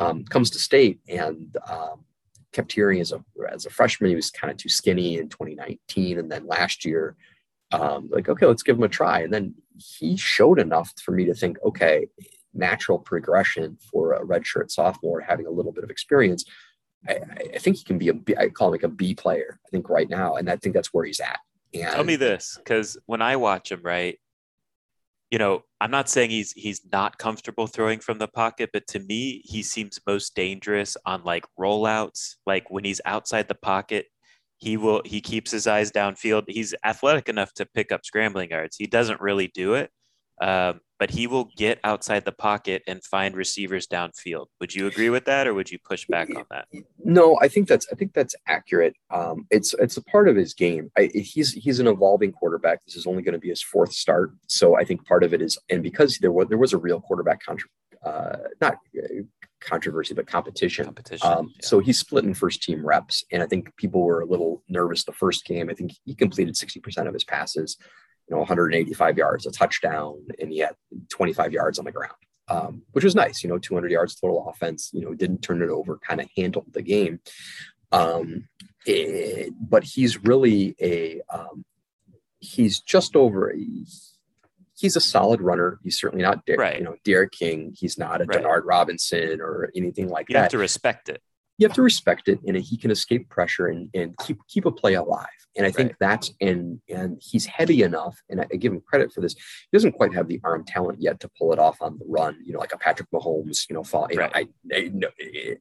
Um, 0.00 0.24
comes 0.24 0.50
to 0.50 0.58
state 0.58 0.98
and 1.08 1.56
um, 1.68 2.04
kept 2.52 2.72
hearing 2.72 3.00
as 3.00 3.12
a 3.12 3.22
as 3.48 3.66
a 3.66 3.70
freshman 3.70 4.10
he 4.10 4.16
was 4.16 4.32
kind 4.32 4.50
of 4.50 4.56
too 4.56 4.68
skinny 4.68 5.18
in 5.18 5.28
2019, 5.28 6.18
and 6.18 6.30
then 6.30 6.44
last 6.44 6.84
year, 6.84 7.14
um, 7.70 8.08
like, 8.10 8.28
okay, 8.28 8.46
let's 8.46 8.64
give 8.64 8.76
him 8.76 8.82
a 8.82 8.88
try. 8.88 9.20
And 9.20 9.32
then 9.32 9.54
he 9.76 10.16
showed 10.16 10.58
enough 10.58 10.92
for 11.00 11.12
me 11.12 11.24
to 11.26 11.34
think, 11.34 11.56
okay, 11.64 12.08
natural 12.52 12.98
progression 12.98 13.78
for 13.92 14.14
a 14.14 14.24
redshirt 14.24 14.72
sophomore 14.72 15.20
having 15.20 15.46
a 15.46 15.50
little 15.50 15.70
bit 15.70 15.84
of 15.84 15.90
experience 15.90 16.44
I, 17.08 17.20
I 17.54 17.58
think 17.58 17.76
he 17.76 17.84
can 17.84 17.98
be 17.98 18.08
a 18.08 18.14
B, 18.14 18.34
I 18.36 18.48
call 18.48 18.68
him 18.68 18.72
like 18.72 18.82
a 18.82 18.88
B 18.88 19.14
player. 19.14 19.58
I 19.66 19.68
think 19.70 19.88
right 19.88 20.08
now, 20.08 20.36
and 20.36 20.50
I 20.50 20.56
think 20.56 20.74
that's 20.74 20.92
where 20.92 21.04
he's 21.04 21.20
at. 21.20 21.38
And 21.72 21.92
tell 21.92 22.04
me 22.04 22.16
this, 22.16 22.56
because 22.56 22.98
when 23.06 23.22
I 23.22 23.36
watch 23.36 23.70
him, 23.70 23.80
right, 23.82 24.18
you 25.30 25.38
know, 25.38 25.62
I'm 25.80 25.92
not 25.92 26.08
saying 26.08 26.30
he's 26.30 26.52
he's 26.52 26.82
not 26.90 27.16
comfortable 27.16 27.66
throwing 27.66 28.00
from 28.00 28.18
the 28.18 28.28
pocket, 28.28 28.70
but 28.72 28.86
to 28.88 28.98
me, 28.98 29.42
he 29.44 29.62
seems 29.62 30.00
most 30.06 30.34
dangerous 30.34 30.96
on 31.06 31.22
like 31.22 31.46
rollouts. 31.58 32.36
Like 32.46 32.70
when 32.70 32.84
he's 32.84 33.00
outside 33.04 33.46
the 33.46 33.54
pocket, 33.54 34.06
he 34.58 34.76
will 34.76 35.02
he 35.04 35.20
keeps 35.20 35.50
his 35.52 35.66
eyes 35.68 35.92
downfield. 35.92 36.44
He's 36.48 36.74
athletic 36.84 37.28
enough 37.28 37.54
to 37.54 37.66
pick 37.66 37.92
up 37.92 38.04
scrambling 38.04 38.50
yards. 38.50 38.76
He 38.76 38.86
doesn't 38.86 39.20
really 39.20 39.46
do 39.54 39.74
it, 39.74 39.90
um, 40.42 40.80
but 41.00 41.10
he 41.10 41.26
will 41.26 41.48
get 41.56 41.80
outside 41.82 42.26
the 42.26 42.30
pocket 42.30 42.82
and 42.86 43.02
find 43.02 43.34
receivers 43.34 43.86
downfield. 43.86 44.46
Would 44.60 44.74
you 44.74 44.86
agree 44.86 45.08
with 45.08 45.24
that, 45.24 45.48
or 45.48 45.54
would 45.54 45.70
you 45.70 45.78
push 45.82 46.06
back 46.06 46.28
on 46.36 46.44
that? 46.50 46.68
No, 47.02 47.38
I 47.40 47.48
think 47.48 47.66
that's 47.66 47.86
I 47.90 47.96
think 47.96 48.12
that's 48.12 48.36
accurate. 48.46 48.94
Um, 49.10 49.46
it's 49.50 49.74
it's 49.78 49.96
a 49.96 50.04
part 50.04 50.28
of 50.28 50.36
his 50.36 50.52
game. 50.52 50.92
I, 50.96 51.10
he's 51.14 51.54
he's 51.54 51.80
an 51.80 51.86
evolving 51.88 52.32
quarterback. 52.32 52.84
This 52.84 52.96
is 52.96 53.06
only 53.06 53.22
going 53.22 53.32
to 53.32 53.38
be 53.38 53.48
his 53.48 53.62
fourth 53.62 53.92
start, 53.92 54.32
so 54.46 54.76
I 54.76 54.84
think 54.84 55.04
part 55.06 55.24
of 55.24 55.32
it 55.32 55.40
is, 55.40 55.58
and 55.70 55.82
because 55.82 56.18
there 56.18 56.30
was 56.30 56.48
there 56.48 56.58
was 56.58 56.74
a 56.74 56.78
real 56.78 57.00
quarterback 57.00 57.42
contra- 57.42 57.70
uh, 58.04 58.36
not 58.60 58.74
uh, 58.96 59.22
controversy, 59.60 60.12
but 60.12 60.26
competition. 60.26 60.84
Competition. 60.84 61.26
Um, 61.26 61.50
yeah. 61.54 61.66
So 61.66 61.78
he's 61.78 61.98
splitting 61.98 62.34
first 62.34 62.62
team 62.62 62.84
reps, 62.84 63.24
and 63.32 63.42
I 63.42 63.46
think 63.46 63.74
people 63.76 64.02
were 64.02 64.20
a 64.20 64.26
little 64.26 64.62
nervous 64.68 65.04
the 65.04 65.12
first 65.12 65.46
game. 65.46 65.70
I 65.70 65.74
think 65.74 65.92
he 66.04 66.14
completed 66.14 66.58
sixty 66.58 66.78
percent 66.78 67.08
of 67.08 67.14
his 67.14 67.24
passes 67.24 67.78
you 68.30 68.36
know 68.36 68.40
185 68.40 69.18
yards, 69.18 69.44
a 69.46 69.50
touchdown, 69.50 70.24
and 70.38 70.52
he 70.52 70.58
had 70.58 70.76
25 71.08 71.52
yards 71.52 71.78
on 71.80 71.84
the 71.84 71.92
ground, 71.92 72.14
um, 72.48 72.82
which 72.92 73.04
was 73.04 73.16
nice. 73.16 73.42
You 73.42 73.50
know, 73.50 73.58
200 73.58 73.90
yards 73.90 74.14
total 74.14 74.48
offense. 74.48 74.90
You 74.92 75.04
know, 75.04 75.14
didn't 75.14 75.42
turn 75.42 75.62
it 75.62 75.68
over, 75.68 75.98
kind 75.98 76.20
of 76.20 76.28
handled 76.36 76.72
the 76.72 76.82
game. 76.82 77.20
Um, 77.90 78.48
it, 78.86 79.52
but 79.60 79.82
he's 79.82 80.22
really 80.22 80.76
a 80.80 81.20
um, 81.28 81.64
he's 82.38 82.80
just 82.80 83.16
over. 83.16 83.52
He's 84.76 84.96
a 84.96 85.00
solid 85.00 85.42
runner. 85.42 85.78
He's 85.82 85.98
certainly 85.98 86.22
not, 86.22 86.46
Der- 86.46 86.56
right. 86.56 86.78
you 86.78 86.84
know, 86.84 86.94
D'Eriq 87.04 87.32
King. 87.32 87.74
He's 87.78 87.98
not 87.98 88.22
a 88.22 88.24
right. 88.24 88.42
Denard 88.42 88.62
Robinson 88.64 89.40
or 89.42 89.70
anything 89.76 90.08
like 90.08 90.30
you 90.30 90.34
that. 90.34 90.38
You 90.38 90.42
have 90.44 90.50
to 90.52 90.58
respect 90.58 91.10
it. 91.10 91.20
You 91.60 91.68
have 91.68 91.76
to 91.76 91.82
respect 91.82 92.26
it 92.28 92.40
and 92.46 92.56
he 92.56 92.76
can 92.76 92.90
escape 92.90 93.28
pressure 93.28 93.66
and, 93.66 93.90
and 93.94 94.16
keep 94.18 94.38
keep 94.48 94.64
a 94.64 94.72
play 94.72 94.94
alive 94.94 95.26
and 95.56 95.66
i 95.66 95.70
think 95.70 95.90
right. 95.90 95.96
that's 96.00 96.32
and 96.40 96.80
and 96.88 97.20
he's 97.20 97.44
heavy 97.44 97.82
enough 97.82 98.18
and 98.30 98.40
I, 98.40 98.46
I, 98.50 98.56
give 98.56 98.72
him 98.72 98.80
credit 98.80 99.12
for 99.12 99.20
this 99.20 99.34
he 99.34 99.76
doesn't 99.76 99.92
quite 99.92 100.14
have 100.14 100.26
the 100.26 100.40
arm 100.42 100.64
talent 100.64 101.00
yet 101.00 101.20
to 101.20 101.30
pull 101.38 101.52
it 101.52 101.58
off 101.58 101.76
on 101.82 101.98
the 101.98 102.06
run 102.08 102.38
you 102.42 102.54
know 102.54 102.58
like 102.58 102.72
a 102.72 102.78
patrick 102.78 103.10
mahomes 103.12 103.68
you 103.68 103.74
know 103.74 103.84
fall 103.84 104.08
you 104.10 104.18
right. 104.18 104.32
know, 104.34 104.74
I, 104.74 104.80
I 104.80 104.90
no, 104.92 105.08
eh, 105.20 105.50
eh, 105.50 105.54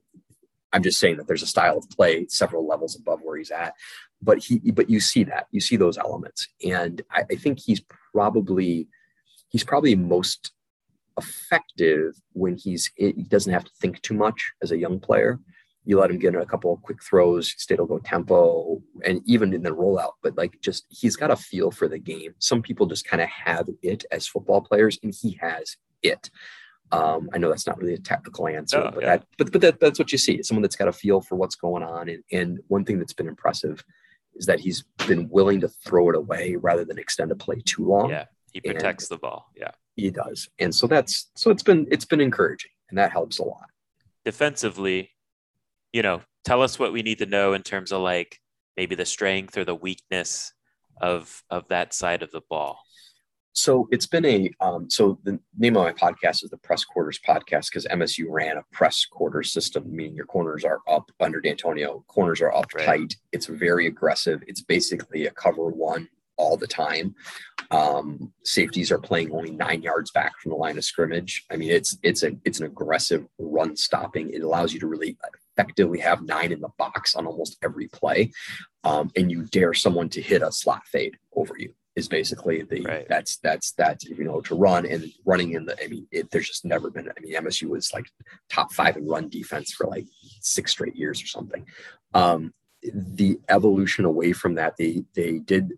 i'm 0.72 0.84
just 0.84 1.00
saying 1.00 1.18
that 1.18 1.28
there's 1.28 1.44
a 1.44 1.48
style 1.48 1.78
of 1.78 1.90
play 1.90 2.26
several 2.30 2.66
levels 2.66 2.96
above 2.96 3.20
where 3.22 3.38
he's 3.38 3.52
at 3.52 3.74
but 4.22 4.40
he 4.40 4.60
but 4.72 4.90
you 4.90 5.02
see 5.02 5.26
that 5.26 5.48
you 5.52 5.60
see 5.60 5.76
those 5.76 5.98
elements 5.98 6.48
and 6.66 7.02
i, 7.12 7.24
I 7.30 7.36
think 7.36 7.60
he's 7.60 7.82
probably 8.14 8.88
he's 9.50 9.66
probably 9.66 9.96
most 9.96 10.54
effective 11.18 12.14
when 12.32 12.56
he's 12.56 12.90
he 12.96 13.12
doesn't 13.12 13.52
have 13.52 13.66
to 13.66 13.72
think 13.82 14.02
too 14.02 14.14
much 14.14 14.54
as 14.62 14.72
a 14.72 14.78
young 14.78 15.02
player 15.02 15.38
you 15.86 16.00
let 16.00 16.12
him 16.12 16.20
get 16.20 16.36
in 16.36 16.42
a 16.42 16.46
couple 16.46 16.74
of 16.74 16.82
quick 16.82 17.02
throws, 17.02 17.50
state 17.58 17.80
will 17.80 17.88
go 17.88 18.00
tempo, 18.00 18.82
and 19.06 19.22
even 19.26 19.54
in 19.54 19.64
the 19.64 19.70
rollout. 19.70 20.14
But 20.22 20.38
like, 20.38 20.60
just 20.62 20.86
he's 20.90 21.16
got 21.16 21.32
a 21.32 21.36
feel 21.36 21.72
for 21.72 21.88
the 21.88 22.00
game. 22.00 22.36
Some 22.40 22.62
people 22.62 22.86
just 22.86 23.08
kind 23.08 23.22
of 23.22 23.30
have 23.30 23.68
it 23.82 24.06
as 24.12 24.28
football 24.28 24.62
players, 24.62 25.00
and 25.04 25.14
he 25.14 25.40
has 25.42 25.78
it. 26.04 26.30
Um, 26.92 27.30
I 27.34 27.38
know 27.38 27.50
that's 27.50 27.68
not 27.68 27.78
really 27.78 27.94
a 27.94 28.00
technical 28.00 28.48
answer, 28.48 28.80
oh, 28.80 28.92
but 28.92 29.04
yeah. 29.04 29.18
that, 29.18 29.26
but 29.38 29.52
but 29.52 29.62
that, 29.62 29.80
that's 29.80 30.00
what 30.00 30.12
you 30.12 30.18
see. 30.18 30.42
Someone 30.42 30.64
that's 30.64 30.76
got 30.76 30.88
a 30.88 30.92
feel 30.92 31.22
for 31.22 31.36
what's 31.36 31.56
going 31.56 31.84
on. 31.84 32.10
And, 32.10 32.24
and 32.32 32.60
one 32.68 32.84
thing 32.84 32.98
that's 32.98 33.14
been 33.14 33.28
impressive 33.28 33.84
is 34.36 34.46
that 34.48 34.60
he's 34.60 34.84
been 35.08 35.30
willing 35.30 35.62
to 35.62 35.68
throw 35.68 36.10
it 36.10 36.16
away 36.16 36.56
rather 36.56 36.84
than 36.86 36.98
extend 36.98 37.32
a 37.32 37.36
play 37.36 37.62
too 37.64 37.86
long. 37.86 38.10
Yeah, 38.10 38.26
he 38.54 38.62
protects 38.62 39.08
the 39.08 39.18
ball. 39.18 39.52
Yeah, 39.56 39.72
he 39.96 40.10
does. 40.10 40.50
And 40.58 40.74
so 40.74 40.88
that's 40.88 41.30
so 41.36 41.52
it's 41.52 41.64
been 41.64 41.88
it's 41.92 42.06
been 42.06 42.22
encouraging, 42.22 42.72
and 42.90 42.98
that 42.98 43.12
helps 43.12 43.40
a 43.40 43.44
lot. 43.44 43.70
Defensively, 44.26 45.12
you 45.94 46.02
know, 46.02 46.22
tell 46.46 46.62
us 46.62 46.80
what 46.80 46.94
we 46.94 47.02
need 47.02 47.20
to 47.20 47.26
know 47.26 47.54
in 47.54 47.64
terms 47.64 47.92
of 47.92 48.02
like 48.02 48.40
maybe 48.78 48.96
the 48.96 49.06
strength 49.06 49.58
or 49.58 49.66
the 49.66 49.76
weakness 49.76 50.54
of 51.02 51.44
of 51.50 51.68
that 51.70 51.94
side 51.94 52.24
of 52.24 52.32
the 52.32 52.42
ball. 52.50 52.80
So 53.54 53.88
it's 53.92 54.06
been 54.06 54.26
a 54.26 54.52
um, 54.62 54.90
so 54.90 55.20
the 55.24 55.40
name 55.58 55.76
of 55.76 55.84
my 55.84 55.92
podcast 55.92 56.44
is 56.44 56.50
the 56.50 56.58
Press 56.58 56.86
Quarters 56.86 57.20
Podcast 57.28 57.70
because 57.70 57.86
MSU 57.86 58.26
ran 58.30 58.58
a 58.58 58.64
press 58.72 59.06
quarter 59.06 59.44
system, 59.44 59.84
meaning 59.94 60.16
your 60.16 60.28
corners 60.28 60.64
are 60.64 60.80
up 60.88 61.12
under 61.20 61.42
Dantonio, 61.42 62.06
corners 62.08 62.42
are 62.42 62.54
up 62.54 62.74
right. 62.76 62.86
tight. 62.86 63.16
It's 63.32 63.48
very 63.48 63.88
aggressive. 63.88 64.42
It's 64.48 64.62
basically 64.62 65.26
a 65.26 65.32
cover 65.32 65.68
one 65.68 66.08
all 66.38 66.58
the 66.58 66.68
time. 66.68 67.14
Um, 67.72 68.32
safeties 68.44 68.92
are 68.92 68.98
playing 68.98 69.32
only 69.32 69.52
nine 69.52 69.82
yards 69.82 70.12
back 70.12 70.40
from 70.40 70.52
the 70.52 70.58
line 70.58 70.78
of 70.78 70.86
scrimmage. 70.86 71.46
I 71.52 71.58
mean, 71.58 71.70
it's 71.70 71.98
it's 72.02 72.24
a 72.24 72.32
it's 72.46 72.60
an 72.60 72.66
aggressive 72.66 73.26
run 73.38 73.76
stopping. 73.76 74.30
It 74.32 74.42
allows 74.42 74.74
you 74.74 74.80
to 74.80 74.88
really 74.88 75.18
effectively 75.60 76.00
have 76.00 76.22
nine 76.22 76.52
in 76.52 76.62
the 76.62 76.70
box 76.78 77.16
on 77.16 77.26
almost 77.26 77.58
every 77.64 77.88
play, 77.88 78.32
um, 78.84 79.12
and 79.16 79.30
you 79.30 79.44
dare 79.46 79.74
someone 79.74 80.10
to 80.10 80.22
hit 80.22 80.42
a 80.42 80.52
slot 80.52 80.86
fade 80.88 81.18
over 81.36 81.56
you 81.58 81.74
is 81.96 82.08
basically 82.08 82.64
the 82.64 82.82
right. 82.82 83.08
that's 83.10 83.38
that's 83.38 83.74
that 83.74 84.02
you 84.04 84.24
know 84.24 84.40
to 84.40 84.56
run 84.56 84.86
and 84.86 85.12
running 85.26 85.54
in 85.54 85.66
the 85.66 85.76
I 85.84 85.88
mean 85.88 86.08
it, 86.12 86.32
there's 86.32 86.48
just 86.48 86.64
never 86.64 86.90
been 86.90 87.10
I 87.10 87.20
mean 87.20 87.34
MSU 87.36 87.68
was 87.68 87.92
like 87.94 88.06
top 88.50 88.72
five 88.72 88.96
in 88.96 89.08
run 89.08 89.28
defense 89.28 89.74
for 89.74 89.88
like 89.88 90.06
six 90.42 90.72
straight 90.72 90.96
years 90.96 91.22
or 91.22 91.28
something. 91.28 91.66
Um, 92.14 92.54
the 92.94 93.40
evolution 93.50 94.06
away 94.06 94.32
from 94.32 94.56
that 94.56 94.76
they 94.78 95.04
they 95.16 95.40
did 95.40 95.74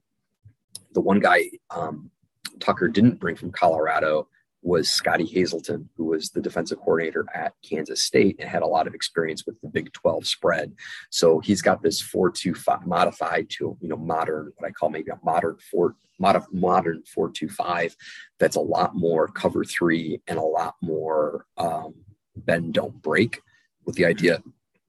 the 0.94 1.02
one 1.02 1.20
guy 1.20 1.46
um, 1.76 2.12
Tucker 2.60 2.88
didn't 2.88 3.20
bring 3.20 3.36
from 3.36 3.52
Colorado 3.52 4.28
was 4.62 4.90
Scottie 4.90 5.26
Hazelton, 5.26 5.90
who 5.98 6.06
was 6.06 6.30
the 6.30 6.42
defensive 6.42 6.80
coordinator 6.80 7.26
at 7.34 7.54
Kansas 7.68 8.04
State 8.04 8.36
and 8.40 8.48
had 8.48 8.62
a 8.62 8.68
lot 8.68 8.88
of 8.88 8.94
experience 8.94 9.46
with 9.46 9.60
the 9.62 9.68
Big 9.68 9.92
12 9.94 10.28
spread. 10.28 10.74
So 11.10 11.40
he's 11.40 11.62
got 11.62 11.82
this 11.82 12.02
4-2-5 12.02 12.86
modified 12.86 13.50
to, 13.52 13.78
you 13.82 13.88
know, 13.88 13.98
modern, 13.98 14.52
what 14.58 14.68
I 14.68 14.72
call 14.72 14.90
maybe 14.90 15.12
a 15.12 15.20
modern 15.24 15.58
4 15.72 15.96
modern 16.20 17.02
4-2-5 17.18 17.96
that's 18.38 18.56
a 18.56 18.62
lot 18.62 18.96
more 18.96 19.28
cover 19.28 19.64
three 19.64 20.22
and 20.28 20.38
a 20.38 20.44
lot 20.44 20.76
more 20.80 21.48
um, 21.58 21.96
bend 22.36 22.76
don't 22.76 23.02
break 23.02 23.42
with 23.86 23.96
the 23.96 24.06
idea 24.06 24.44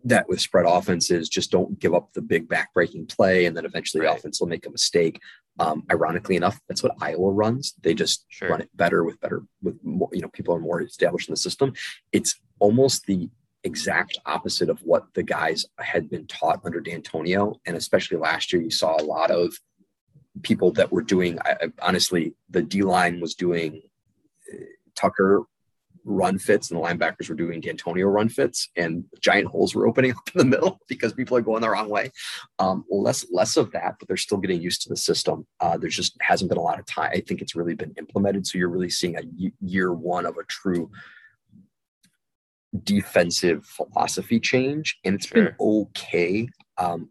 that 0.04 0.28
with 0.28 0.40
spread 0.40 0.66
offenses 0.66 1.28
just 1.28 1.50
don't 1.50 1.78
give 1.78 1.94
up 1.94 2.12
the 2.12 2.22
big 2.22 2.48
backbreaking 2.48 3.08
play 3.08 3.46
and 3.46 3.56
then 3.56 3.64
eventually 3.64 4.04
right. 4.04 4.12
the 4.12 4.18
offense 4.18 4.40
will 4.40 4.48
make 4.48 4.66
a 4.66 4.70
mistake 4.70 5.20
um, 5.58 5.84
ironically 5.90 6.36
enough, 6.36 6.60
that's 6.68 6.82
what 6.82 6.96
Iowa 7.00 7.30
runs. 7.30 7.74
They 7.82 7.94
just 7.94 8.24
sure. 8.28 8.48
run 8.48 8.60
it 8.60 8.70
better 8.74 9.04
with 9.04 9.20
better 9.20 9.42
with 9.62 9.82
more, 9.84 10.08
you 10.12 10.20
know, 10.20 10.28
people 10.28 10.54
are 10.54 10.60
more 10.60 10.80
established 10.82 11.28
in 11.28 11.32
the 11.32 11.36
system. 11.36 11.74
It's 12.12 12.40
almost 12.58 13.06
the 13.06 13.28
exact 13.64 14.18
opposite 14.26 14.68
of 14.68 14.80
what 14.80 15.04
the 15.14 15.22
guys 15.22 15.66
had 15.78 16.10
been 16.10 16.26
taught 16.26 16.60
under 16.64 16.80
Dantonio. 16.80 17.56
And 17.66 17.76
especially 17.76 18.16
last 18.16 18.52
year, 18.52 18.62
you 18.62 18.70
saw 18.70 18.96
a 18.96 19.04
lot 19.04 19.30
of 19.30 19.54
people 20.42 20.72
that 20.72 20.90
were 20.90 21.02
doing, 21.02 21.38
I, 21.44 21.70
honestly, 21.80 22.34
the 22.48 22.62
D 22.62 22.82
line 22.82 23.20
was 23.20 23.34
doing 23.34 23.82
uh, 24.52 24.56
Tucker 24.94 25.42
run 26.04 26.38
fits 26.38 26.70
and 26.70 26.78
the 26.78 26.84
linebackers 26.84 27.28
were 27.28 27.34
doing 27.34 27.60
Dantonio 27.60 28.12
run 28.12 28.28
fits 28.28 28.68
and 28.76 29.04
giant 29.20 29.48
holes 29.48 29.74
were 29.74 29.86
opening 29.86 30.10
up 30.16 30.30
in 30.34 30.38
the 30.38 30.44
middle 30.44 30.80
because 30.88 31.12
people 31.12 31.36
are 31.36 31.42
going 31.42 31.62
the 31.62 31.70
wrong 31.70 31.88
way. 31.88 32.10
Um, 32.58 32.84
less 32.90 33.26
less 33.30 33.56
of 33.56 33.70
that, 33.72 33.96
but 33.98 34.08
they're 34.08 34.16
still 34.16 34.38
getting 34.38 34.60
used 34.60 34.82
to 34.82 34.88
the 34.88 34.96
system. 34.96 35.46
Uh, 35.60 35.76
there's 35.76 35.96
just 35.96 36.16
hasn't 36.20 36.50
been 36.50 36.58
a 36.58 36.62
lot 36.62 36.78
of 36.78 36.86
time. 36.86 37.10
I 37.12 37.20
think 37.20 37.40
it's 37.40 37.54
really 37.54 37.74
been 37.74 37.94
implemented. 37.98 38.46
So 38.46 38.58
you're 38.58 38.68
really 38.68 38.90
seeing 38.90 39.16
a 39.16 39.22
year 39.60 39.92
one 39.92 40.26
of 40.26 40.36
a 40.36 40.44
true 40.44 40.90
defensive 42.82 43.64
philosophy 43.66 44.40
change, 44.40 44.98
and 45.04 45.14
it's 45.14 45.26
sure. 45.26 45.44
been 45.44 45.54
okay. 45.60 46.48
Um, 46.78 47.10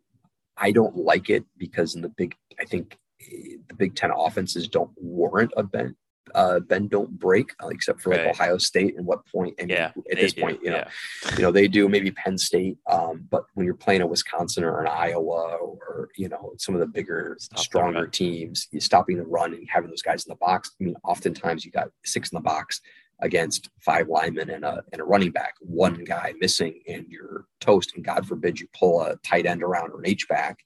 I 0.58 0.72
don't 0.72 0.96
like 0.96 1.30
it 1.30 1.46
because 1.58 1.96
in 1.96 2.02
the 2.02 2.10
big, 2.10 2.36
I 2.60 2.66
think 2.66 2.98
eh, 3.22 3.58
the 3.68 3.76
Big 3.76 3.96
Ten 3.96 4.12
offenses 4.16 4.68
don't 4.68 4.92
warrant 4.96 5.52
a 5.56 5.64
bend 5.64 5.96
uh, 6.36 6.60
bend 6.60 6.90
don't 6.90 7.12
break, 7.20 7.54
uh, 7.64 7.68
except 7.68 8.02
for 8.02 8.12
like. 8.12 8.28
Ohio 8.28 8.58
State. 8.58 8.98
And 8.98 9.06
what 9.06 9.26
point? 9.26 9.56
And 9.60 9.70
yeah, 9.70 9.92
at 10.12 10.18
this 10.18 10.34
do. 10.34 10.42
point, 10.42 10.60
you 10.64 10.72
know, 10.72 10.78
yeah. 10.78 11.36
you 11.36 11.42
know 11.42 11.52
they 11.52 11.68
do 11.68 11.88
maybe 11.88 12.12
Penn 12.12 12.38
State, 12.38 12.78
um, 12.90 13.28
but 13.30 13.46
when 13.54 13.66
you're 13.66 13.76
playing 13.76 14.02
a 14.02 14.08
Wisconsin 14.08 14.64
or 14.64 14.82
an 14.82 14.88
Iowa 14.88 15.58
or 15.60 16.10
you 16.18 16.30
know 16.30 16.54
some 16.58 16.76
of 16.76 16.82
the 16.82 16.88
bigger, 16.88 17.38
Stop 17.40 17.60
stronger 17.60 18.08
teams, 18.08 18.68
you're 18.72 18.82
stopping 18.82 19.18
the 19.18 19.26
run 19.26 19.54
and 19.54 19.68
having 19.70 19.90
those 19.90 20.02
guys 20.02 20.26
in 20.26 20.30
the 20.30 20.36
box. 20.36 20.72
I 20.80 20.84
mean, 20.84 20.96
oftentimes 21.04 21.66
you 21.66 21.72
got 21.72 21.90
six 22.04 22.32
in 22.32 22.36
the 22.36 22.42
box 22.42 22.82
against 23.22 23.70
five 23.80 24.08
linemen 24.10 24.50
and 24.50 24.66
a 24.66 24.84
and 24.92 25.02
a 25.02 25.06
running 25.06 25.32
back, 25.32 25.54
one 25.60 26.04
guy 26.04 26.34
missing, 26.40 26.82
and 26.88 27.06
you're 27.08 27.46
toast. 27.60 27.94
And 27.96 28.04
God 28.04 28.28
forbid 28.28 28.60
you 28.60 28.68
pull 28.78 29.02
a 29.02 29.16
tight 29.18 29.46
end 29.46 29.64
around 29.64 29.92
or 29.92 30.00
an 30.00 30.08
H 30.08 30.28
back. 30.28 30.60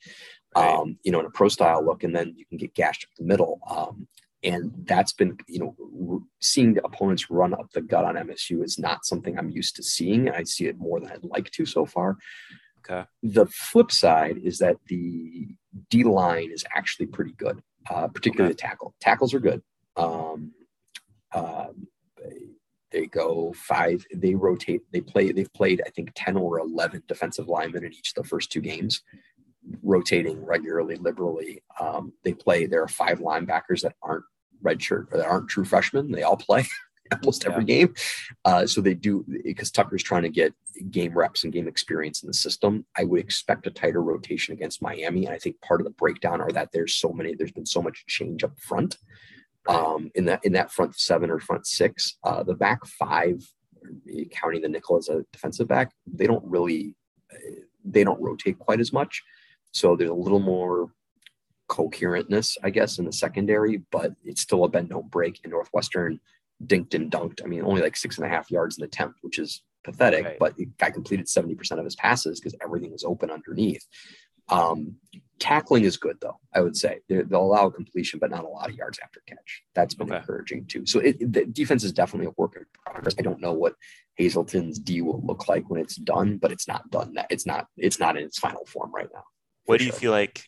Right. 0.56 0.74
Um, 0.74 0.98
you 1.04 1.12
know, 1.12 1.20
in 1.20 1.26
a 1.26 1.32
pro 1.32 1.50
style 1.50 1.86
look, 1.86 2.04
and 2.04 2.16
then 2.16 2.34
you 2.38 2.46
can 2.46 2.58
get 2.58 2.74
gashed 2.74 3.04
up 3.04 3.10
the 3.18 3.26
middle. 3.26 3.60
Um, 3.70 4.08
and 4.44 4.72
that's 4.86 5.14
been 5.14 5.38
you 5.48 5.60
know 5.60 6.24
seeing 6.40 6.74
the 6.74 6.86
opponents 6.86 7.30
run 7.30 7.54
up 7.54 7.72
the 7.74 7.82
gut 7.82 8.06
on 8.06 8.16
MSU 8.16 8.64
is 8.64 8.78
not 8.78 9.06
something 9.06 9.38
I'm 9.38 9.50
used 9.50 9.76
to 9.78 9.84
seeing, 9.84 10.30
I 10.30 10.44
see 10.44 10.68
it 10.68 10.78
more 10.78 11.00
than 11.00 11.12
I'd 11.12 11.24
like 11.24 11.50
to 11.52 11.66
so 11.66 11.86
far. 11.86 12.18
Okay. 12.88 13.08
The 13.24 13.48
flip 13.48 13.92
side 13.92 14.38
is 14.38 14.60
that 14.60 14.78
the 14.88 15.48
D 15.90 16.04
line 16.04 16.52
is 16.52 16.64
actually 16.76 17.08
pretty 17.08 17.34
good, 17.34 17.62
uh, 17.90 18.08
particularly 18.08 18.52
okay. 18.52 18.62
the 18.62 18.68
tackle. 18.68 18.94
Tackles 19.02 19.34
are 19.34 19.40
good. 19.40 19.64
Um, 19.96 20.52
um, 21.34 21.88
they, 22.18 22.52
they 22.92 23.06
go 23.08 23.54
five. 23.58 24.06
They 24.14 24.36
rotate. 24.36 24.82
They 24.92 25.02
play. 25.02 25.32
They've 25.32 25.52
played 25.54 25.82
I 25.86 25.90
think 25.90 26.12
ten 26.14 26.38
or 26.38 26.60
eleven 26.60 27.02
defensive 27.08 27.48
linemen 27.48 27.84
in 27.84 27.94
each 27.94 28.14
of 28.16 28.24
the 28.24 28.30
first 28.30 28.52
two 28.52 28.62
games 28.62 29.02
rotating 29.84 30.44
regularly, 30.46 30.96
liberally. 30.96 31.64
Um, 31.80 32.14
they 32.24 32.34
play. 32.34 32.66
There 32.66 32.84
are 32.84 32.88
five 32.88 33.20
linebackers 33.20 33.82
that 33.82 33.96
aren't 34.02 34.26
redshirt 34.64 35.12
or 35.12 35.18
that 35.18 35.28
aren't 35.28 35.50
true 35.50 35.66
freshmen. 35.66 36.12
They 36.12 36.24
all 36.24 36.38
play 36.38 36.66
almost 37.12 37.46
every 37.46 37.64
game. 37.64 37.94
Uh, 38.44 38.66
so 38.66 38.82
they 38.82 38.94
do 38.94 39.26
because 39.44 39.72
Tucker's 39.72 40.04
trying 40.04 40.24
to 40.24 40.30
get 40.30 40.54
game 40.92 41.14
reps 41.14 41.44
and 41.44 41.54
game 41.54 41.68
experience 41.68 42.24
in 42.24 42.28
the 42.28 42.34
system. 42.34 42.86
I 42.98 43.04
would 43.04 43.20
expect 43.20 43.68
a 43.68 43.72
tighter 43.72 44.02
rotation 44.02 44.54
against 44.54 44.82
Miami. 44.82 45.26
And 45.26 45.34
I 45.34 45.40
think 45.40 45.62
part 45.62 45.82
of 45.82 45.86
the 45.86 45.92
breakdown 45.92 46.42
are 46.42 46.52
that 46.52 46.70
there's 46.72 46.96
so 46.96 47.12
many, 47.12 47.36
there's 47.36 47.52
been 47.52 47.66
so 47.66 47.82
much 47.82 48.06
change 48.08 48.44
up 48.44 48.60
front. 48.60 48.98
Um, 49.68 50.12
in 50.14 50.26
that 50.26 50.42
in 50.46 50.54
that 50.54 50.72
front 50.72 50.96
seven 50.96 51.32
or 51.32 51.40
front 51.40 51.66
six, 51.66 52.18
uh, 52.24 52.44
the 52.44 52.54
back 52.54 52.86
five, 52.86 53.42
counting 54.30 54.62
the 54.62 54.70
nickel 54.70 54.98
as 54.98 55.10
a 55.10 55.26
defensive 55.34 55.68
back, 55.68 55.92
they 56.06 56.28
don't 56.28 56.44
really 56.46 56.94
they 57.84 58.04
don't 58.04 58.22
rotate 58.22 58.60
quite 58.60 58.80
as 58.80 58.92
much. 58.92 59.24
So 59.76 59.98
there's 59.98 60.10
a 60.10 60.14
little 60.14 60.40
more 60.40 60.90
coherentness, 61.70 62.58
I 62.64 62.70
guess, 62.70 62.98
in 62.98 63.04
the 63.04 63.12
secondary, 63.12 63.84
but 63.92 64.14
it's 64.24 64.42
still 64.42 64.64
a 64.64 64.70
bend 64.70 64.90
don't 64.90 65.12
break. 65.12 65.42
In 65.44 65.52
Northwestern, 65.52 66.22
dinked 66.66 66.94
and 66.94 67.12
dunked. 67.12 67.44
I 67.44 67.48
mean, 67.48 67.62
only 67.62 67.82
like 67.82 67.98
six 67.98 68.18
and 68.18 68.26
a 68.26 68.30
half 68.30 68.50
yards 68.50 68.78
in 68.78 68.84
the 68.84 68.88
attempt, 68.88 69.20
which 69.22 69.38
is 69.38 69.64
pathetic. 69.84 70.24
Right. 70.24 70.40
But 70.40 70.56
the 70.56 70.70
guy 70.78 70.92
completed 70.92 71.28
seventy 71.28 71.56
percent 71.56 71.80
of 71.80 71.86
his 71.86 71.98
passes 71.98 72.40
because 72.40 72.56
everything 72.64 72.94
was 72.94 73.04
open 73.04 73.30
underneath. 73.30 73.86
Um, 74.48 74.96
tackling 75.40 75.84
is 75.84 75.98
good 75.98 76.20
though. 76.22 76.40
I 76.54 76.62
would 76.62 76.78
say 76.78 77.00
they 77.10 77.24
will 77.24 77.42
allow 77.42 77.70
completion, 77.70 78.20
but 78.20 78.32
not 78.32 78.46
a 78.46 78.48
lot 78.48 78.70
of 78.70 78.78
yards 78.78 79.00
after 79.04 79.22
catch. 79.28 79.64
That's 79.74 79.94
been 79.94 80.08
okay. 80.08 80.20
encouraging 80.20 80.68
too. 80.68 80.86
So 80.86 81.00
it, 81.00 81.34
the 81.34 81.46
defense 81.46 81.84
is 81.84 81.92
definitely 81.92 82.28
a 82.28 82.34
work 82.38 82.56
in 82.56 82.66
progress. 82.86 83.16
I 83.20 83.24
don't 83.24 83.42
know 83.42 83.52
what 83.52 83.74
Hazelton's 84.16 84.80
D 84.80 85.02
will 85.02 85.22
look 85.26 85.50
like 85.50 85.70
when 85.70 85.82
it's 85.82 85.98
done, 85.98 86.38
but 86.38 86.54
it's 86.54 86.68
not 86.68 86.90
done. 86.92 87.16
That 87.16 87.28
it's 87.30 87.46
not. 87.46 87.68
It's 87.76 88.00
not 88.00 88.16
in 88.16 88.24
its 88.24 88.40
final 88.40 88.66
form 88.66 88.94
right 88.96 89.10
now. 89.14 89.24
What 89.66 89.80
do 89.80 89.86
sure. 89.86 89.94
you 89.94 90.00
feel 90.00 90.12
like 90.12 90.48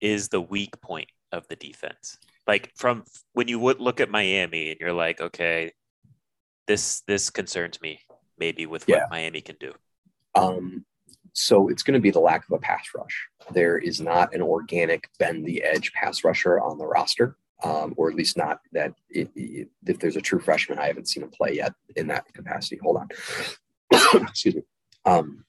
is 0.00 0.28
the 0.28 0.40
weak 0.40 0.80
point 0.80 1.08
of 1.32 1.46
the 1.48 1.56
defense? 1.56 2.18
Like 2.46 2.72
from 2.76 3.04
when 3.32 3.48
you 3.48 3.58
would 3.58 3.80
look 3.80 4.00
at 4.00 4.10
Miami 4.10 4.70
and 4.70 4.80
you're 4.80 4.92
like, 4.92 5.20
okay, 5.20 5.72
this 6.66 7.02
this 7.06 7.30
concerns 7.30 7.80
me 7.80 8.00
maybe 8.38 8.66
with 8.66 8.86
what 8.88 8.98
yeah. 8.98 9.06
Miami 9.10 9.40
can 9.40 9.56
do. 9.60 9.72
Um, 10.34 10.84
so 11.32 11.68
it's 11.68 11.82
going 11.82 11.94
to 11.94 12.00
be 12.00 12.10
the 12.10 12.20
lack 12.20 12.44
of 12.44 12.52
a 12.52 12.58
pass 12.58 12.88
rush. 12.94 13.26
There 13.50 13.78
is 13.78 14.00
not 14.00 14.34
an 14.34 14.42
organic 14.42 15.08
bend 15.18 15.44
the 15.44 15.62
edge 15.62 15.92
pass 15.92 16.24
rusher 16.24 16.60
on 16.60 16.78
the 16.78 16.86
roster, 16.86 17.36
um, 17.62 17.94
or 17.96 18.10
at 18.10 18.16
least 18.16 18.36
not 18.36 18.60
that 18.72 18.94
it, 19.08 19.30
it, 19.34 19.68
if 19.86 19.98
there's 19.98 20.16
a 20.16 20.20
true 20.20 20.40
freshman, 20.40 20.78
I 20.78 20.86
haven't 20.86 21.08
seen 21.08 21.22
him 21.22 21.30
play 21.30 21.54
yet 21.54 21.72
in 21.96 22.06
that 22.08 22.32
capacity. 22.32 22.78
Hold 22.82 22.98
on. 22.98 23.08
Excuse 24.22 24.56
me. 24.56 24.62
Um, 25.04 25.44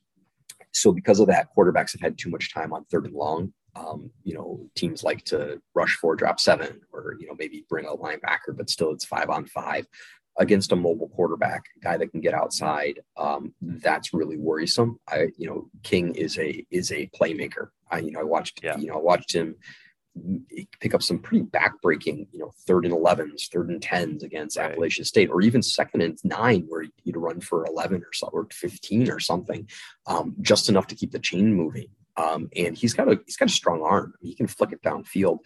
so 0.75 0.91
because 0.91 1.19
of 1.19 1.27
that, 1.27 1.47
quarterbacks 1.55 1.93
have 1.93 2.01
had 2.01 2.17
too 2.17 2.29
much 2.29 2.53
time 2.53 2.73
on 2.73 2.85
third 2.85 3.05
and 3.05 3.15
long. 3.15 3.53
Um, 3.75 4.09
you 4.23 4.33
know, 4.33 4.69
teams 4.75 5.03
like 5.03 5.23
to 5.25 5.61
rush 5.73 5.95
four, 5.95 6.15
drop 6.15 6.39
seven, 6.39 6.79
or 6.93 7.15
you 7.19 7.27
know 7.27 7.35
maybe 7.37 7.65
bring 7.69 7.85
a 7.85 7.89
linebacker, 7.89 8.55
but 8.55 8.69
still 8.69 8.91
it's 8.91 9.05
five 9.05 9.29
on 9.29 9.45
five 9.45 9.85
against 10.37 10.71
a 10.71 10.75
mobile 10.75 11.09
quarterback, 11.09 11.63
a 11.77 11.79
guy 11.79 11.97
that 11.97 12.11
can 12.11 12.19
get 12.19 12.33
outside, 12.33 12.99
um, 13.15 13.53
that's 13.61 14.13
really 14.13 14.37
worrisome. 14.37 14.99
I, 15.07 15.27
you 15.37 15.47
know, 15.47 15.69
King 15.83 16.13
is 16.15 16.37
a 16.37 16.65
is 16.71 16.91
a 16.91 17.09
playmaker. 17.19 17.69
I, 17.89 17.99
you 17.99 18.11
know, 18.11 18.19
I 18.19 18.23
watched, 18.23 18.61
yeah. 18.63 18.77
you 18.77 18.87
know, 18.87 18.95
I 18.95 19.01
watched 19.01 19.33
him 19.33 19.55
pick 20.79 20.93
up 20.93 21.03
some 21.03 21.19
pretty 21.19 21.43
backbreaking, 21.45 22.27
you 22.31 22.39
know, 22.39 22.51
third 22.65 22.85
and 22.85 22.93
11s, 22.93 23.49
third 23.49 23.69
and 23.69 23.81
10s 23.81 24.23
against 24.23 24.57
right. 24.57 24.71
Appalachian 24.71 25.05
State, 25.05 25.29
or 25.29 25.41
even 25.41 25.61
second 25.61 26.01
and 26.01 26.17
nine, 26.23 26.65
where 26.67 26.85
you'd 27.03 27.17
run 27.17 27.39
for 27.39 27.65
11 27.65 28.01
or 28.01 28.13
so, 28.13 28.27
or 28.27 28.47
15 28.51 29.09
or 29.11 29.19
something, 29.19 29.67
um, 30.07 30.35
just 30.41 30.69
enough 30.69 30.87
to 30.87 30.95
keep 30.95 31.11
the 31.11 31.19
chain 31.19 31.53
moving. 31.53 31.87
Um, 32.17 32.49
and 32.55 32.77
he's 32.77 32.93
got 32.93 33.11
a 33.11 33.19
he's 33.25 33.35
got 33.35 33.49
a 33.49 33.53
strong 33.53 33.81
arm. 33.81 34.13
He 34.21 34.35
can 34.35 34.47
flick 34.47 34.71
it 34.71 34.81
downfield 34.81 35.39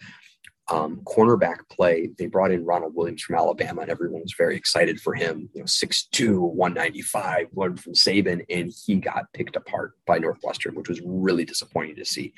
um, 0.70 1.00
cornerback 1.04 1.68
play. 1.68 2.10
They 2.16 2.26
brought 2.26 2.52
in 2.52 2.64
Ronald 2.64 2.94
Williams 2.94 3.22
from 3.22 3.36
Alabama, 3.36 3.82
and 3.82 3.90
everyone 3.90 4.22
was 4.22 4.34
very 4.38 4.56
excited 4.56 5.00
for 5.00 5.14
him. 5.14 5.50
You 5.52 5.60
know, 5.60 5.66
6'2, 5.66 6.38
195, 6.38 7.48
learned 7.54 7.80
from 7.80 7.94
Saban, 7.94 8.44
and 8.48 8.72
he 8.84 8.96
got 8.96 9.32
picked 9.32 9.56
apart 9.56 9.94
by 10.06 10.18
Northwestern, 10.18 10.74
which 10.76 10.88
was 10.88 11.00
really 11.04 11.44
disappointing 11.44 11.96
to 11.96 12.04
see. 12.04 12.32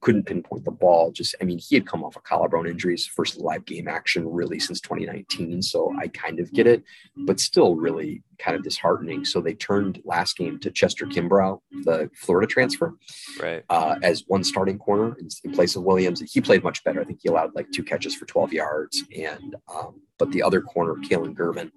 Couldn't 0.00 0.24
pinpoint 0.24 0.64
the 0.64 0.70
ball. 0.70 1.12
Just, 1.12 1.34
I 1.40 1.44
mean, 1.44 1.58
he 1.58 1.74
had 1.76 1.86
come 1.86 2.02
off 2.02 2.16
of 2.16 2.24
collarbone 2.24 2.66
injuries, 2.66 3.06
first 3.06 3.38
live 3.38 3.64
game 3.66 3.86
action 3.86 4.26
really 4.26 4.58
since 4.58 4.80
2019. 4.80 5.62
So 5.62 5.94
I 5.98 6.08
kind 6.08 6.40
of 6.40 6.52
get 6.52 6.66
it, 6.66 6.82
but 7.16 7.38
still 7.38 7.76
really 7.76 8.22
kind 8.44 8.56
of 8.56 8.62
disheartening. 8.62 9.24
So 9.24 9.40
they 9.40 9.54
turned 9.54 10.00
last 10.04 10.36
game 10.36 10.58
to 10.60 10.70
Chester 10.70 11.06
Kimbrough, 11.06 11.60
the 11.84 12.10
Florida 12.14 12.46
transfer, 12.46 12.94
right, 13.40 13.64
uh, 13.70 13.96
as 14.02 14.24
one 14.26 14.44
starting 14.44 14.78
corner 14.78 15.16
in, 15.18 15.28
in, 15.44 15.52
place 15.52 15.76
of 15.76 15.82
Williams. 15.82 16.20
He 16.30 16.40
played 16.40 16.62
much 16.62 16.84
better. 16.84 17.00
I 17.00 17.04
think 17.04 17.20
he 17.22 17.28
allowed 17.28 17.54
like 17.54 17.70
two 17.72 17.82
catches 17.82 18.14
for 18.14 18.26
12 18.26 18.52
yards, 18.52 19.02
and 19.16 19.56
um, 19.74 20.02
but 20.18 20.30
the 20.32 20.42
other 20.42 20.60
corner, 20.60 20.96
Kalon 21.08 21.34
Gervin, 21.34 21.70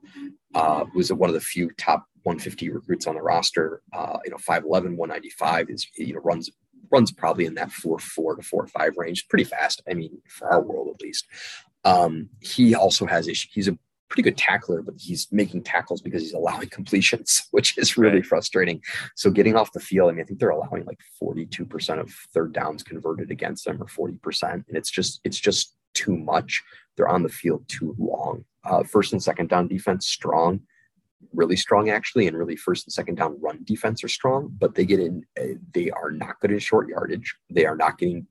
uh, 0.56 0.86
was 0.94 1.12
one 1.14 1.30
of 1.30 1.34
the 1.34 1.42
few 1.42 1.72
top 1.78 2.06
150 2.24 2.70
recruits 2.70 3.08
on 3.08 3.16
the 3.16 3.22
roster. 3.22 3.82
Uh, 3.94 4.18
you 4.26 4.32
know, 4.32 4.38
5'11", 4.38 4.98
195 4.98 5.70
is 5.70 5.88
you 5.98 6.14
know 6.14 6.22
runs 6.22 6.50
runs 6.92 7.12
probably 7.12 7.46
in 7.46 7.56
that 7.56 7.72
four 7.72 8.00
four 8.00 8.36
to 8.36 8.44
four 8.44 8.68
five 8.68 8.94
range, 8.98 9.28
pretty 9.30 9.46
fast. 9.46 9.82
I 9.90 9.94
mean, 9.94 10.22
for 10.28 10.52
our 10.52 10.62
world 10.62 10.90
at 10.94 11.02
least. 11.02 11.26
Um, 11.86 12.30
he 12.42 12.76
also 12.76 13.06
has 13.06 13.30
issues. 13.30 13.52
He's 13.54 13.68
a 13.70 13.78
pretty 14.10 14.24
good 14.24 14.38
tackler, 14.38 14.82
but 14.82 14.96
he's 14.98 15.28
making 15.32 15.64
tackles 15.64 16.02
because 16.02 16.22
he's 16.22 16.34
allowing 16.34 16.70
completions, 16.72 17.48
which 17.52 17.78
is 17.78 17.98
really 17.98 18.16
right. 18.16 18.26
frustrating. 18.26 18.82
So 19.16 19.30
getting 19.30 19.56
off 19.56 19.74
the 19.74 19.80
field, 19.80 20.10
I 20.10 20.14
mean, 20.14 20.22
I 20.22 20.26
think 20.26 20.40
they're 20.40 20.50
allowing 20.50 20.86
like 20.86 21.00
42% 21.22 22.00
of 22.00 22.12
third 22.34 22.54
downs 22.54 22.84
converted 22.84 23.32
against 23.32 23.66
them 23.66 23.82
or 23.82 23.86
40%. 23.86 24.54
And 24.54 24.64
it's 24.70 24.90
just, 24.90 25.20
it's 25.24 25.40
just 25.40 25.76
too 25.94 26.16
much. 26.16 26.64
They're 26.96 27.08
on 27.08 27.24
the 27.24 27.30
field 27.30 27.68
too 27.68 27.96
long. 27.98 28.46
Uh, 28.64 28.84
first 28.84 29.14
and 29.14 29.24
second 29.24 29.50
down 29.50 29.68
defense, 29.68 30.08
strong, 30.08 30.62
really 31.34 31.56
strong 31.56 31.90
actually. 31.90 32.28
And 32.28 32.38
really 32.38 32.56
first 32.56 32.86
and 32.86 32.94
second 32.94 33.16
down 33.16 33.38
run 33.40 33.64
defense 33.64 34.04
are 34.04 34.10
strong, 34.10 34.54
but 34.58 34.76
they 34.76 34.86
get 34.86 35.00
in, 35.00 35.26
uh, 35.40 35.56
they 35.74 35.90
are 35.92 36.12
not 36.12 36.40
good 36.42 36.52
at 36.52 36.62
short 36.62 36.90
yardage. 36.90 37.36
They 37.50 37.66
are 37.66 37.76
not 37.76 37.98
getting 37.98 38.28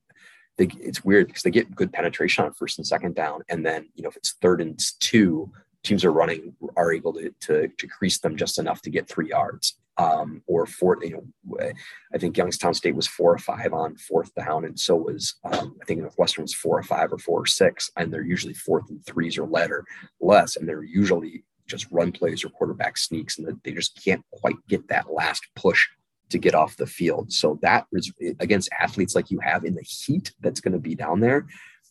they, 0.56 0.68
it's 0.80 1.04
weird 1.04 1.26
because 1.26 1.42
they 1.42 1.50
get 1.50 1.74
good 1.74 1.92
penetration 1.92 2.44
on 2.44 2.52
first 2.54 2.78
and 2.78 2.86
second 2.86 3.14
down. 3.14 3.42
And 3.48 3.64
then, 3.64 3.88
you 3.94 4.02
know, 4.02 4.08
if 4.08 4.16
it's 4.16 4.34
third 4.40 4.60
and 4.60 4.78
two, 5.00 5.52
teams 5.86 6.04
are 6.04 6.12
running 6.12 6.54
are 6.76 6.92
able 6.92 7.12
to, 7.14 7.30
to, 7.40 7.68
to 7.78 7.86
crease 7.86 8.18
them 8.18 8.36
just 8.36 8.58
enough 8.58 8.82
to 8.82 8.90
get 8.90 9.08
three 9.08 9.28
yards 9.30 9.78
um, 9.98 10.42
or 10.46 10.66
four. 10.66 10.98
You 11.02 11.24
know, 11.46 11.70
I 12.14 12.18
think 12.18 12.36
Youngstown 12.36 12.74
State 12.74 12.94
was 12.94 13.06
four 13.06 13.32
or 13.32 13.38
five 13.38 13.72
on 13.72 13.96
fourth 13.96 14.34
down, 14.34 14.64
and 14.64 14.78
so 14.78 14.96
was 14.96 15.36
um, 15.44 15.76
I 15.82 15.84
think 15.86 16.00
Northwestern 16.00 16.42
was 16.42 16.54
four 16.54 16.78
or 16.78 16.82
five 16.82 17.12
or 17.12 17.18
four 17.18 17.42
or 17.42 17.46
six, 17.46 17.90
and 17.96 18.12
they're 18.12 18.24
usually 18.24 18.54
fourth 18.54 18.90
and 18.90 19.04
threes 19.06 19.38
or 19.38 19.46
letter 19.46 19.84
less, 20.20 20.56
and 20.56 20.68
they're 20.68 20.84
usually 20.84 21.44
just 21.66 21.86
run 21.90 22.12
plays 22.12 22.44
or 22.44 22.50
quarterback 22.50 22.96
sneaks, 22.96 23.38
and 23.38 23.60
they 23.64 23.72
just 23.72 24.02
can't 24.04 24.24
quite 24.32 24.56
get 24.68 24.86
that 24.88 25.12
last 25.12 25.46
push 25.56 25.86
to 26.28 26.38
get 26.38 26.54
off 26.54 26.76
the 26.76 26.86
field. 26.86 27.32
So 27.32 27.58
that 27.62 27.86
is 27.92 28.12
against 28.40 28.68
athletes 28.80 29.14
like 29.14 29.30
you 29.30 29.38
have 29.40 29.64
in 29.64 29.74
the 29.74 29.82
heat 29.82 30.32
that's 30.40 30.60
going 30.60 30.72
to 30.72 30.78
be 30.78 30.94
down 30.94 31.20
there. 31.20 31.46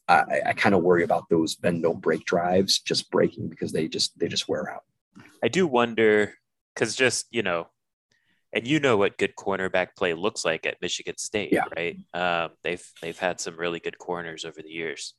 I, 0.08 0.42
I 0.48 0.54
kind 0.54 0.76
of 0.76 0.84
worry 0.84 1.04
about 1.04 1.30
those 1.30 1.56
bend 1.56 1.82
don't 1.82 2.02
break 2.02 2.26
drives 2.26 2.80
just 2.80 3.10
breaking 3.10 3.50
because 3.50 3.72
they 3.72 3.88
just 3.88 4.18
they 4.20 4.28
just 4.28 4.48
wear 4.48 4.72
out. 4.72 4.84
I 5.44 5.48
do 5.48 5.66
wonder 5.66 6.36
because 6.74 6.96
just 6.96 7.26
you 7.32 7.42
know, 7.42 7.68
and 8.54 8.68
you 8.68 8.80
know 8.80 8.98
what 8.98 9.18
good 9.18 9.36
cornerback 9.36 9.90
play 9.98 10.14
looks 10.14 10.46
like 10.46 10.66
at 10.66 10.82
Michigan 10.82 11.18
State, 11.18 11.52
yeah. 11.52 11.66
right? 11.76 11.98
Um, 12.14 12.52
they've 12.64 12.86
they've 13.02 13.18
had 13.18 13.40
some 13.40 13.58
really 13.58 13.80
good 13.80 13.98
corners 13.98 14.46
over 14.46 14.62
the 14.62 14.70
years. 14.70 15.14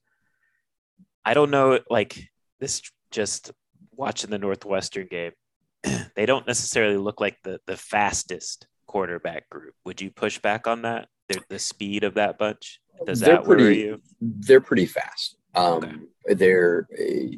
I 1.24 1.34
don't 1.34 1.50
know, 1.50 1.80
like 1.90 2.18
this 2.60 2.82
just 3.10 3.50
watching 3.92 4.30
the 4.30 4.38
Northwestern 4.38 5.08
game, 5.08 5.32
they 6.14 6.26
don't 6.26 6.46
necessarily 6.46 6.96
look 6.96 7.20
like 7.20 7.38
the 7.42 7.60
the 7.66 7.76
fastest 7.76 8.66
quarterback 8.86 9.48
group. 9.48 9.74
Would 9.84 10.00
you 10.00 10.10
push 10.10 10.38
back 10.38 10.66
on 10.66 10.82
that? 10.82 11.08
The, 11.28 11.42
the 11.48 11.58
speed 11.58 12.04
of 12.04 12.14
that 12.14 12.38
bunch? 12.38 12.80
Does 13.04 13.20
they're 13.20 13.36
that 13.36 13.44
pretty, 13.44 13.64
worry 13.64 13.80
you? 13.80 14.00
They're 14.20 14.60
pretty 14.60 14.86
fast. 14.86 15.36
Um, 15.54 16.08
okay. 16.28 16.34
They're 16.34 16.88
uh, 16.98 17.36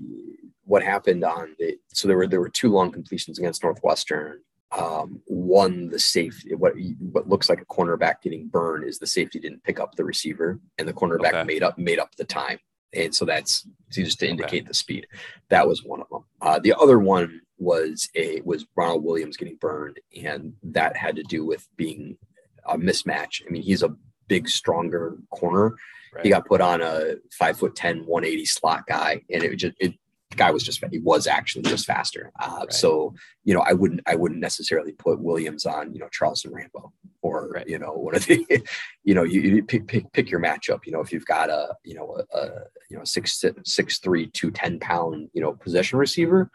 what 0.64 0.82
happened 0.82 1.24
on 1.24 1.54
the 1.58 1.78
so 1.88 2.06
there 2.06 2.16
were 2.16 2.26
there 2.26 2.40
were 2.40 2.48
two 2.48 2.70
long 2.70 2.92
completions 2.92 3.38
against 3.38 3.62
Northwestern. 3.62 4.40
Um, 4.76 5.22
one, 5.26 5.88
the 5.88 5.98
safety, 5.98 6.54
what 6.54 6.74
what 6.98 7.28
looks 7.28 7.48
like 7.48 7.62
a 7.62 7.64
cornerback 7.64 8.20
getting 8.22 8.48
burned 8.48 8.84
is 8.84 8.98
the 8.98 9.06
safety 9.06 9.40
didn't 9.40 9.64
pick 9.64 9.80
up 9.80 9.94
the 9.94 10.04
receiver, 10.04 10.60
and 10.76 10.86
the 10.86 10.92
cornerback 10.92 11.32
okay. 11.32 11.44
made 11.44 11.62
up 11.62 11.78
made 11.78 11.98
up 11.98 12.14
the 12.16 12.24
time, 12.24 12.58
and 12.92 13.14
so 13.14 13.24
that's 13.24 13.66
just 13.90 14.20
to 14.20 14.28
indicate 14.28 14.62
okay. 14.62 14.68
the 14.68 14.74
speed. 14.74 15.06
That 15.48 15.66
was 15.66 15.84
one 15.84 16.02
of 16.02 16.08
them. 16.10 16.24
Uh, 16.42 16.58
the 16.58 16.74
other 16.78 16.98
one 16.98 17.40
was 17.56 18.10
a 18.14 18.42
was 18.44 18.66
Ronald 18.76 19.04
Williams 19.04 19.38
getting 19.38 19.56
burned, 19.56 19.98
and 20.22 20.52
that 20.62 20.96
had 20.96 21.16
to 21.16 21.22
do 21.22 21.46
with 21.46 21.66
being 21.76 22.18
a 22.66 22.76
mismatch. 22.76 23.42
I 23.46 23.50
mean, 23.50 23.62
he's 23.62 23.82
a 23.82 23.96
big, 24.28 24.48
stronger 24.48 25.16
corner. 25.30 25.74
Right. 26.14 26.24
He 26.24 26.30
got 26.30 26.46
put 26.46 26.60
on 26.60 26.80
a 26.80 27.16
five 27.32 27.58
foot 27.58 27.74
10, 27.74 28.06
180 28.06 28.44
slot 28.44 28.86
guy, 28.86 29.22
and 29.30 29.42
it 29.42 29.56
just 29.56 29.74
it 29.80 29.94
the 30.30 30.36
guy 30.36 30.50
was 30.50 30.62
just 30.62 30.82
he 30.90 30.98
was 30.98 31.26
actually 31.26 31.62
just 31.62 31.86
faster. 31.86 32.32
Uh, 32.38 32.58
right. 32.60 32.72
So 32.72 33.14
you 33.44 33.54
know, 33.54 33.60
I 33.60 33.72
wouldn't 33.72 34.00
I 34.06 34.14
wouldn't 34.14 34.40
necessarily 34.40 34.92
put 34.92 35.20
Williams 35.20 35.64
on 35.66 35.92
you 35.92 36.00
know 36.00 36.08
Charleston 36.10 36.52
Rambo 36.52 36.92
or 37.22 37.50
right. 37.50 37.68
you 37.68 37.78
know 37.78 37.92
one 37.92 38.14
of 38.14 38.26
the 38.26 38.46
you 39.04 39.14
know 39.14 39.22
you, 39.22 39.40
you, 39.40 39.64
pick, 39.64 39.86
pick 39.86 40.12
pick 40.12 40.30
your 40.30 40.40
matchup. 40.40 40.80
You 40.84 40.92
know, 40.92 41.00
if 41.00 41.12
you've 41.12 41.26
got 41.26 41.50
a 41.50 41.74
you 41.84 41.94
know 41.94 42.20
a, 42.32 42.36
a 42.36 42.50
you 42.90 42.96
know 42.98 43.04
six 43.04 43.42
six 43.64 43.98
three 43.98 44.28
two 44.28 44.50
ten 44.50 44.78
pound 44.78 45.30
you 45.32 45.40
know 45.40 45.52
possession 45.52 45.98
receiver, 45.98 46.50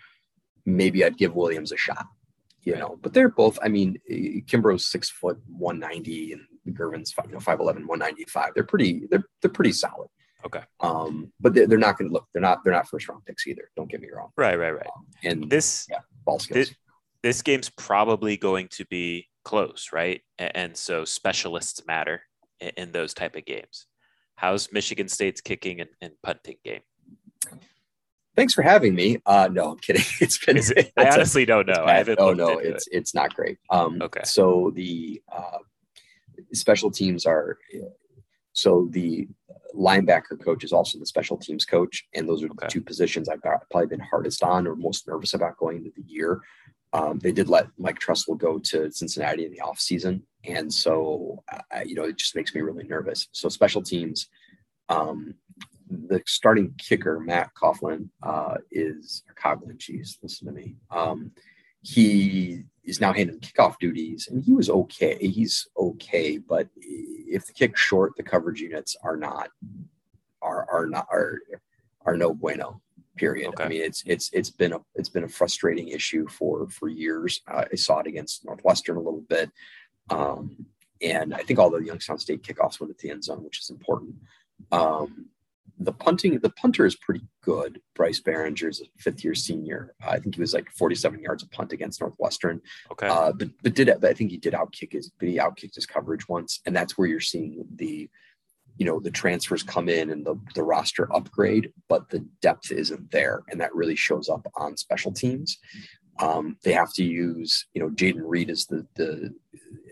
maybe 0.65 1.03
I'd 1.03 1.17
give 1.17 1.35
Williams 1.35 1.71
a 1.71 1.77
shot. 1.77 2.05
You 2.61 2.77
know, 2.77 2.97
but 3.01 3.13
they're 3.13 3.29
both. 3.29 3.59
I 3.61 3.67
mean, 3.67 3.97
Kimbrough's 4.09 4.87
six 4.87 5.09
foot 5.09 5.37
one 5.49 5.79
ninety 5.79 6.31
and 6.31 6.41
Gervin's 6.71 7.13
you 7.25 7.33
know 7.33 7.39
5'11", 7.39 7.85
195. 7.85 8.51
They're 8.53 8.63
pretty 8.63 9.07
they're 9.09 9.25
they're 9.41 9.51
pretty 9.51 9.73
solid. 9.73 10.09
Okay. 10.45 10.61
Um, 10.81 11.31
but 11.39 11.53
they're, 11.53 11.67
they're 11.67 11.77
not 11.77 11.97
going 11.97 12.09
to 12.09 12.13
look. 12.13 12.27
They're 12.33 12.41
not 12.41 12.63
they're 12.63 12.73
not 12.73 12.87
first 12.87 13.07
round 13.07 13.25
picks 13.25 13.47
either. 13.47 13.69
Don't 13.75 13.89
get 13.89 14.01
me 14.01 14.09
wrong. 14.13 14.29
Right, 14.37 14.57
right, 14.57 14.71
right. 14.71 14.87
Um, 14.95 15.07
and 15.23 15.49
this 15.49 15.87
yeah, 15.89 15.99
ball 16.25 16.39
skills. 16.39 16.69
This, 16.69 16.75
this 17.21 17.41
game's 17.41 17.69
probably 17.69 18.35
going 18.37 18.67
to 18.71 18.85
be 18.85 19.27
close, 19.45 19.89
right? 19.93 20.21
And, 20.37 20.51
and 20.55 20.77
so 20.77 21.05
specialists 21.05 21.85
matter 21.87 22.21
in, 22.59 22.71
in, 22.77 22.91
those 22.91 23.13
type 23.13 23.35
of 23.35 23.45
games. 23.45 23.87
How's 24.35 24.71
Michigan 24.73 25.07
State's 25.07 25.39
kicking 25.39 25.79
and, 25.79 25.89
and 26.01 26.11
punting 26.21 26.57
game? 26.65 26.81
Thanks 28.35 28.53
for 28.53 28.63
having 28.63 28.95
me. 28.95 29.19
Uh, 29.25 29.47
no, 29.51 29.71
I'm 29.71 29.79
kidding. 29.79 30.03
It's 30.19 30.43
been. 30.43 30.57
It, 30.57 30.91
I 30.97 31.09
honestly 31.13 31.43
a, 31.43 31.45
don't 31.45 31.67
know. 31.67 31.85
I 31.85 31.93
haven't. 31.93 32.19
Oh 32.19 32.33
no, 32.33 32.57
it's 32.57 32.87
it. 32.87 32.97
it's 32.97 33.15
not 33.15 33.33
great. 33.33 33.57
Um, 33.69 34.01
okay. 34.01 34.23
So 34.23 34.71
the 34.73 35.21
uh, 35.31 35.59
special 36.53 36.91
teams 36.91 37.25
are 37.25 37.57
So 38.53 38.87
the 38.91 39.27
linebacker 39.75 40.39
coach 40.39 40.63
is 40.63 40.71
also 40.71 40.99
the 40.99 41.05
special 41.07 41.37
teams 41.37 41.65
coach, 41.65 42.05
and 42.13 42.29
those 42.29 42.43
are 42.43 42.47
Okay. 42.47 42.55
the 42.61 42.67
two 42.67 42.81
positions 42.81 43.27
I've 43.27 43.41
got, 43.41 43.67
probably 43.71 43.87
been 43.87 43.99
hardest 43.99 44.43
on 44.43 44.67
or 44.67 44.75
most 44.75 45.07
nervous 45.07 45.33
about 45.33 45.57
going 45.57 45.77
into 45.77 45.91
the 45.95 46.03
year. 46.03 46.39
Um, 46.93 47.17
they 47.17 47.31
did 47.31 47.49
let 47.49 47.67
Mike 47.79 47.97
Tressel 47.99 48.35
go 48.35 48.59
to 48.59 48.91
Cincinnati 48.91 49.45
in 49.45 49.51
the 49.51 49.61
offseason. 49.65 50.21
And 50.43 50.71
so, 50.71 51.43
uh, 51.51 51.81
you 51.83 51.95
know, 51.95 52.03
it 52.03 52.17
just 52.17 52.35
makes 52.35 52.53
me 52.53 52.61
really 52.61 52.83
nervous. 52.83 53.27
So, 53.31 53.49
special 53.49 53.81
teams, 53.81 54.27
um, 54.89 55.33
the 55.89 56.21
starting 56.27 56.75
kicker, 56.77 57.19
Matt 57.19 57.49
Coghlin, 57.55 58.09
uh, 58.21 58.57
is 58.71 59.23
Coghlin, 59.35 59.77
geez, 59.77 60.19
listen 60.21 60.45
to 60.47 60.53
me. 60.53 60.75
Um, 60.91 61.31
he 61.81 62.63
is 62.83 62.99
now 62.99 63.13
handling 63.13 63.39
kickoff 63.39 63.77
duties 63.79 64.27
and 64.29 64.43
he 64.43 64.53
was 64.53 64.69
okay. 64.69 65.17
He's 65.19 65.67
okay, 65.77 66.37
but 66.37 66.67
if 66.75 67.45
the 67.45 67.53
kick's 67.53 67.79
short, 67.79 68.13
the 68.17 68.23
coverage 68.23 68.61
units 68.61 68.95
are 69.03 69.17
not 69.17 69.49
are 70.41 70.67
are 70.71 70.85
not 70.85 71.07
are 71.11 71.39
are 72.05 72.17
no 72.17 72.33
bueno. 72.33 72.81
Period. 73.15 73.49
Okay. 73.49 73.63
I 73.63 73.67
mean, 73.67 73.81
it's 73.81 74.03
it's 74.07 74.31
it's 74.33 74.49
been 74.49 74.73
a 74.73 74.79
it's 74.95 75.09
been 75.09 75.23
a 75.23 75.29
frustrating 75.29 75.89
issue 75.89 76.27
for 76.27 76.67
for 76.69 76.89
years. 76.89 77.41
Uh, 77.47 77.65
I 77.71 77.75
saw 77.75 77.99
it 77.99 78.07
against 78.07 78.43
Northwestern 78.43 78.97
a 78.97 79.01
little 79.01 79.21
bit, 79.21 79.51
um, 80.09 80.65
and 80.99 81.33
I 81.33 81.43
think 81.43 81.59
all 81.59 81.69
the 81.69 81.77
Youngstown 81.77 82.17
State 82.17 82.41
kickoffs 82.41 82.79
went 82.79 82.89
at 82.89 82.97
the 82.97 83.11
end 83.11 83.23
zone, 83.23 83.43
which 83.43 83.59
is 83.59 83.69
important. 83.69 84.15
Um, 84.71 85.27
the 85.79 85.91
punting, 85.91 86.37
the 86.39 86.49
punter 86.51 86.85
is 86.85 86.95
pretty 86.95 87.21
good. 87.41 87.81
Bryce 87.95 88.21
Baringer 88.21 88.69
is 88.69 88.81
a 88.81 88.85
fifth 89.01 89.23
year 89.23 89.35
senior. 89.35 89.93
I 90.05 90.19
think 90.19 90.35
he 90.35 90.41
was 90.41 90.53
like 90.53 90.69
47 90.71 91.19
yards 91.19 91.43
a 91.43 91.49
punt 91.49 91.73
against 91.73 92.01
Northwestern. 92.01 92.61
Okay. 92.91 93.07
Uh, 93.07 93.31
but 93.33 93.49
but 93.61 93.73
did 93.73 93.87
but 93.99 94.09
I 94.09 94.13
think 94.13 94.31
he 94.31 94.37
did 94.37 94.53
outkick 94.53 94.93
his 94.93 95.09
but 95.19 95.27
he 95.27 95.37
outkicked 95.37 95.75
his 95.75 95.85
coverage 95.85 96.27
once, 96.27 96.61
and 96.65 96.75
that's 96.75 96.97
where 96.97 97.07
you're 97.07 97.19
seeing 97.19 97.65
the 97.75 98.09
you 98.77 98.85
know 98.85 98.99
the 98.99 99.11
transfers 99.11 99.63
come 99.63 99.89
in 99.89 100.09
and 100.11 100.25
the 100.25 100.35
the 100.55 100.63
roster 100.63 101.13
upgrade, 101.13 101.71
but 101.89 102.09
the 102.09 102.25
depth 102.41 102.71
isn't 102.71 103.11
there, 103.11 103.43
and 103.49 103.59
that 103.59 103.75
really 103.75 103.95
shows 103.95 104.29
up 104.29 104.47
on 104.55 104.77
special 104.77 105.11
teams. 105.11 105.57
Um, 106.19 106.57
they 106.63 106.73
have 106.73 106.93
to 106.93 107.03
use 107.03 107.65
you 107.73 107.81
know 107.81 107.89
Jayden 107.89 108.21
Reed 108.23 108.49
is 108.49 108.65
the 108.67 108.85
the 108.95 109.33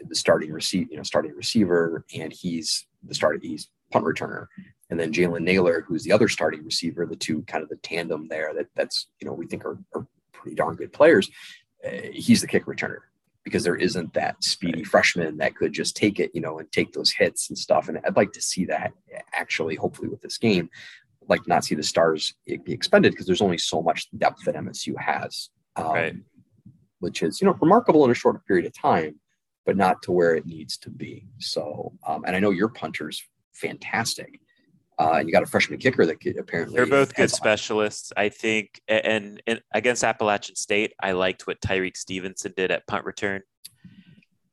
the 0.07 0.15
starting 0.15 0.51
receiver 0.51 0.87
you 0.91 0.97
know 0.97 1.03
starting 1.03 1.35
receiver, 1.35 2.05
and 2.15 2.31
he's 2.31 2.85
the 3.03 3.15
starting 3.15 3.41
he's 3.41 3.69
punt 3.91 4.05
returner. 4.05 4.47
And 4.91 4.99
then 4.99 5.13
Jalen 5.13 5.41
Nailor, 5.41 5.81
who's 5.87 6.03
the 6.03 6.11
other 6.11 6.27
starting 6.27 6.63
receiver, 6.65 7.05
the 7.05 7.15
two 7.15 7.41
kind 7.43 7.63
of 7.63 7.69
the 7.69 7.77
tandem 7.77 8.27
there 8.27 8.53
that 8.53 8.67
that's 8.75 9.07
you 9.19 9.25
know 9.25 9.33
we 9.33 9.47
think 9.47 9.65
are, 9.65 9.79
are 9.95 10.05
pretty 10.33 10.53
darn 10.55 10.75
good 10.75 10.91
players. 10.93 11.31
Uh, 11.83 12.09
he's 12.11 12.41
the 12.41 12.47
kick 12.47 12.65
returner 12.65 12.99
because 13.43 13.63
there 13.63 13.77
isn't 13.77 14.13
that 14.13 14.43
speedy 14.43 14.83
freshman 14.83 15.37
that 15.37 15.55
could 15.55 15.73
just 15.73 15.95
take 15.95 16.19
it, 16.19 16.29
you 16.35 16.41
know, 16.41 16.59
and 16.59 16.71
take 16.71 16.91
those 16.91 17.11
hits 17.11 17.49
and 17.49 17.57
stuff. 17.57 17.87
And 17.89 17.99
I'd 18.05 18.15
like 18.17 18.33
to 18.33 18.41
see 18.41 18.65
that 18.65 18.91
actually, 19.33 19.75
hopefully, 19.75 20.09
with 20.09 20.21
this 20.21 20.37
game. 20.37 20.69
I'd 21.23 21.29
like 21.29 21.47
not 21.47 21.63
see 21.63 21.73
the 21.73 21.83
stars 21.83 22.33
be 22.45 22.73
expended 22.73 23.13
because 23.13 23.25
there's 23.25 23.41
only 23.41 23.57
so 23.57 23.81
much 23.81 24.07
depth 24.17 24.43
that 24.43 24.55
MSU 24.55 24.95
has, 24.99 25.49
um, 25.77 25.93
Right. 25.93 26.15
which 26.99 27.23
is 27.23 27.41
you 27.41 27.47
know 27.47 27.53
remarkable 27.61 28.03
in 28.05 28.11
a 28.11 28.15
short 28.15 28.45
period 28.45 28.65
of 28.65 28.73
time, 28.73 29.19
but 29.65 29.77
not 29.77 30.01
to 30.03 30.11
where 30.11 30.35
it 30.35 30.45
needs 30.45 30.77
to 30.79 30.89
be. 30.89 31.27
So, 31.39 31.93
um, 32.05 32.25
and 32.27 32.35
I 32.35 32.39
know 32.39 32.51
your 32.51 32.69
punter's 32.69 33.23
fantastic. 33.53 34.39
Uh, 35.01 35.13
and 35.13 35.27
you 35.27 35.33
got 35.33 35.41
a 35.41 35.47
freshman 35.47 35.79
kicker 35.79 36.05
that 36.05 36.19
could 36.19 36.37
apparently 36.37 36.75
They're 36.75 36.85
both 36.85 37.15
good 37.15 37.31
specialists, 37.31 38.13
I 38.15 38.29
think. 38.29 38.79
And, 38.87 39.41
and 39.47 39.59
against 39.73 40.03
Appalachian 40.03 40.55
State, 40.55 40.93
I 41.01 41.13
liked 41.13 41.47
what 41.47 41.59
Tyrique 41.59 41.97
Stevenson 41.97 42.53
did 42.55 42.69
at 42.69 42.85
punt 42.85 43.05
return. 43.05 43.41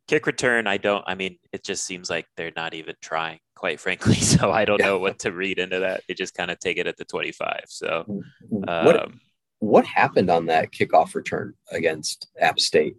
Kick 0.07 0.26
return, 0.26 0.66
I 0.66 0.78
don't. 0.78 1.05
I 1.07 1.14
mean, 1.16 1.38
it 1.53 1.64
just 1.64 1.84
seems 1.84 2.09
like 2.09 2.24
they're 2.38 2.53
not 2.57 2.72
even 2.72 2.94
trying, 3.03 3.40
quite 3.55 3.78
frankly. 3.78 4.14
So 4.38 4.51
I 4.51 4.64
don't 4.64 4.78
Yeah. 4.78 4.86
know 4.86 4.99
what 4.99 5.18
to 5.20 5.32
read 5.32 5.59
into 5.59 5.80
that. 5.80 6.01
They 6.09 6.14
just 6.14 6.32
kind 6.34 6.51
of 6.51 6.59
take 6.59 6.78
it 6.78 6.86
at 6.86 6.96
the 6.96 7.05
25. 7.05 7.64
So, 7.66 8.05
What 8.49 9.03
um, 9.03 9.20
what 9.59 9.84
happened 9.84 10.30
on 10.30 10.46
that 10.46 10.70
kickoff 10.72 11.14
return 11.14 11.53
against 11.72 12.28
App 12.40 12.59
State? 12.59 12.96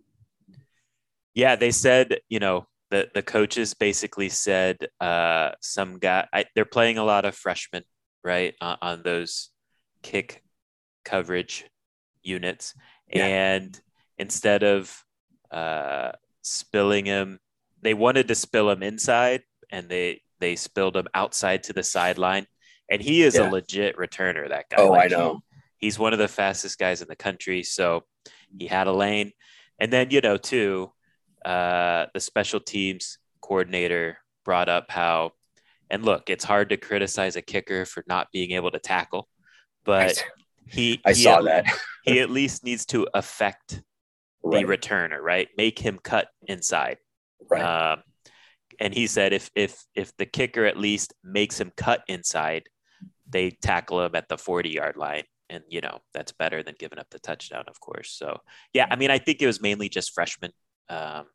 yeah, 1.34 1.56
they 1.56 1.72
said, 1.72 2.20
you 2.30 2.38
know, 2.38 2.68
the, 2.92 3.10
the 3.14 3.22
coaches 3.22 3.74
basically 3.74 4.30
said 4.30 4.78
uh, 5.00 5.52
some 5.62 6.00
guy, 6.00 6.28
I, 6.34 6.46
they're 6.56 6.66
playing 6.66 6.98
a 6.98 7.04
lot 7.04 7.26
of 7.26 7.36
freshmen, 7.36 7.84
right, 8.24 8.56
on, 8.62 8.78
on 8.82 9.04
those 9.04 9.50
kick 10.02 10.44
coverage 11.06 11.66
units. 12.24 12.74
Yeah. 13.14 13.26
And 13.26 13.80
instead 14.18 14.64
of 14.64 15.04
uh, 15.52 16.12
spilling 16.42 17.06
him, 17.06 17.40
they 17.82 17.94
wanted 17.94 18.28
to 18.28 18.36
spill 18.36 18.70
him 18.70 18.84
inside 18.84 19.44
and 19.72 19.88
they, 19.88 20.22
they 20.40 20.56
spilled 20.56 20.98
him 20.98 21.08
outside 21.14 21.64
to 21.64 21.74
the 21.74 21.84
sideline. 21.84 22.46
And 22.92 23.02
he 23.02 23.22
is 23.22 23.36
Yeah. 23.36 23.50
a 23.50 23.52
legit 23.52 23.98
returner, 23.98 24.50
that 24.50 24.66
guy. 24.70 24.78
Oh, 24.80 24.94
I 24.94 24.98
Like, 25.04 25.10
he- 25.10 25.16
know. 25.16 25.42
he's 25.78 26.00
one 26.00 26.14
of 26.14 26.20
the 26.20 26.28
fastest 26.28 26.80
guys 26.80 27.02
in 27.02 27.08
the 27.08 27.16
country. 27.16 27.62
So 27.64 28.04
he 28.58 28.66
had 28.68 28.88
a 28.88 28.92
lane. 28.92 29.32
And 29.80 29.94
then, 29.94 30.10
you 30.12 30.22
know, 30.22 30.38
too, 30.38 30.92
uh, 31.50 32.06
the 32.14 32.20
special 32.20 32.60
teams 32.60 33.18
coordinator 33.42 34.20
brought 34.46 34.70
up 34.70 34.92
how, 34.92 35.32
and 35.90 36.06
look, 36.06 36.30
it's 36.30 36.44
hard 36.44 36.70
to 36.70 36.78
criticize 36.78 37.36
a 37.36 37.42
kicker 37.42 37.86
for 37.86 38.04
not 38.08 38.28
being 38.32 38.52
able 38.52 38.70
to 38.70 38.80
tackle, 38.80 39.28
but 39.84 40.24
he, 40.68 41.02
I 41.06 41.14
he 41.14 41.24
saw 41.24 41.40
at, 41.40 41.46
that. 41.46 41.66
he 42.04 42.20
at 42.20 42.30
least 42.30 42.64
needs 42.64 42.86
to 42.88 43.08
affect 43.14 43.82
Right, 44.42 44.66
the 44.66 44.72
returner, 44.72 45.20
right? 45.20 45.50
Make 45.58 45.80
him 45.80 46.00
cut 46.02 46.30
inside. 46.48 46.98
right. 47.50 47.92
Um, 47.92 48.04
and 48.80 48.94
he 48.94 49.08
said 49.08 49.34
if 49.34 49.52
if 49.56 49.84
if 49.94 50.16
the 50.16 50.26
kicker 50.26 50.66
at 50.66 50.78
least 50.78 51.14
makes 51.24 51.60
him 51.60 51.72
cut 51.76 52.04
inside, 52.08 52.70
they 53.28 53.50
tackle 53.50 54.02
him 54.06 54.16
at 54.16 54.30
the 54.30 54.38
40 54.38 54.70
yard 54.70 54.96
line. 54.96 55.24
And 55.50 55.64
you 55.68 55.82
know, 55.82 56.00
that's 56.14 56.32
better 56.32 56.64
than 56.64 56.76
giving 56.80 57.00
up 57.00 57.10
the 57.10 57.20
touchdown, 57.20 57.66
of 57.68 57.80
course. 57.82 58.12
So 58.12 58.38
yeah, 58.72 58.88
I 58.90 58.96
mean, 58.96 59.12
I 59.12 59.18
think 59.18 59.42
it 59.42 59.48
was 59.48 59.62
mainly 59.62 59.90
just 59.90 60.14
freshmen 60.14 60.52
um, 60.88 61.26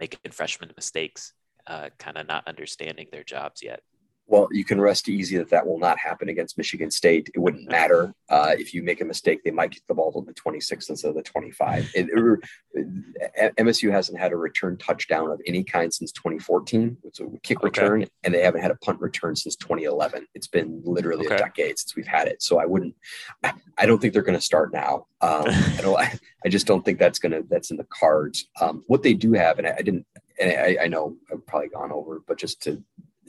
making 0.00 0.32
freshman 0.32 0.70
mistakes, 0.76 1.32
uh, 1.66 1.90
kind 1.98 2.18
of 2.18 2.26
not 2.26 2.46
understanding 2.46 3.06
their 3.12 3.24
jobs 3.24 3.62
yet. 3.62 3.80
Well, 4.26 4.48
you 4.50 4.64
can 4.64 4.80
rest 4.80 5.08
easy 5.08 5.36
that 5.36 5.50
that 5.50 5.66
will 5.66 5.78
not 5.78 5.98
happen 5.98 6.30
against 6.30 6.56
Michigan 6.56 6.90
State. 6.90 7.30
It 7.34 7.38
wouldn't 7.40 7.70
matter 7.70 8.14
uh, 8.30 8.54
if 8.58 8.72
you 8.72 8.82
make 8.82 9.02
a 9.02 9.04
mistake; 9.04 9.44
they 9.44 9.50
might 9.50 9.70
get 9.72 9.82
the 9.86 9.94
ball 9.94 10.12
to 10.12 10.24
the 10.26 10.32
26 10.32 10.88
instead 10.88 11.08
of 11.08 11.14
the 11.14 11.22
25. 11.22 11.90
It, 11.94 12.08
it- 12.10 13.54
MSU 13.56 13.90
hasn't 13.92 14.18
had 14.18 14.32
a 14.32 14.36
return 14.36 14.76
touchdown 14.78 15.30
of 15.30 15.40
any 15.46 15.62
kind 15.62 15.92
since 15.92 16.10
2014. 16.12 16.96
It's 17.04 17.20
a 17.20 17.26
kick 17.42 17.58
Okay. 17.58 17.66
return, 17.82 18.06
and 18.24 18.34
they 18.34 18.42
haven't 18.42 18.62
had 18.62 18.70
a 18.70 18.76
punt 18.76 19.00
return 19.00 19.36
since 19.36 19.56
2011. 19.56 20.26
It's 20.34 20.46
been 20.48 20.80
literally 20.84 21.26
Okay. 21.26 21.36
a 21.36 21.38
decade 21.38 21.78
since 21.78 21.94
we've 21.94 22.06
had 22.06 22.26
it. 22.26 22.42
So 22.42 22.58
I 22.58 22.64
wouldn't. 22.66 22.94
I 23.42 23.86
don't 23.86 24.00
think 24.00 24.14
they're 24.14 24.22
going 24.22 24.38
to 24.38 24.44
start 24.44 24.72
now. 24.72 25.06
Um, 25.20 25.44
I 25.48 25.78
don't. 25.82 25.98
I 25.98 26.48
just 26.48 26.66
don't 26.66 26.84
think 26.84 26.98
that's 26.98 27.18
gonna 27.18 27.42
that's 27.48 27.70
in 27.70 27.76
the 27.76 27.86
cards. 27.90 28.48
Um, 28.60 28.82
what 28.86 29.02
they 29.02 29.14
do 29.14 29.32
have, 29.34 29.58
and 29.58 29.66
I, 29.66 29.74
I 29.78 29.82
didn't, 29.82 30.06
and 30.40 30.50
I, 30.50 30.84
I 30.84 30.86
know 30.88 31.16
I've 31.30 31.46
probably 31.46 31.68
gone 31.68 31.92
over, 31.92 32.20
but 32.26 32.38
just 32.38 32.62
to 32.62 32.82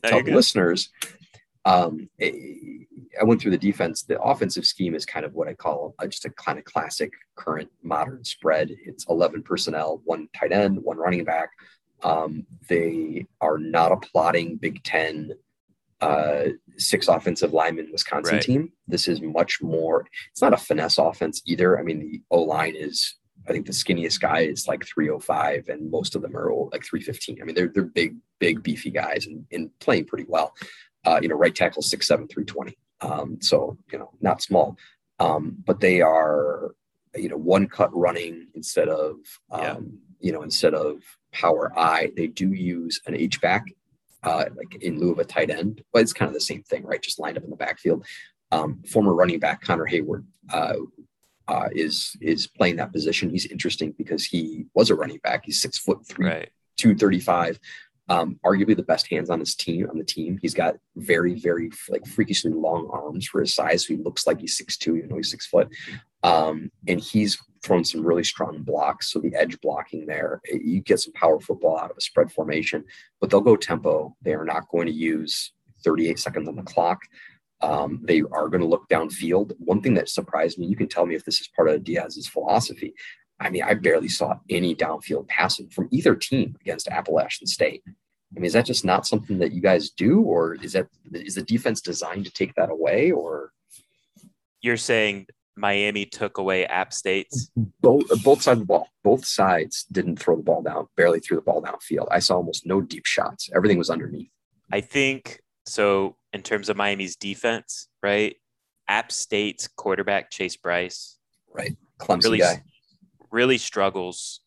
tell 0.09 0.23
the 0.23 0.33
listeners, 0.33 0.89
um, 1.65 2.09
eh, 2.19 2.31
I 3.19 3.23
went 3.23 3.41
through 3.41 3.51
the 3.51 3.57
defense. 3.57 4.03
The 4.03 4.21
offensive 4.21 4.65
scheme 4.65 4.95
is 4.95 5.05
kind 5.05 5.25
of 5.25 5.33
what 5.33 5.47
I 5.47 5.53
call 5.53 5.95
uh, 5.99 6.07
just 6.07 6.25
a 6.25 6.29
kind 6.31 6.59
of 6.59 6.65
classic 6.65 7.11
current 7.35 7.69
modern 7.81 8.23
spread. 8.23 8.71
It's 8.85 9.05
11 9.09 9.43
personnel, 9.43 10.01
one 10.05 10.27
tight 10.37 10.51
end, 10.51 10.79
one 10.83 10.97
running 10.97 11.23
back. 11.23 11.49
Um, 12.03 12.45
they 12.67 13.25
are 13.41 13.57
not 13.57 13.91
a 13.91 13.97
plotting 13.97 14.57
Big 14.57 14.83
Ten 14.83 15.31
uh, 16.01 16.49
six 16.77 17.07
offensive 17.07 17.53
lineman 17.53 17.89
Wisconsin 17.91 18.35
Right. 18.35 18.43
team. 18.43 18.71
This 18.87 19.07
is 19.07 19.21
much 19.21 19.61
more. 19.61 20.05
It's 20.31 20.41
not 20.41 20.53
a 20.53 20.57
finesse 20.57 20.97
offense 20.97 21.41
either. 21.45 21.79
I 21.79 21.83
mean, 21.83 21.99
the 21.99 22.21
O 22.31 22.41
line 22.41 22.75
is. 22.75 23.15
I 23.47 23.51
think 23.51 23.65
the 23.65 23.71
skinniest 23.71 24.19
guy 24.19 24.39
is 24.41 24.67
like 24.67 24.85
305, 24.85 25.69
and 25.69 25.91
most 25.91 26.15
of 26.15 26.21
them 26.21 26.35
are 26.35 26.51
like 26.71 26.83
315. 26.83 27.41
I 27.41 27.45
mean, 27.45 27.55
they're 27.55 27.67
they're 27.67 27.83
big, 27.83 28.15
big, 28.39 28.63
beefy 28.63 28.91
guys 28.91 29.27
and, 29.27 29.45
and 29.51 29.69
playing 29.79 30.05
pretty 30.05 30.25
well. 30.27 30.53
Uh, 31.05 31.19
you 31.21 31.27
know, 31.27 31.35
right 31.35 31.53
tackle 31.55 31.83
6'7", 31.83 32.07
320. 32.07 32.77
Um, 33.01 33.37
so 33.41 33.77
you 33.91 33.99
know, 33.99 34.11
not 34.21 34.41
small. 34.41 34.77
Um, 35.19 35.57
but 35.65 35.79
they 35.79 36.01
are, 36.01 36.71
you 37.15 37.29
know, 37.29 37.37
one 37.37 37.67
cut 37.67 37.95
running 37.95 38.47
instead 38.55 38.89
of 38.89 39.15
um, 39.51 39.61
Yeah. 39.61 39.75
you 40.19 40.31
know, 40.31 40.41
instead 40.43 40.73
of 40.73 41.01
power 41.31 41.71
I. 41.77 42.11
They 42.15 42.27
do 42.27 42.51
use 42.53 42.99
an 43.05 43.15
H 43.15 43.39
back 43.41 43.65
uh, 44.23 44.45
like 44.55 44.81
in 44.81 44.99
lieu 44.99 45.11
of 45.11 45.19
a 45.19 45.25
tight 45.25 45.49
end, 45.51 45.81
but 45.93 46.01
it's 46.01 46.13
kind 46.13 46.27
of 46.27 46.33
the 46.33 46.41
same 46.41 46.63
thing, 46.63 46.83
right? 46.83 47.01
Just 47.01 47.19
lined 47.19 47.37
up 47.37 47.43
in 47.43 47.49
the 47.51 47.55
backfield. 47.55 48.05
Um, 48.51 48.81
former 48.91 49.13
running 49.13 49.39
back 49.39 49.61
Connor 49.61 49.85
Heyward 49.85 50.25
uh, 50.51 50.75
uh, 51.47 51.69
is 51.73 52.15
is 52.21 52.47
playing 52.47 52.77
that 52.77 52.91
position. 52.91 53.29
He's 53.29 53.45
interesting 53.45 53.93
because 53.97 54.25
he 54.25 54.65
was 54.73 54.89
a 54.89 54.95
running 54.95 55.19
back. 55.19 55.43
He's 55.45 55.61
six 55.61 55.77
foot 55.77 56.05
three, 56.07 56.27
Right. 56.27 56.49
235 56.77 57.59
um, 58.07 58.39
arguably 58.45 58.75
the 58.75 58.83
best 58.83 59.07
hands 59.09 59.29
on 59.29 59.39
his 59.39 59.55
team 59.55 59.89
on 59.89 59.97
the 59.97 60.03
team 60.03 60.37
he's 60.41 60.53
got 60.53 60.75
very 60.95 61.33
very 61.35 61.71
like 61.89 62.05
freakishly 62.05 62.51
long 62.51 62.87
arms 62.91 63.25
for 63.25 63.41
his 63.41 63.53
size 63.53 63.85
so 63.85 63.95
he 63.95 64.03
looks 64.03 64.27
like 64.27 64.39
he's 64.39 64.57
six 64.57 64.77
two 64.77 64.95
even 64.95 65.09
though 65.09 65.15
he's 65.17 65.31
six 65.31 65.47
foot 65.47 65.69
um, 66.23 66.71
and 66.87 66.99
he's 66.99 67.37
thrown 67.63 67.83
some 67.83 68.05
really 68.05 68.23
strong 68.23 68.61
blocks 68.61 69.11
so 69.11 69.19
the 69.19 69.33
edge 69.33 69.59
blocking 69.61 70.05
there 70.05 70.39
you 70.45 70.81
get 70.81 70.99
some 70.99 71.13
power 71.13 71.39
football 71.39 71.79
out 71.79 71.89
of 71.89 71.97
a 71.97 72.01
spread 72.01 72.31
formation 72.31 72.83
but 73.19 73.29
they'll 73.29 73.41
go 73.41 73.55
tempo 73.55 74.15
they 74.21 74.33
are 74.33 74.45
not 74.45 74.69
going 74.69 74.85
to 74.85 74.93
use 74.93 75.51
38 75.85 76.19
seconds 76.19 76.49
on 76.49 76.55
the 76.55 76.63
clock. 76.63 77.03
Um, 77.61 78.01
they 78.03 78.21
are 78.21 78.49
going 78.49 78.61
to 78.61 78.67
look 78.67 78.87
downfield. 78.89 79.53
One 79.59 79.81
thing 79.81 79.93
that 79.95 80.09
surprised 80.09 80.59
me, 80.59 80.67
you 80.67 80.75
can 80.75 80.87
tell 80.87 81.05
me 81.05 81.15
if 81.15 81.25
this 81.25 81.39
is 81.39 81.47
part 81.47 81.69
of 81.69 81.83
Diaz's 81.83 82.27
philosophy. 82.27 82.93
I 83.39 83.49
mean, 83.49 83.63
I 83.63 83.73
barely 83.73 84.07
saw 84.07 84.35
any 84.49 84.75
downfield 84.75 85.27
passing 85.27 85.69
from 85.69 85.89
either 85.91 86.15
team 86.15 86.55
against 86.61 86.87
Appalachian 86.87 87.47
State. 87.47 87.83
I 87.87 88.39
mean, 88.39 88.45
is 88.45 88.53
that 88.53 88.65
just 88.65 88.85
not 88.85 89.07
something 89.07 89.39
that 89.39 89.51
you 89.51 89.61
guys 89.61 89.89
do, 89.89 90.21
or 90.21 90.55
is 90.55 90.73
that 90.73 90.87
is 91.11 91.35
the 91.35 91.41
defense 91.41 91.81
designed 91.81 92.25
to 92.25 92.31
take 92.31 92.55
that 92.55 92.69
away, 92.69 93.11
or 93.11 93.51
you're 94.61 94.77
saying 94.77 95.27
Miami 95.55 96.05
took 96.05 96.37
away 96.37 96.65
App 96.65 96.93
State's 96.93 97.51
both 97.81 98.07
both 98.23 98.41
sides 98.41 98.59
of 98.59 98.59
the 98.59 98.65
ball. 98.65 98.89
Both 99.03 99.25
sides 99.25 99.85
didn't 99.91 100.17
throw 100.17 100.35
the 100.35 100.43
ball 100.43 100.61
down, 100.61 100.87
barely 100.97 101.19
threw 101.19 101.37
the 101.37 101.43
ball 101.43 101.61
downfield. 101.61 102.07
I 102.11 102.19
saw 102.19 102.35
almost 102.35 102.65
no 102.65 102.81
deep 102.81 103.05
shots. 103.05 103.49
Everything 103.55 103.77
was 103.77 103.89
underneath. 103.89 104.29
I 104.71 104.81
think 104.81 105.39
so. 105.66 106.18
In 106.34 106.41
terms 106.41 106.68
of 106.68 106.76
Miami's 106.76 107.16
defense, 107.16 107.88
right? 108.03 108.36
App 108.89 109.09
State's 109.09 109.70
quarterback 109.70 110.30
Chase 110.30 110.57
Brice, 110.57 111.18
right, 111.53 111.78
clumsy 111.97 112.28
really, 112.28 112.39
guy, 112.39 112.61
really 113.32 113.57
struggles 113.57 114.41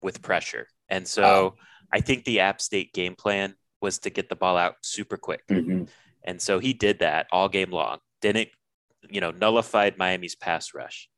with 0.00 0.22
pressure, 0.22 0.66
and 0.88 1.06
so 1.06 1.56
I 1.92 2.00
think 2.00 2.24
the 2.24 2.40
App 2.40 2.60
State 2.60 2.94
game 2.94 3.14
plan 3.14 3.54
was 3.82 3.98
to 4.00 4.10
get 4.10 4.28
the 4.28 4.36
ball 4.36 4.56
out 4.56 4.76
super 4.82 5.18
quick, 5.18 5.46
mm-hmm. 5.48 5.84
and 6.24 6.40
so 6.40 6.58
he 6.58 6.72
did 6.72 7.00
that 7.00 7.26
all 7.30 7.48
game 7.48 7.70
long. 7.70 7.98
Didn't 8.22 8.48
you 9.10 9.20
know 9.20 9.30
nullified 9.30 9.98
Miami's 9.98 10.34
pass 10.34 10.74
rush. 10.74 11.08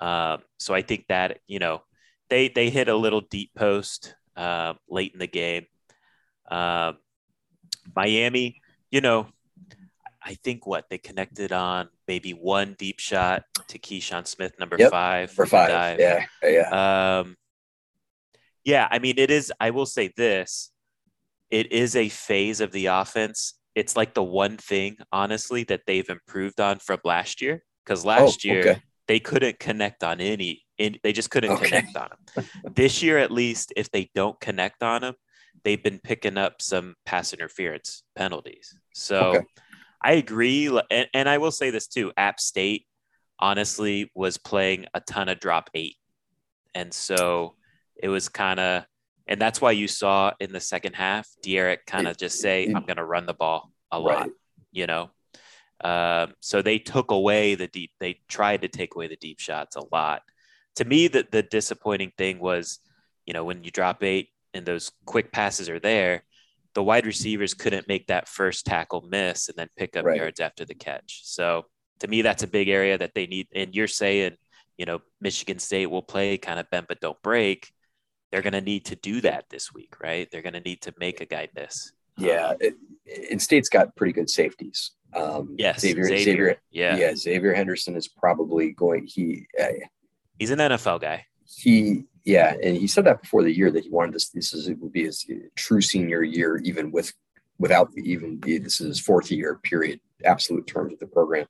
Um, 0.00 0.42
so 0.58 0.74
I 0.74 0.82
think 0.82 1.06
that 1.08 1.38
you 1.46 1.58
know 1.58 1.82
they 2.30 2.48
they 2.48 2.70
hit 2.70 2.88
a 2.88 2.96
little 2.96 3.22
deep 3.22 3.52
post 3.56 4.14
uh, 4.36 4.74
late 4.88 5.12
in 5.12 5.18
the 5.18 5.26
game. 5.26 5.66
Uh, 6.50 6.92
Miami, 7.96 8.60
you 8.90 9.00
know, 9.00 9.28
I 10.22 10.34
think 10.34 10.66
what 10.66 10.88
they 10.90 10.98
connected 10.98 11.52
on 11.52 11.88
maybe 12.06 12.32
one 12.32 12.76
deep 12.78 12.98
shot 12.98 13.44
to 13.68 13.78
Keyshawn 13.78 14.26
Smith, 14.26 14.52
number 14.58 14.76
yep, 14.78 14.90
five 14.90 15.30
for 15.30 15.46
five. 15.46 15.68
Dive. 15.68 16.00
Yeah, 16.00 16.26
yeah. 16.42 17.20
Um, 17.20 17.36
yeah, 18.64 18.88
I 18.90 18.98
mean, 18.98 19.14
it 19.18 19.30
is. 19.30 19.52
I 19.60 19.70
will 19.70 19.86
say 19.86 20.12
this: 20.16 20.70
it 21.50 21.72
is 21.72 21.96
a 21.96 22.08
phase 22.08 22.60
of 22.60 22.72
the 22.72 22.86
offense 22.86 23.54
it's 23.78 23.94
like 23.94 24.12
the 24.12 24.24
one 24.24 24.56
thing, 24.56 24.96
honestly, 25.12 25.62
that 25.64 25.82
they've 25.86 26.08
improved 26.08 26.60
on 26.60 26.80
from 26.80 26.98
last 27.04 27.40
year. 27.40 27.62
Because 27.84 28.04
last 28.04 28.44
oh, 28.44 28.48
year 28.48 28.82
they 29.06 29.20
couldn't 29.20 29.60
connect 29.60 30.02
on 30.02 30.20
any, 30.20 30.64
in, 30.78 30.96
they 31.04 31.12
just 31.12 31.30
couldn't 31.30 31.52
okay. 31.52 31.66
connect 31.66 31.96
on 31.96 32.08
them. 32.34 32.44
this 32.74 33.04
year, 33.04 33.18
at 33.18 33.30
least, 33.30 33.72
if 33.76 33.88
they 33.92 34.10
don't 34.16 34.38
connect 34.40 34.82
on 34.82 35.02
them, 35.02 35.14
they've 35.64 35.82
been 35.82 35.98
picking 35.98 36.38
up 36.38 36.60
some 36.62 36.94
pass 37.04 37.32
interference 37.32 38.02
penalties. 38.14 38.78
So 38.94 39.20
okay. 39.20 39.46
I 40.02 40.12
agree, 40.12 40.68
and, 40.90 41.08
and 41.12 41.28
I 41.28 41.38
will 41.38 41.50
say 41.50 41.70
this 41.70 41.88
too: 41.88 42.12
App 42.16 42.40
State, 42.40 42.86
honestly, 43.38 44.10
was 44.14 44.38
playing 44.38 44.86
a 44.94 45.00
ton 45.00 45.28
of 45.28 45.40
drop 45.40 45.70
eight, 45.74 45.96
and 46.74 46.92
so 46.92 47.54
it 48.00 48.08
was 48.08 48.28
kind 48.28 48.60
of 48.60 48.84
and 49.28 49.40
that's 49.40 49.60
why 49.60 49.72
you 49.72 49.86
saw 49.86 50.32
in 50.40 50.52
the 50.52 50.60
second 50.60 50.94
half, 50.94 51.28
D'Eriq 51.42 51.84
kind 51.86 52.08
of 52.08 52.16
just 52.16 52.40
say, 52.40 52.66
"I'm 52.66 52.86
going 52.86 52.96
to 52.96 53.04
run 53.04 53.26
the 53.26 53.34
ball 53.34 53.70
a 53.92 53.98
lot," 53.98 54.22
right. 54.22 54.30
you 54.72 54.86
know. 54.86 55.10
Um, 55.84 56.32
so 56.40 56.62
they 56.62 56.78
took 56.78 57.10
away 57.10 57.54
the 57.54 57.68
deep. 57.68 57.92
They 58.00 58.20
tried 58.26 58.62
to 58.62 58.68
take 58.68 58.94
away 58.94 59.06
the 59.06 59.16
deep 59.16 59.38
shots 59.38 59.76
a 59.76 59.82
lot. 59.92 60.22
To 60.76 60.84
me, 60.86 61.08
the 61.08 61.26
the 61.30 61.42
disappointing 61.42 62.12
thing 62.16 62.38
was, 62.38 62.78
you 63.26 63.34
know, 63.34 63.44
when 63.44 63.62
you 63.64 63.70
drop 63.70 64.02
eight 64.02 64.30
and 64.54 64.64
those 64.64 64.90
quick 65.04 65.32
passes 65.32 65.68
are 65.68 65.80
there, 65.80 66.24
the 66.74 66.82
wide 66.82 67.06
receivers 67.06 67.54
couldn't 67.54 67.88
make 67.88 68.06
that 68.06 68.28
first 68.28 68.66
tackle 68.66 69.06
miss 69.10 69.48
and 69.48 69.56
then 69.56 69.68
pick 69.76 69.96
up 69.96 70.04
right. 70.04 70.16
yards 70.16 70.40
after 70.40 70.64
the 70.64 70.74
catch. 70.74 71.22
So 71.24 71.66
to 72.00 72.08
me, 72.08 72.22
that's 72.22 72.42
a 72.42 72.48
big 72.48 72.68
area 72.68 72.98
that 72.98 73.12
they 73.14 73.26
need. 73.26 73.48
And 73.54 73.74
you're 73.74 73.88
saying, 73.88 74.36
you 74.76 74.86
know, 74.86 75.00
Michigan 75.20 75.58
State 75.58 75.86
will 75.86 76.02
play 76.02 76.38
kind 76.38 76.60
of 76.60 76.70
bend 76.70 76.86
but 76.88 77.00
don't 77.00 77.20
break 77.22 77.72
they're 78.30 78.42
going 78.42 78.52
to 78.52 78.60
need 78.60 78.84
to 78.86 78.96
do 78.96 79.20
that 79.22 79.44
this 79.50 79.72
week, 79.72 79.94
right? 80.02 80.28
They're 80.30 80.42
going 80.42 80.54
to 80.54 80.60
need 80.60 80.82
to 80.82 80.94
make 80.98 81.20
a 81.20 81.26
guy 81.26 81.48
miss. 81.54 81.92
Yeah, 82.16 82.54
it, 82.60 82.74
and 83.30 83.40
State's 83.40 83.68
got 83.68 83.94
pretty 83.94 84.12
good 84.12 84.28
safeties. 84.28 84.92
Um, 85.14 85.54
yes, 85.56 85.80
Xavier, 85.80 86.04
Xavier, 86.04 86.24
Xavier, 86.24 86.56
yeah, 86.70 86.96
yeah. 86.96 87.14
Xavier 87.14 87.54
Henderson 87.54 87.96
is 87.96 88.08
probably 88.08 88.72
going. 88.72 89.06
He 89.06 89.46
uh, 89.58 89.66
he's 90.38 90.50
an 90.50 90.58
NFL 90.58 91.00
guy. 91.00 91.24
He 91.46 92.04
yeah, 92.28 92.54
and 92.62 92.76
he 92.76 92.86
said 92.86 93.06
that 93.06 93.22
before 93.22 93.42
the 93.42 93.56
year 93.56 93.70
that 93.70 93.84
he 93.84 93.88
wanted 93.88 94.14
this. 94.14 94.28
This 94.28 94.52
is 94.52 94.68
it 94.68 94.78
would 94.80 94.92
be 94.92 95.04
his 95.04 95.24
true 95.56 95.80
senior 95.80 96.22
year, 96.22 96.58
even 96.58 96.92
with 96.92 97.14
without 97.58 97.88
even 97.96 98.38
the, 98.40 98.58
this 98.58 98.82
is 98.82 98.86
his 98.88 99.00
fourth 99.00 99.30
year 99.30 99.58
period, 99.64 99.98
absolute 100.26 100.66
terms 100.66 100.92
of 100.92 100.98
the 100.98 101.06
program. 101.06 101.46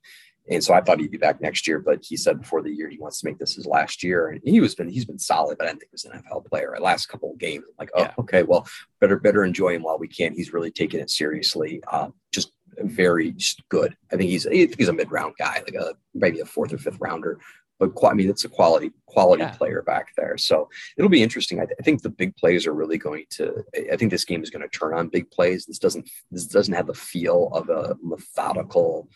And 0.49 0.63
so 0.63 0.73
I 0.73 0.81
thought 0.81 1.01
he'd 1.01 1.11
be 1.11 1.19
back 1.19 1.41
next 1.41 1.67
year, 1.67 1.81
but 1.81 2.05
he 2.05 2.17
said 2.17 2.41
before 2.41 2.63
the 2.63 2.71
year 2.71 2.89
he 2.89 2.97
wants 2.97 3.21
to 3.21 3.27
make 3.27 3.39
this 3.39 3.57
his 3.57 3.67
last 3.67 4.05
year. 4.05 4.29
And 4.29 4.41
he 4.45 4.61
was 4.61 4.77
been 4.77 4.89
he's 4.89 5.05
been 5.05 5.19
solid, 5.19 5.59
but 5.59 5.65
I 5.65 5.71
didn't 5.71 5.81
think 5.81 5.91
he 5.91 5.95
was 5.95 6.05
an 6.05 6.23
NFL 6.23 6.47
player. 6.47 6.77
At 6.77 6.81
last 6.81 7.07
couple 7.07 7.33
of 7.33 7.39
games, 7.39 7.65
I'm 7.67 7.75
like, 7.81 7.91
oh, 7.97 8.03
yeah. 8.03 8.15
okay, 8.21 8.45
well, 8.45 8.65
better 9.01 9.19
better 9.19 9.43
enjoy 9.43 9.75
him 9.75 9.83
while 9.83 9.99
we 9.99 10.07
can. 10.07 10.33
He's 10.33 10.53
really 10.53 10.71
taking 10.71 11.01
it 11.01 11.11
seriously. 11.11 11.83
Um, 11.93 12.15
just 12.33 12.53
very 12.79 13.35
good. 13.69 13.97
I 14.13 14.17
think 14.17 14.31
he's 14.31 14.47
I 14.47 14.51
think 14.51 14.79
he's 14.79 14.89
a 14.89 14.93
mid 14.93 15.11
round 15.11 15.35
guy, 15.41 15.61
like 15.67 15.75
a 15.75 15.95
maybe 16.15 16.39
a 16.39 16.45
fourth 16.45 16.73
or 16.73 16.79
fifth 16.79 16.99
rounder. 17.01 17.41
But 17.79 17.93
I 18.05 18.15
mean, 18.15 18.29
it's 18.29 18.45
a 18.45 18.49
quality 18.49 18.93
quality 19.07 19.43
yeah. 19.43 19.51
player 19.51 19.83
back 19.83 20.15
there. 20.17 20.37
So 20.37 20.69
it'll 20.97 21.09
be 21.09 21.23
interesting. 21.23 21.61
I, 21.61 21.67
th- 21.67 21.77
I, 21.79 21.83
think 21.83 22.03
the 22.03 22.11
big 22.11 22.37
plays 22.37 22.67
are 22.67 22.75
really 22.75 22.99
going 22.99 23.25
to. 23.31 23.65
I 23.93 23.97
think 23.97 24.11
this 24.11 24.25
game 24.25 24.43
is 24.43 24.51
going 24.51 24.63
to 24.63 24.69
turn 24.69 24.95
on 24.95 25.09
big 25.09 25.31
plays. 25.31 25.67
This 25.67 25.79
doesn't 25.79 26.09
this 26.31 26.47
doesn't 26.47 26.75
have 26.75 26.89
the 26.89 26.95
feel 26.95 27.51
of 27.53 27.69
a 27.69 27.97
methodical 28.03 29.09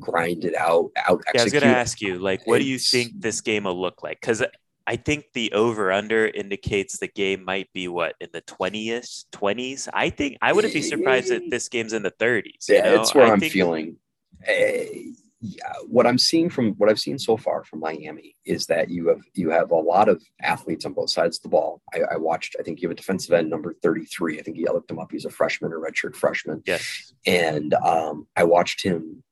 grind 0.00 0.44
it 0.44 0.56
out, 0.56 0.90
out. 1.08 1.22
Yeah, 1.34 1.42
I 1.42 1.44
was 1.44 1.52
going 1.52 1.62
to 1.62 1.68
ask 1.68 2.00
you, 2.00 2.18
like, 2.18 2.46
what 2.46 2.56
it's, 2.56 2.64
do 2.64 2.70
you 2.70 2.78
think 2.78 3.20
this 3.20 3.40
game 3.40 3.64
will 3.64 3.80
look 3.80 4.02
like? 4.02 4.20
Because 4.20 4.42
I 4.86 4.96
think 4.96 5.26
the 5.34 5.52
over 5.52 5.92
under 5.92 6.26
indicates 6.26 6.98
the 6.98 7.06
game 7.06 7.44
might 7.44 7.72
be 7.72 7.86
what 7.86 8.16
in 8.20 8.28
the 8.32 8.42
20s, 8.42 9.26
20s. 9.30 9.88
I 9.92 10.10
think 10.10 10.38
I 10.42 10.52
wouldn't 10.52 10.74
be 10.74 10.82
surprised 10.82 11.30
if 11.30 11.48
this 11.50 11.68
game's 11.68 11.92
in 11.92 12.02
the 12.02 12.10
30s. 12.10 12.68
Yeah, 12.68 12.76
you 12.76 12.82
know? 12.96 13.00
it's 13.02 13.14
where 13.14 13.26
I 13.26 13.32
am 13.32 13.40
feeling. 13.40 13.96
Uh, 14.48 14.52
yeah, 15.40 15.72
what 15.88 16.06
I'm 16.06 16.18
seeing 16.18 16.50
from 16.50 16.72
what 16.72 16.90
I've 16.90 17.00
seen 17.00 17.18
so 17.18 17.36
far 17.36 17.64
from 17.64 17.80
Miami 17.80 18.36
is 18.44 18.66
that 18.66 18.90
you 18.90 19.08
have 19.08 19.22
you 19.32 19.50
have 19.50 19.70
a 19.70 19.76
lot 19.76 20.08
of 20.08 20.22
athletes 20.42 20.84
on 20.84 20.92
both 20.92 21.10
sides 21.10 21.38
of 21.38 21.44
the 21.44 21.48
ball. 21.48 21.80
I, 21.94 22.00
I 22.12 22.16
watched. 22.16 22.56
I 22.60 22.62
think 22.62 22.82
you 22.82 22.88
have 22.88 22.94
a 22.94 22.96
defensive 22.96 23.32
end 23.32 23.48
number 23.48 23.74
33. 23.82 24.38
I 24.38 24.42
think 24.42 24.58
he 24.58 24.66
looked 24.66 24.90
him 24.90 24.98
up. 24.98 25.10
He's 25.10 25.24
a 25.24 25.30
freshman 25.30 25.72
or 25.72 25.80
redshirt 25.80 26.14
freshman. 26.14 26.62
Yes. 26.66 27.14
And 27.26 27.72
um, 27.74 28.26
I 28.36 28.44
watched 28.44 28.84
him 28.84 29.22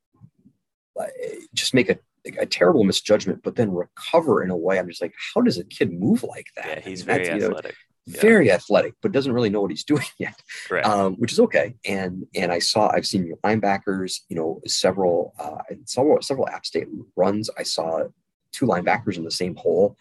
just 1.54 1.74
make 1.74 1.90
a 1.90 1.98
a 2.38 2.46
terrible 2.46 2.84
misjudgment, 2.84 3.42
but 3.42 3.56
then 3.56 3.72
recover 3.72 4.42
in 4.42 4.50
a 4.50 4.56
way. 4.56 4.78
I'm 4.78 4.88
just 4.88 5.00
like, 5.00 5.14
how 5.34 5.40
does 5.40 5.58
a 5.58 5.64
kid 5.64 5.92
move 5.92 6.22
like 6.22 6.46
that? 6.56 6.66
Yeah, 6.66 6.80
he's 6.80 7.08
I 7.08 7.16
mean, 7.16 7.24
very 7.24 7.42
athletic. 7.42 7.72
Know, 7.72 7.76
yeah. 8.08 8.20
Very 8.20 8.50
athletic, 8.50 8.94
but 9.02 9.12
doesn't 9.12 9.32
really 9.32 9.50
know 9.50 9.60
what 9.60 9.70
he's 9.70 9.84
doing 9.92 10.06
yet, 10.18 10.40
um, 10.84 11.14
which 11.16 11.32
is 11.32 11.40
okay. 11.40 11.74
And 11.86 12.26
and 12.34 12.50
I 12.50 12.58
saw 12.58 12.90
I've 12.92 13.06
seen 13.06 13.26
your 13.26 13.36
linebackers, 13.38 14.20
you 14.28 14.36
know, 14.36 14.60
several 14.66 15.34
uh, 15.38 15.62
several 15.84 16.20
several 16.22 16.48
App 16.48 16.64
State 16.64 16.88
runs. 17.16 17.50
I 17.58 17.62
saw 17.62 18.04
two 18.52 18.66
linebackers 18.66 19.16
in 19.16 19.24
the 19.24 19.30
same 19.30 19.56
hole, 19.56 19.96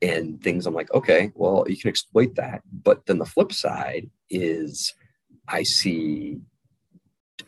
and 0.00 0.42
things. 0.42 0.66
I'm 0.66 0.74
like, 0.74 0.92
okay, 0.94 1.32
well, 1.34 1.64
you 1.68 1.76
can 1.76 1.88
exploit 1.88 2.36
that. 2.36 2.62
But 2.84 3.06
then 3.06 3.18
the 3.18 3.26
flip 3.26 3.52
side 3.52 4.08
is, 4.30 4.94
I 5.48 5.64
see, 5.64 6.38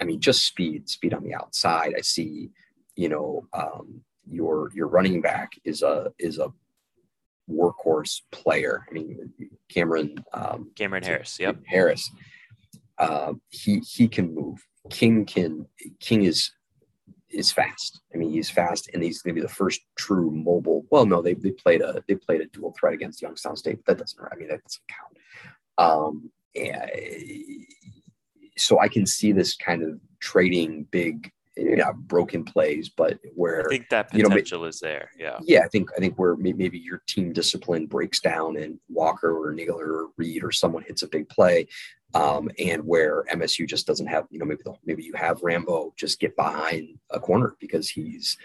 I 0.00 0.04
mean, 0.04 0.20
just 0.20 0.44
speed, 0.44 0.88
speed 0.88 1.14
on 1.14 1.22
the 1.22 1.34
outside. 1.34 1.94
I 1.96 2.00
see 2.00 2.50
you 2.96 3.08
know 3.08 3.46
um, 3.52 4.02
your 4.26 4.70
your 4.74 4.88
running 4.88 5.20
back 5.20 5.52
is 5.64 5.82
a 5.82 6.12
is 6.18 6.38
a 6.38 6.52
workhorse 7.50 8.22
player. 8.30 8.84
I 8.88 8.92
mean, 8.92 9.32
Cameron 9.68 10.24
um, 10.32 10.70
Cameron 10.76 11.02
Harris. 11.02 11.38
Yep, 11.40 11.58
Harris. 11.66 12.10
Uh, 12.98 13.34
he 13.50 13.80
he 13.80 14.08
can 14.08 14.34
move. 14.34 14.64
King 14.90 15.24
can 15.24 15.66
King 16.00 16.24
is 16.24 16.52
is 17.30 17.52
fast. 17.52 18.00
I 18.14 18.18
mean, 18.18 18.30
he's 18.30 18.50
fast, 18.50 18.90
and 18.92 19.02
he's 19.02 19.22
going 19.22 19.34
to 19.34 19.40
be 19.40 19.46
the 19.46 19.52
first 19.52 19.82
true 19.96 20.30
mobile. 20.30 20.84
Well, 20.90 21.06
no, 21.06 21.22
they, 21.22 21.34
they 21.34 21.52
played 21.52 21.80
a 21.80 22.02
they 22.08 22.16
played 22.16 22.40
a 22.40 22.46
dual 22.46 22.74
threat 22.78 22.94
against 22.94 23.22
Youngstown 23.22 23.56
State. 23.56 23.78
But 23.84 23.98
that 23.98 24.02
doesn't. 24.02 24.20
I 24.32 24.36
mean, 24.36 24.48
that 24.48 24.62
doesn't 24.62 24.82
count. 24.88 25.18
Um, 25.78 26.30
and 26.54 27.66
so 28.56 28.80
I 28.80 28.88
can 28.88 29.06
see 29.06 29.32
this 29.32 29.56
kind 29.56 29.82
of 29.82 30.00
trading 30.20 30.84
big 30.90 31.30
yeah, 31.60 31.92
broken 31.92 32.44
plays, 32.44 32.88
but 32.88 33.18
where 33.34 33.66
I 33.66 33.68
think 33.68 33.88
that 33.90 34.10
potential 34.10 34.58
you 34.58 34.64
know, 34.64 34.68
is 34.68 34.80
there. 34.80 35.10
Yeah. 35.18 35.38
Yeah. 35.42 35.60
I 35.64 35.68
think, 35.68 35.90
I 35.96 36.00
think 36.00 36.18
where 36.18 36.36
maybe 36.36 36.78
your 36.78 37.02
team 37.06 37.32
discipline 37.32 37.86
breaks 37.86 38.20
down 38.20 38.56
and 38.56 38.78
Walker 38.88 39.36
or 39.36 39.52
Nailor 39.52 39.92
or 39.92 40.08
Reed 40.16 40.42
or 40.42 40.52
someone 40.52 40.82
hits 40.82 41.02
a 41.02 41.08
big 41.08 41.28
play. 41.28 41.68
Um, 42.12 42.50
and 42.58 42.84
where 42.84 43.24
MSU 43.32 43.68
just 43.68 43.86
doesn't 43.86 44.08
have, 44.08 44.26
you 44.30 44.40
know, 44.40 44.44
maybe 44.44 44.62
the, 44.64 44.74
maybe 44.84 45.04
you 45.04 45.12
have 45.14 45.42
Rambo 45.42 45.94
just 45.96 46.18
get 46.18 46.34
behind 46.34 46.98
a 47.10 47.20
corner 47.20 47.54
because 47.60 47.88
he's 47.88 48.36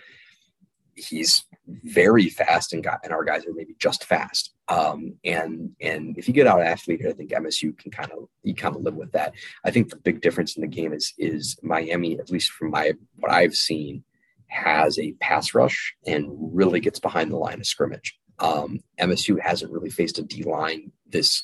he's 0.96 1.44
very 1.84 2.30
fast 2.30 2.74
and 2.74 2.84
got 2.84 3.00
and 3.04 3.12
our 3.12 3.24
guys 3.24 3.46
are 3.46 3.54
maybe 3.54 3.76
just 3.80 4.06
fast. 4.06 4.54
Um, 4.68 5.16
and 5.24 5.72
and 5.82 6.18
if 6.18 6.28
you 6.28 6.34
get 6.34 6.48
out 6.48 6.62
athleted, 6.62 7.08
I 7.08 7.14
think 7.14 7.32
MSU 7.32 7.78
can 7.78 7.92
kind 7.92 8.12
of 8.12 8.28
you 8.44 8.56
kind 8.56 8.76
of 8.76 8.82
live 8.82 8.96
with 8.96 9.12
that. 9.12 9.34
I 9.64 9.72
think 9.72 9.90
the 9.90 9.98
big 9.98 10.22
difference 10.22 10.56
in 10.56 10.62
the 10.62 10.68
game 10.68 10.94
is 10.94 11.14
is 11.18 11.58
Miami, 11.62 12.18
at 12.20 12.32
least 12.32 12.52
from 12.52 12.72
my 12.72 12.94
what 13.18 13.32
I've 13.32 13.56
seen, 13.56 14.04
has 14.48 14.98
a 14.98 15.14
pass 15.14 15.54
rush 15.54 15.96
and 16.06 16.28
really 16.32 16.80
gets 16.80 17.00
behind 17.00 17.32
the 17.32 17.38
line 17.38 17.60
of 17.60 17.68
scrimmage. 17.68 18.18
Um, 18.40 18.80
MSU 19.00 19.40
hasn't 19.40 19.72
really 19.72 19.90
faced 19.90 20.20
a 20.20 20.24
D 20.24 20.44
line 20.44 20.92
this, 21.08 21.44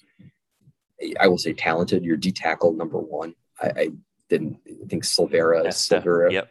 I 1.19 1.27
will 1.27 1.37
say, 1.37 1.53
talented. 1.53 2.03
Your 2.03 2.17
D 2.17 2.31
tackle 2.31 2.73
number 2.73 2.97
one. 2.97 3.35
I, 3.61 3.71
I 3.75 3.89
didn't 4.29 4.59
I 4.67 4.87
think 4.87 5.03
Silvera. 5.03 5.65
Silvera. 5.67 6.31
Yep. 6.31 6.49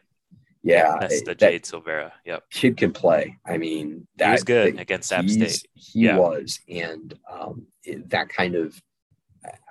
Yeah, 0.63 0.97
that's 1.01 1.23
the 1.23 1.35
Jade 1.35 1.65
Silvera. 1.65 2.13
Yep, 2.27 2.45
kid 2.51 2.77
can 2.77 2.93
play. 2.93 3.39
I 3.47 3.57
mean, 3.57 4.07
that 4.17 4.27
he 4.27 4.33
was 4.33 4.45
good 4.45 4.79
against 4.79 5.13
App 5.13 5.29
State. 5.29 5.67
He 5.75 6.01
yeah. 6.01 6.19
was, 6.19 6.61
and 6.69 7.19
um, 7.31 7.67
that 8.07 8.29
kind 8.29 8.55
of, 8.55 8.81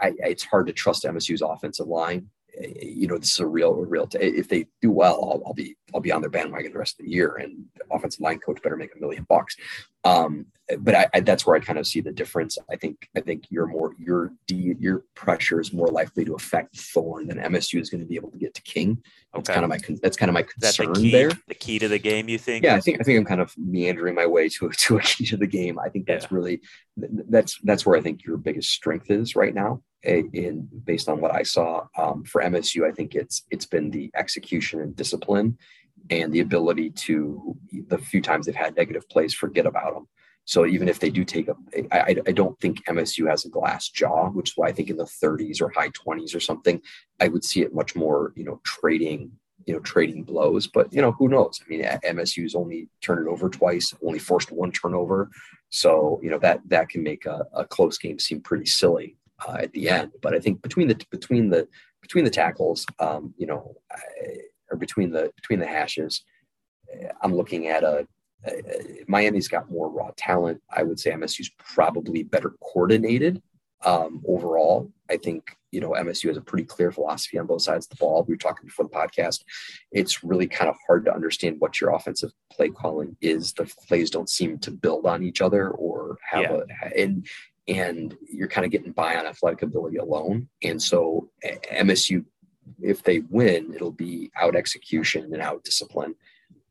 I, 0.01 0.13
it's 0.17 0.43
hard 0.43 0.67
to 0.67 0.73
trust 0.73 1.03
MSU's 1.03 1.41
offensive 1.41 1.87
line 1.87 2.29
you 2.59 3.07
know, 3.07 3.17
this 3.17 3.33
is 3.33 3.39
a 3.39 3.47
real, 3.47 3.73
real. 3.73 4.05
T- 4.05 4.19
if 4.19 4.49
they 4.49 4.65
do 4.81 4.91
well, 4.91 5.15
I'll, 5.15 5.43
I'll, 5.47 5.53
be, 5.53 5.75
I'll 5.93 6.01
be 6.01 6.11
on 6.11 6.21
their 6.21 6.29
bandwagon 6.29 6.73
the 6.73 6.79
rest 6.79 6.99
of 6.99 7.05
the 7.05 7.11
year, 7.11 7.37
and 7.37 7.65
offensive 7.91 8.19
line 8.19 8.39
coach 8.39 8.61
better 8.61 8.75
make 8.75 8.95
a 8.95 8.99
million 8.99 9.25
bucks. 9.29 9.55
Um, 10.03 10.47
but 10.79 10.95
I, 10.95 11.07
I, 11.13 11.19
that's 11.21 11.45
where 11.45 11.55
I 11.55 11.59
kind 11.59 11.79
of 11.79 11.87
see 11.87 12.01
the 12.01 12.11
difference. 12.11 12.57
I 12.69 12.75
think, 12.75 13.09
I 13.15 13.21
think 13.21 13.45
you're 13.49 13.65
more, 13.65 13.93
your 13.97 14.33
your 14.47 15.03
pressure 15.15 15.59
is 15.59 15.73
more 15.73 15.87
likely 15.87 16.25
to 16.25 16.35
affect 16.35 16.77
Thorne 16.77 17.27
than 17.27 17.37
MSU 17.37 17.79
is 17.79 17.89
going 17.89 18.01
to 18.01 18.07
be 18.07 18.15
able 18.15 18.31
to 18.31 18.37
get 18.37 18.53
to 18.55 18.61
King. 18.61 19.01
That's 19.33 19.49
okay. 19.49 19.53
kind 19.53 19.63
of 19.63 19.69
my, 19.69 19.97
that's 20.01 20.17
kind 20.17 20.29
of 20.29 20.33
my 20.33 20.43
concern 20.43 20.93
the 20.93 20.99
key, 20.99 21.11
there. 21.11 21.31
The 21.47 21.55
key 21.55 21.79
to 21.79 21.87
the 21.87 21.99
game, 21.99 22.29
you 22.29 22.37
think? 22.37 22.65
Yeah, 22.65 22.75
I 22.75 22.81
think, 22.81 22.99
I 22.99 23.03
think 23.03 23.19
I'm 23.19 23.25
kind 23.25 23.41
of 23.41 23.53
meandering 23.57 24.15
my 24.15 24.25
way 24.25 24.49
to 24.49 24.69
to 24.69 24.97
a 24.97 25.01
key 25.01 25.25
to 25.27 25.37
the 25.37 25.47
game. 25.47 25.79
I 25.79 25.89
think 25.89 26.07
that's 26.07 26.25
yeah. 26.25 26.35
really, 26.35 26.61
that's 26.97 27.57
that's 27.63 27.85
where 27.85 27.97
I 27.97 28.01
think 28.01 28.25
your 28.25 28.37
biggest 28.37 28.71
strength 28.71 29.09
is 29.09 29.35
right 29.35 29.53
now 29.53 29.81
in 30.03 30.67
based 30.85 31.09
on 31.09 31.19
what 31.19 31.33
I 31.33 31.43
saw 31.43 31.87
um, 31.97 32.23
for 32.23 32.41
MSU, 32.41 32.87
I 32.87 32.91
think 32.91 33.15
it's 33.15 33.43
it's 33.51 33.65
been 33.65 33.91
the 33.91 34.09
execution 34.15 34.81
and 34.81 34.95
discipline, 34.95 35.57
and 36.09 36.31
the 36.33 36.39
ability 36.39 36.91
to 36.91 37.57
the 37.87 37.97
few 37.97 38.21
times 38.21 38.45
they've 38.45 38.55
had 38.55 38.75
negative 38.75 39.07
plays, 39.09 39.33
forget 39.33 39.65
about 39.65 39.93
them. 39.93 40.07
So 40.45 40.65
even 40.65 40.89
if 40.89 40.99
they 40.99 41.11
do 41.11 41.23
take 41.23 41.47
a, 41.47 41.55
I, 41.91 42.15
I 42.27 42.31
don't 42.31 42.59
think 42.59 42.83
MSU 42.85 43.29
has 43.29 43.45
a 43.45 43.49
glass 43.49 43.89
jaw, 43.89 44.29
which 44.29 44.51
is 44.51 44.57
why 44.57 44.67
I 44.67 44.71
think 44.71 44.89
in 44.89 44.97
the 44.97 45.03
30s 45.03 45.61
or 45.61 45.69
high 45.69 45.89
20s 45.89 46.33
or 46.33 46.39
something, 46.39 46.81
I 47.19 47.27
would 47.27 47.43
see 47.43 47.61
it 47.61 47.75
much 47.75 47.95
more, 47.95 48.33
you 48.35 48.45
know, 48.45 48.59
trading, 48.63 49.31
you 49.65 49.75
know, 49.75 49.79
trading 49.81 50.23
blows. 50.23 50.65
But 50.65 50.91
you 50.91 51.03
know, 51.03 51.11
who 51.11 51.27
knows? 51.27 51.61
I 51.63 51.69
mean, 51.69 51.83
MSU's 51.83 52.55
only 52.55 52.87
turned 53.01 53.27
it 53.27 53.29
over 53.29 53.49
twice, 53.49 53.93
only 54.03 54.17
forced 54.17 54.51
one 54.51 54.71
turnover, 54.71 55.29
so 55.69 56.19
you 56.23 56.31
know 56.31 56.39
that 56.39 56.61
that 56.67 56.89
can 56.89 57.03
make 57.03 57.27
a, 57.27 57.45
a 57.53 57.65
close 57.65 57.97
game 57.99 58.17
seem 58.17 58.41
pretty 58.41 58.65
silly 58.65 59.15
uh, 59.47 59.57
at 59.59 59.71
the 59.73 59.89
end. 59.89 60.11
But 60.21 60.33
I 60.33 60.39
think 60.39 60.61
between 60.61 60.87
the 60.87 60.99
between 61.11 61.49
the 61.49 61.67
between 62.01 62.23
the 62.23 62.29
tackles, 62.29 62.85
um, 62.99 63.33
you 63.37 63.47
know, 63.47 63.75
I, 63.91 63.97
or 64.71 64.77
between 64.77 65.11
the 65.11 65.31
between 65.35 65.59
the 65.59 65.67
hashes, 65.67 66.23
I'm 67.21 67.33
looking 67.33 67.67
at 67.67 67.83
a, 67.83 68.07
a, 68.45 69.03
Miami's 69.07 69.47
got 69.47 69.69
more 69.69 69.89
raw 69.89 70.11
talent. 70.17 70.61
I 70.69 70.83
would 70.83 70.99
say 70.99 71.11
MSU's 71.11 71.51
probably 71.57 72.23
better 72.23 72.55
coordinated 72.61 73.41
um, 73.83 74.21
overall. 74.27 74.91
I 75.09 75.17
think 75.17 75.55
you 75.71 75.81
know 75.81 75.91
MSU 75.91 76.27
has 76.27 76.37
a 76.37 76.41
pretty 76.41 76.65
clear 76.65 76.91
philosophy 76.91 77.37
on 77.37 77.47
both 77.47 77.61
sides 77.61 77.85
of 77.85 77.91
the 77.91 77.95
ball. 77.97 78.23
We 78.27 78.33
were 78.33 78.39
talking 78.39 78.65
before 78.65 78.85
the 78.85 78.95
podcast. 78.95 79.43
It's 79.91 80.23
really 80.23 80.47
kind 80.47 80.69
of 80.69 80.75
hard 80.85 81.05
to 81.05 81.13
understand 81.13 81.57
what 81.59 81.79
your 81.79 81.91
offensive 81.91 82.31
play 82.51 82.69
calling 82.69 83.15
is. 83.21 83.53
The 83.53 83.71
plays 83.87 84.09
don't 84.09 84.29
seem 84.29 84.59
to 84.59 84.71
build 84.71 85.05
on 85.05 85.23
each 85.23 85.41
other 85.41 85.69
or 85.69 86.17
have 86.29 86.41
yeah. 86.41 86.61
a 86.83 87.01
and 87.01 87.27
and 87.69 88.17
you're 88.27 88.47
kind 88.47 88.65
of 88.65 88.71
getting 88.71 88.91
by 88.91 89.15
on 89.15 89.27
athletic 89.27 89.61
ability 89.61 89.97
alone. 89.97 90.49
And 90.63 90.81
so 90.81 91.29
MSU, 91.43 92.25
if 92.81 93.03
they 93.03 93.19
win, 93.19 93.73
it'll 93.73 93.91
be 93.91 94.31
out 94.35 94.55
execution 94.55 95.31
and 95.33 95.41
out 95.41 95.63
discipline. 95.63 96.15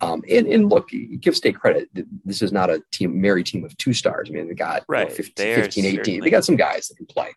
Um, 0.01 0.23
and, 0.31 0.47
and 0.47 0.69
look, 0.69 0.91
give 1.21 1.37
state 1.37 1.59
credit. 1.59 1.89
This 2.25 2.43
is 2.43 2.53
not 2.53 2.71
a 2.71 2.83
team, 2.93 3.21
merry 3.21 3.43
team 3.43 3.65
of 3.65 3.77
two 3.79 3.93
stars. 3.93 4.29
I 4.29 4.33
mean, 4.33 4.49
they 4.49 4.55
got 4.55 4.85
right. 4.89 5.05
you 5.05 5.09
know, 5.09 5.15
15, 5.15 5.55
15 5.55 5.85
18. 5.85 5.97
Certainly. 5.97 6.21
They 6.21 6.31
got 6.31 6.45
some 6.45 6.57
guys 6.57 6.89
that 6.89 6.97
can 6.97 7.07
play. 7.07 7.31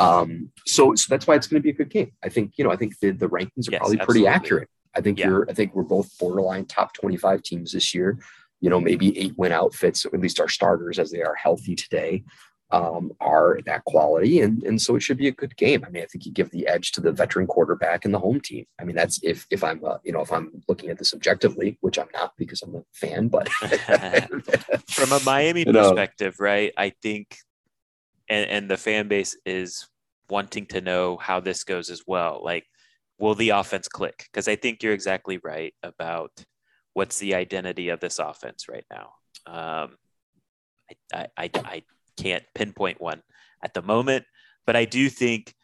Um, 0.00 0.50
so, 0.66 0.94
so 0.94 1.06
that's 1.08 1.26
why 1.26 1.36
it's 1.36 1.46
going 1.46 1.60
to 1.60 1.64
be 1.64 1.70
a 1.70 1.74
good 1.74 1.90
game. 1.90 2.12
I 2.22 2.28
think, 2.28 2.54
you 2.56 2.64
know, 2.64 2.72
I 2.72 2.76
think 2.76 2.98
the, 3.00 3.10
the 3.10 3.28
rankings 3.28 3.68
are 3.68 3.72
yes, 3.72 3.78
probably 3.78 4.00
absolutely. 4.00 4.06
pretty 4.06 4.26
accurate. 4.26 4.68
I 4.94 5.00
think 5.00 5.18
yeah. 5.18 5.28
you're, 5.28 5.48
I 5.48 5.52
think 5.52 5.74
we're 5.74 5.84
both 5.84 6.16
borderline 6.18 6.64
top 6.64 6.94
25 6.94 7.42
teams 7.42 7.72
this 7.72 7.94
year. 7.94 8.18
You 8.60 8.70
know, 8.70 8.80
maybe 8.80 9.16
eight 9.16 9.38
win 9.38 9.52
outfits, 9.52 10.04
at 10.04 10.20
least 10.20 10.40
our 10.40 10.48
starters 10.48 10.98
as 10.98 11.10
they 11.10 11.22
are 11.22 11.34
healthy 11.34 11.76
today 11.76 12.24
um, 12.72 13.12
are 13.20 13.58
that 13.66 13.84
quality. 13.84 14.40
And, 14.40 14.62
and 14.62 14.80
so 14.80 14.96
it 14.96 15.02
should 15.02 15.18
be 15.18 15.28
a 15.28 15.32
good 15.32 15.56
game. 15.56 15.84
I 15.84 15.90
mean, 15.90 16.02
I 16.02 16.06
think 16.06 16.24
you 16.24 16.32
give 16.32 16.50
the 16.50 16.66
edge 16.66 16.92
to 16.92 17.00
the 17.00 17.12
veteran 17.12 17.46
quarterback 17.46 18.04
and 18.04 18.14
the 18.14 18.18
home 18.18 18.40
team. 18.40 18.66
I 18.78 18.84
mean, 18.84 18.96
that's 18.96 19.20
if, 19.22 19.46
if 19.50 19.64
I'm, 19.64 19.84
uh, 19.84 19.98
you 20.04 20.12
know, 20.12 20.20
if 20.20 20.32
I'm 20.32 20.62
looking 20.68 20.90
at 20.90 20.98
this 20.98 21.12
objectively, 21.12 21.78
which 21.80 21.98
I'm 21.98 22.08
not 22.14 22.32
because 22.36 22.62
I'm 22.62 22.76
a 22.76 22.82
fan, 22.92 23.28
but 23.28 23.48
from 24.88 25.12
a 25.12 25.20
Miami 25.24 25.60
you 25.66 25.72
perspective, 25.72 26.36
know. 26.38 26.44
right. 26.44 26.72
I 26.76 26.92
think, 27.02 27.36
and, 28.28 28.48
and 28.48 28.70
the 28.70 28.76
fan 28.76 29.08
base 29.08 29.36
is 29.44 29.88
wanting 30.28 30.66
to 30.66 30.80
know 30.80 31.16
how 31.16 31.40
this 31.40 31.64
goes 31.64 31.90
as 31.90 32.04
well. 32.06 32.40
Like, 32.44 32.66
will 33.18 33.34
the 33.34 33.50
offense 33.50 33.88
click? 33.88 34.28
Because 34.32 34.46
I 34.46 34.54
think 34.56 34.82
you're 34.82 34.94
exactly 34.94 35.38
right 35.42 35.74
about 35.82 36.30
what's 36.94 37.18
the 37.18 37.34
identity 37.34 37.88
of 37.88 38.00
this 38.00 38.18
offense 38.18 38.68
right 38.68 38.84
now. 38.90 39.12
Um, 39.46 39.96
I, 41.12 41.26
I, 41.36 41.50
I, 41.54 41.82
can't 42.20 42.44
pinpoint 42.54 43.00
one 43.00 43.22
at 43.62 43.74
the 43.74 43.82
moment, 43.82 44.24
but 44.66 44.76
I 44.76 44.84
do 44.84 45.08
think, 45.08 45.54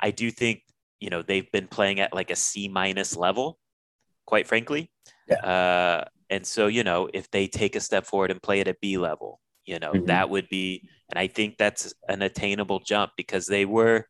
I 0.00 0.10
do 0.10 0.30
think, 0.30 0.62
you 1.00 1.10
know, 1.10 1.22
they've 1.22 1.50
been 1.52 1.68
playing 1.68 2.00
at 2.00 2.14
like 2.14 2.30
a 2.30 2.36
C 2.36 2.68
minus 2.68 3.16
level, 3.16 3.58
quite 4.26 4.46
frankly. 4.46 4.90
Yeah. 5.28 5.36
Uh, 5.36 6.04
and 6.30 6.46
so, 6.46 6.66
you 6.66 6.84
know, 6.84 7.08
if 7.12 7.30
they 7.30 7.46
take 7.46 7.76
a 7.76 7.80
step 7.80 8.06
forward 8.06 8.30
and 8.30 8.42
play 8.42 8.60
at 8.60 8.68
a 8.68 8.76
B 8.80 8.98
level, 8.98 9.40
you 9.64 9.78
know, 9.78 9.92
mm-hmm. 9.92 10.06
that 10.06 10.30
would 10.30 10.48
be, 10.48 10.88
and 11.10 11.18
I 11.18 11.26
think 11.26 11.56
that's 11.56 11.92
an 12.08 12.22
attainable 12.22 12.80
jump 12.80 13.12
because 13.16 13.46
they 13.46 13.64
were, 13.64 14.06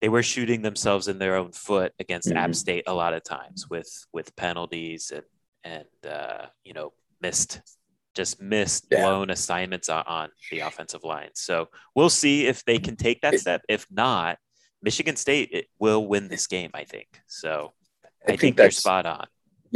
they 0.00 0.08
were 0.08 0.22
shooting 0.22 0.62
themselves 0.62 1.08
in 1.08 1.18
their 1.18 1.36
own 1.36 1.52
foot 1.52 1.92
against 1.98 2.28
mm-hmm. 2.28 2.38
App 2.38 2.54
State 2.54 2.84
a 2.86 2.94
lot 2.94 3.14
of 3.14 3.24
times 3.24 3.66
with 3.70 3.88
with 4.12 4.36
penalties 4.36 5.10
and 5.14 5.24
and 5.64 6.12
uh, 6.12 6.46
you 6.64 6.74
know 6.74 6.92
missed 7.20 7.60
just 8.16 8.40
missed 8.40 8.86
yeah. 8.90 9.02
blown 9.02 9.30
assignments 9.30 9.88
on, 9.88 10.02
on, 10.06 10.30
the 10.50 10.60
offensive 10.60 11.04
line. 11.04 11.30
So 11.34 11.68
we'll 11.94 12.10
see 12.10 12.46
if 12.46 12.64
they 12.64 12.78
can 12.78 12.96
take 12.96 13.20
that 13.20 13.38
step. 13.38 13.62
If 13.68 13.86
not, 13.90 14.38
Michigan 14.82 15.16
State 15.16 15.68
will 15.78 16.06
win 16.06 16.28
this 16.28 16.46
game. 16.46 16.70
I 16.74 16.84
think 16.84 17.08
so. 17.26 17.74
I, 18.04 18.08
I 18.08 18.26
think, 18.26 18.40
think 18.40 18.58
you're 18.58 18.70
spot 18.70 19.06
on. 19.06 19.26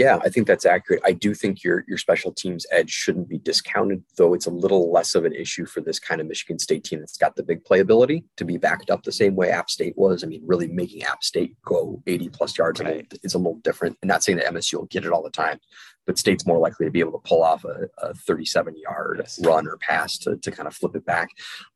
Yeah, 0.01 0.19
I 0.25 0.31
think 0.31 0.47
that's 0.47 0.65
accurate. 0.65 1.03
I 1.05 1.13
do 1.13 1.35
think 1.35 1.63
your 1.63 1.85
your 1.87 1.99
special 1.99 2.33
teams 2.33 2.65
edge 2.73 2.89
shouldn't 2.89 3.29
be 3.29 3.37
discounted, 3.37 4.03
though 4.17 4.33
it's 4.33 4.47
a 4.47 4.51
little 4.51 4.91
less 4.91 5.15
of 5.15 5.27
an 5.27 5.35
issue 5.35 5.67
for 5.67 5.83
this 5.83 5.99
kind 5.99 6.23
of 6.23 6.27
Michigan 6.27 6.59
State 6.59 6.85
team 6.85 7.01
that's 7.01 7.19
got 7.19 7.37
the 7.37 7.43
big 7.43 7.65
playability 7.65 8.25
to 8.39 8.47
be 8.47 8.57
backed 8.57 8.89
up 8.89 9.03
the 9.03 9.13
same 9.13 9.37
way 9.37 9.51
App 9.51 9.69
State 9.69 9.93
was. 9.99 10.25
I 10.25 10.27
mean, 10.27 10.41
really 10.47 10.69
making 10.69 11.03
App 11.03 11.23
State 11.23 11.55
go 11.67 12.03
80 12.07 12.31
plus 12.31 12.57
yards 12.57 12.81
right. 12.81 13.13
is 13.23 13.35
a 13.35 13.39
little 13.39 13.61
different. 13.63 13.99
And 14.01 14.09
not 14.09 14.25
saying 14.25 14.39
that 14.39 14.47
MSU 14.47 14.77
will 14.77 14.87
get 14.87 15.05
it 15.05 15.13
all 15.13 15.23
the 15.23 15.29
time, 15.29 15.61
but 16.07 16.19
State's 16.19 16.47
more 16.47 16.59
likely 16.59 16.87
to 16.87 16.91
be 16.91 17.01
able 17.01 17.21
to 17.21 17.29
pull 17.29 17.43
off 17.43 17.67
a, 17.67 17.91
a 17.99 18.15
37 18.15 18.79
yard 18.79 19.19
yes. 19.19 19.39
run 19.45 19.67
or 19.67 19.77
pass 19.77 20.17
to, 20.21 20.39
to 20.39 20.51
kind 20.51 20.67
of 20.67 20.75
flip 20.75 20.97
it 20.97 21.05
back. 21.05 21.29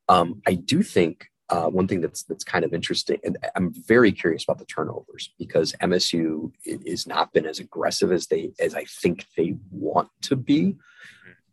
Um, 0.08 0.40
I 0.46 0.54
do 0.54 0.82
think 0.82 1.26
uh, 1.50 1.66
one 1.66 1.86
thing 1.86 2.00
that's 2.00 2.22
that's 2.22 2.44
kind 2.44 2.64
of 2.64 2.72
interesting, 2.72 3.18
and 3.24 3.36
I'm 3.54 3.72
very 3.86 4.12
curious 4.12 4.44
about 4.44 4.58
the 4.58 4.64
turnovers 4.64 5.30
because 5.38 5.74
MSU 5.80 6.52
is 6.64 7.06
not 7.06 7.32
been 7.32 7.46
as 7.46 7.58
aggressive 7.58 8.12
as 8.12 8.26
they 8.28 8.52
as 8.58 8.74
I 8.74 8.84
think 8.84 9.26
they 9.36 9.56
want 9.70 10.08
to 10.22 10.36
be, 10.36 10.76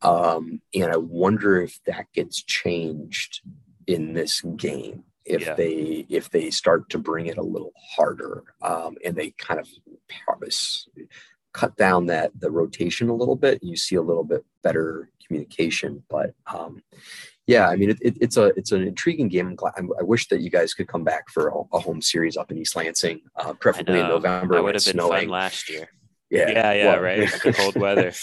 um, 0.01 0.61
and 0.73 0.91
I 0.91 0.97
wonder 0.97 1.61
if 1.61 1.79
that 1.85 2.07
gets 2.13 2.41
changed 2.41 3.41
in 3.87 4.13
this 4.13 4.41
game 4.55 5.03
if 5.25 5.41
yeah. 5.41 5.53
they 5.53 6.05
if 6.09 6.29
they 6.29 6.49
start 6.49 6.89
to 6.89 6.97
bring 6.97 7.27
it 7.27 7.37
a 7.37 7.43
little 7.43 7.73
harder 7.95 8.43
um, 8.61 8.95
and 9.05 9.15
they 9.15 9.31
kind 9.31 9.59
of 9.59 9.67
cut 11.53 11.75
down 11.75 12.07
that 12.07 12.31
the 12.39 12.49
rotation 12.49 13.09
a 13.09 13.15
little 13.15 13.35
bit. 13.35 13.59
You 13.61 13.75
see 13.75 13.95
a 13.95 14.01
little 14.01 14.23
bit 14.23 14.45
better 14.63 15.09
communication 15.25 16.03
but 16.09 16.33
um, 16.47 16.81
yeah, 17.47 17.67
I 17.67 17.75
mean, 17.75 17.89
it, 17.89 17.97
it, 18.01 18.17
it's 18.21 18.37
a 18.37 18.45
it's 18.57 18.71
an 18.71 18.83
intriguing 18.83 19.27
game. 19.27 19.57
i 19.77 20.03
wish 20.03 20.27
that 20.29 20.41
you 20.41 20.49
guys 20.49 20.73
could 20.73 20.87
come 20.87 21.03
back 21.03 21.29
for 21.29 21.49
a, 21.49 21.75
a 21.75 21.79
home 21.79 22.01
series 22.01 22.37
up 22.37 22.51
in 22.51 22.57
East 22.57 22.75
Lansing, 22.75 23.21
uh, 23.35 23.53
preferably 23.53 23.99
in 23.99 24.07
November. 24.07 24.55
That 24.55 24.63
would 24.63 24.75
have 24.75 24.85
been 24.85 24.93
snowing. 24.93 25.21
fun 25.21 25.29
last 25.29 25.69
year. 25.69 25.89
Yeah, 26.31 26.49
yeah, 26.49 26.73
yeah, 26.73 26.85
well, 26.85 27.01
right. 27.01 27.29
The 27.43 27.51
cold 27.57 27.75
weather. 27.75 28.13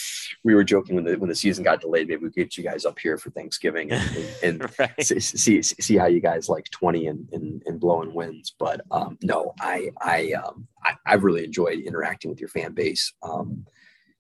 we 0.43 0.55
were 0.55 0.65
joking 0.65 0.95
when 0.95 1.05
the 1.05 1.17
when 1.17 1.29
the 1.29 1.35
season 1.35 1.63
got 1.63 1.83
delayed. 1.83 2.09
Maybe 2.09 2.23
we 2.23 2.31
get 2.31 2.57
you 2.57 2.65
guys 2.65 2.87
up 2.87 2.99
here 2.99 3.19
for 3.19 3.29
Thanksgiving 3.31 3.93
and, 3.93 4.17
and, 4.17 4.29
and 4.63 4.79
right. 4.79 5.03
see, 5.03 5.21
see 5.21 5.63
see 5.63 5.97
how 5.97 6.07
you 6.07 6.21
guys 6.21 6.49
like 6.49 6.71
twenty 6.71 7.09
and, 7.09 7.29
and, 7.33 7.63
and 7.67 7.79
blowing 7.79 8.15
winds. 8.15 8.55
But 8.59 8.81
um, 8.91 9.19
no, 9.23 9.53
I 9.61 9.91
I 10.01 10.33
um 10.33 10.67
I, 10.83 10.95
I've 11.05 11.23
really 11.23 11.45
enjoyed 11.45 11.81
interacting 11.81 12.31
with 12.31 12.41
your 12.41 12.49
fan 12.49 12.73
base. 12.73 13.13
Um, 13.23 13.67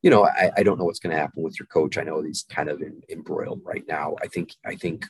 you 0.02 0.10
know, 0.10 0.24
I, 0.24 0.50
I 0.56 0.62
don't 0.62 0.78
know 0.78 0.84
what's 0.84 1.00
going 1.00 1.14
to 1.14 1.20
happen 1.20 1.42
with 1.42 1.58
your 1.58 1.66
coach. 1.66 1.98
I 1.98 2.02
know 2.02 2.22
he's 2.22 2.44
kind 2.48 2.68
of 2.68 2.80
in, 2.80 3.02
embroiled 3.08 3.62
right 3.64 3.84
now. 3.88 4.16
I 4.22 4.28
think 4.28 4.54
I 4.64 4.76
think 4.76 5.06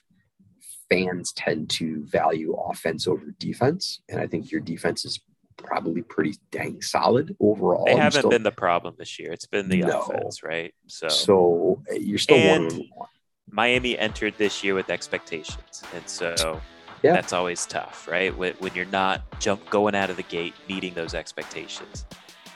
fans 0.90 1.32
tend 1.32 1.68
to 1.70 2.04
value 2.06 2.54
offense 2.54 3.06
over 3.06 3.34
defense, 3.38 4.00
and 4.08 4.20
I 4.20 4.26
think 4.26 4.50
your 4.50 4.60
defense 4.60 5.04
is 5.04 5.20
probably 5.56 6.02
pretty 6.02 6.36
dang 6.50 6.80
solid 6.80 7.36
overall. 7.40 7.84
They 7.84 7.96
haven't 7.96 8.20
still, 8.20 8.30
been 8.30 8.44
the 8.44 8.52
problem 8.52 8.94
this 8.98 9.18
year. 9.18 9.32
It's 9.32 9.46
been 9.46 9.68
the 9.68 9.82
no. 9.82 10.00
offense, 10.00 10.42
right? 10.42 10.72
So, 10.86 11.08
so 11.08 11.82
uh, 11.90 11.94
you're 11.94 12.18
still 12.18 12.36
and 12.36 12.72
one. 12.94 13.08
Miami 13.50 13.98
entered 13.98 14.34
this 14.38 14.62
year 14.64 14.74
with 14.74 14.88
expectations, 14.88 15.82
and 15.94 16.08
so 16.08 16.60
yeah. 17.02 17.12
that's 17.12 17.32
always 17.32 17.66
tough, 17.66 18.08
right? 18.08 18.36
When, 18.36 18.54
when 18.54 18.74
you're 18.74 18.86
not 18.86 19.40
jump 19.40 19.68
going 19.70 19.94
out 19.94 20.10
of 20.10 20.16
the 20.16 20.22
gate 20.24 20.54
meeting 20.68 20.94
those 20.94 21.14
expectations, 21.14 22.06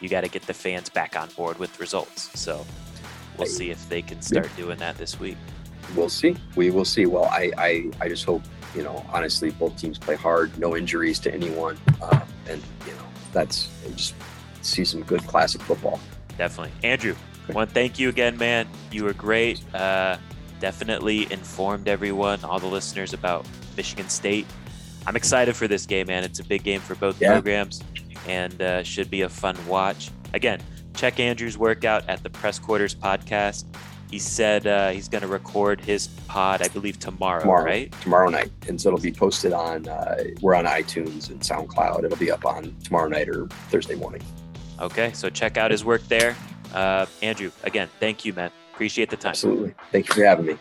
you 0.02 0.08
got 0.08 0.22
to 0.22 0.28
get 0.28 0.42
the 0.42 0.54
fans 0.54 0.88
back 0.88 1.16
on 1.16 1.28
board 1.30 1.58
with 1.58 1.78
results. 1.80 2.38
So 2.38 2.66
we'll 3.38 3.46
see 3.46 3.70
if 3.70 3.88
they 3.88 4.02
can 4.02 4.20
start 4.20 4.48
yeah. 4.50 4.64
doing 4.64 4.78
that 4.78 4.98
this 4.98 5.18
week. 5.18 5.36
We'll 5.96 6.08
see. 6.08 6.36
We 6.56 6.70
will 6.70 6.84
see. 6.84 7.06
Well, 7.06 7.24
I 7.26 7.50
I, 7.56 7.90
I 8.00 8.08
just 8.08 8.24
hope 8.24 8.42
you 8.74 8.82
know 8.82 9.04
honestly 9.12 9.50
both 9.50 9.76
teams 9.76 9.98
play 9.98 10.16
hard, 10.16 10.56
no 10.58 10.76
injuries 10.76 11.18
to 11.20 11.32
anyone, 11.32 11.78
um, 12.02 12.22
and 12.48 12.62
you 12.86 12.92
know 12.92 13.06
that's 13.32 13.68
just 13.94 14.14
see 14.62 14.84
some 14.84 15.02
good 15.02 15.26
classic 15.26 15.62
football. 15.62 16.00
Definitely, 16.36 16.72
Andrew. 16.82 17.14
I 17.48 17.52
want 17.52 17.70
to 17.70 17.74
thank 17.74 17.98
you 17.98 18.08
again, 18.08 18.36
man. 18.38 18.68
You 18.92 19.04
were 19.04 19.12
great. 19.12 19.62
Uh, 19.74 20.16
definitely 20.60 21.30
informed 21.32 21.88
everyone, 21.88 22.44
all 22.44 22.60
the 22.60 22.66
listeners 22.66 23.12
about 23.12 23.44
Michigan 23.76 24.08
State. 24.08 24.46
I'm 25.04 25.16
excited 25.16 25.56
for 25.56 25.66
this 25.66 25.84
game, 25.84 26.06
man. 26.06 26.22
It's 26.22 26.38
a 26.38 26.44
big 26.44 26.62
game 26.62 26.80
for 26.80 26.94
both 26.94 27.20
yeah. 27.20 27.32
programs 27.32 27.82
and 28.26 28.60
uh, 28.62 28.82
should 28.82 29.10
be 29.10 29.22
a 29.22 29.28
fun 29.28 29.56
watch. 29.66 30.10
Again, 30.34 30.60
check 30.94 31.20
Andrew's 31.20 31.58
workout 31.58 32.08
at 32.08 32.22
the 32.22 32.30
Press 32.30 32.58
Quarters 32.58 32.94
podcast. 32.94 33.64
He 34.10 34.18
said 34.18 34.66
uh, 34.66 34.90
he's 34.90 35.08
going 35.08 35.22
to 35.22 35.28
record 35.28 35.80
his 35.80 36.08
pod, 36.28 36.60
I 36.60 36.68
believe, 36.68 36.98
tomorrow, 36.98 37.40
tomorrow, 37.40 37.64
right? 37.64 37.90
Tomorrow 38.02 38.28
night. 38.28 38.50
And 38.68 38.78
so 38.78 38.90
it'll 38.90 39.00
be 39.00 39.10
posted 39.10 39.54
on, 39.54 39.88
uh, 39.88 40.22
we're 40.42 40.54
on 40.54 40.66
iTunes 40.66 41.30
and 41.30 41.40
SoundCloud. 41.40 42.04
It'll 42.04 42.18
be 42.18 42.30
up 42.30 42.44
on 42.44 42.76
tomorrow 42.84 43.08
night 43.08 43.30
or 43.30 43.46
Thursday 43.70 43.94
morning. 43.94 44.22
Okay. 44.80 45.12
So 45.14 45.30
check 45.30 45.56
out 45.56 45.70
his 45.70 45.82
work 45.82 46.02
there. 46.08 46.36
Uh, 46.74 47.06
Andrew, 47.22 47.50
again, 47.64 47.88
thank 48.00 48.26
you, 48.26 48.34
man. 48.34 48.50
Appreciate 48.74 49.08
the 49.08 49.16
time. 49.16 49.30
Absolutely. 49.30 49.74
Thank 49.90 50.08
you 50.08 50.14
for 50.14 50.24
having 50.24 50.46
me. 50.46 50.58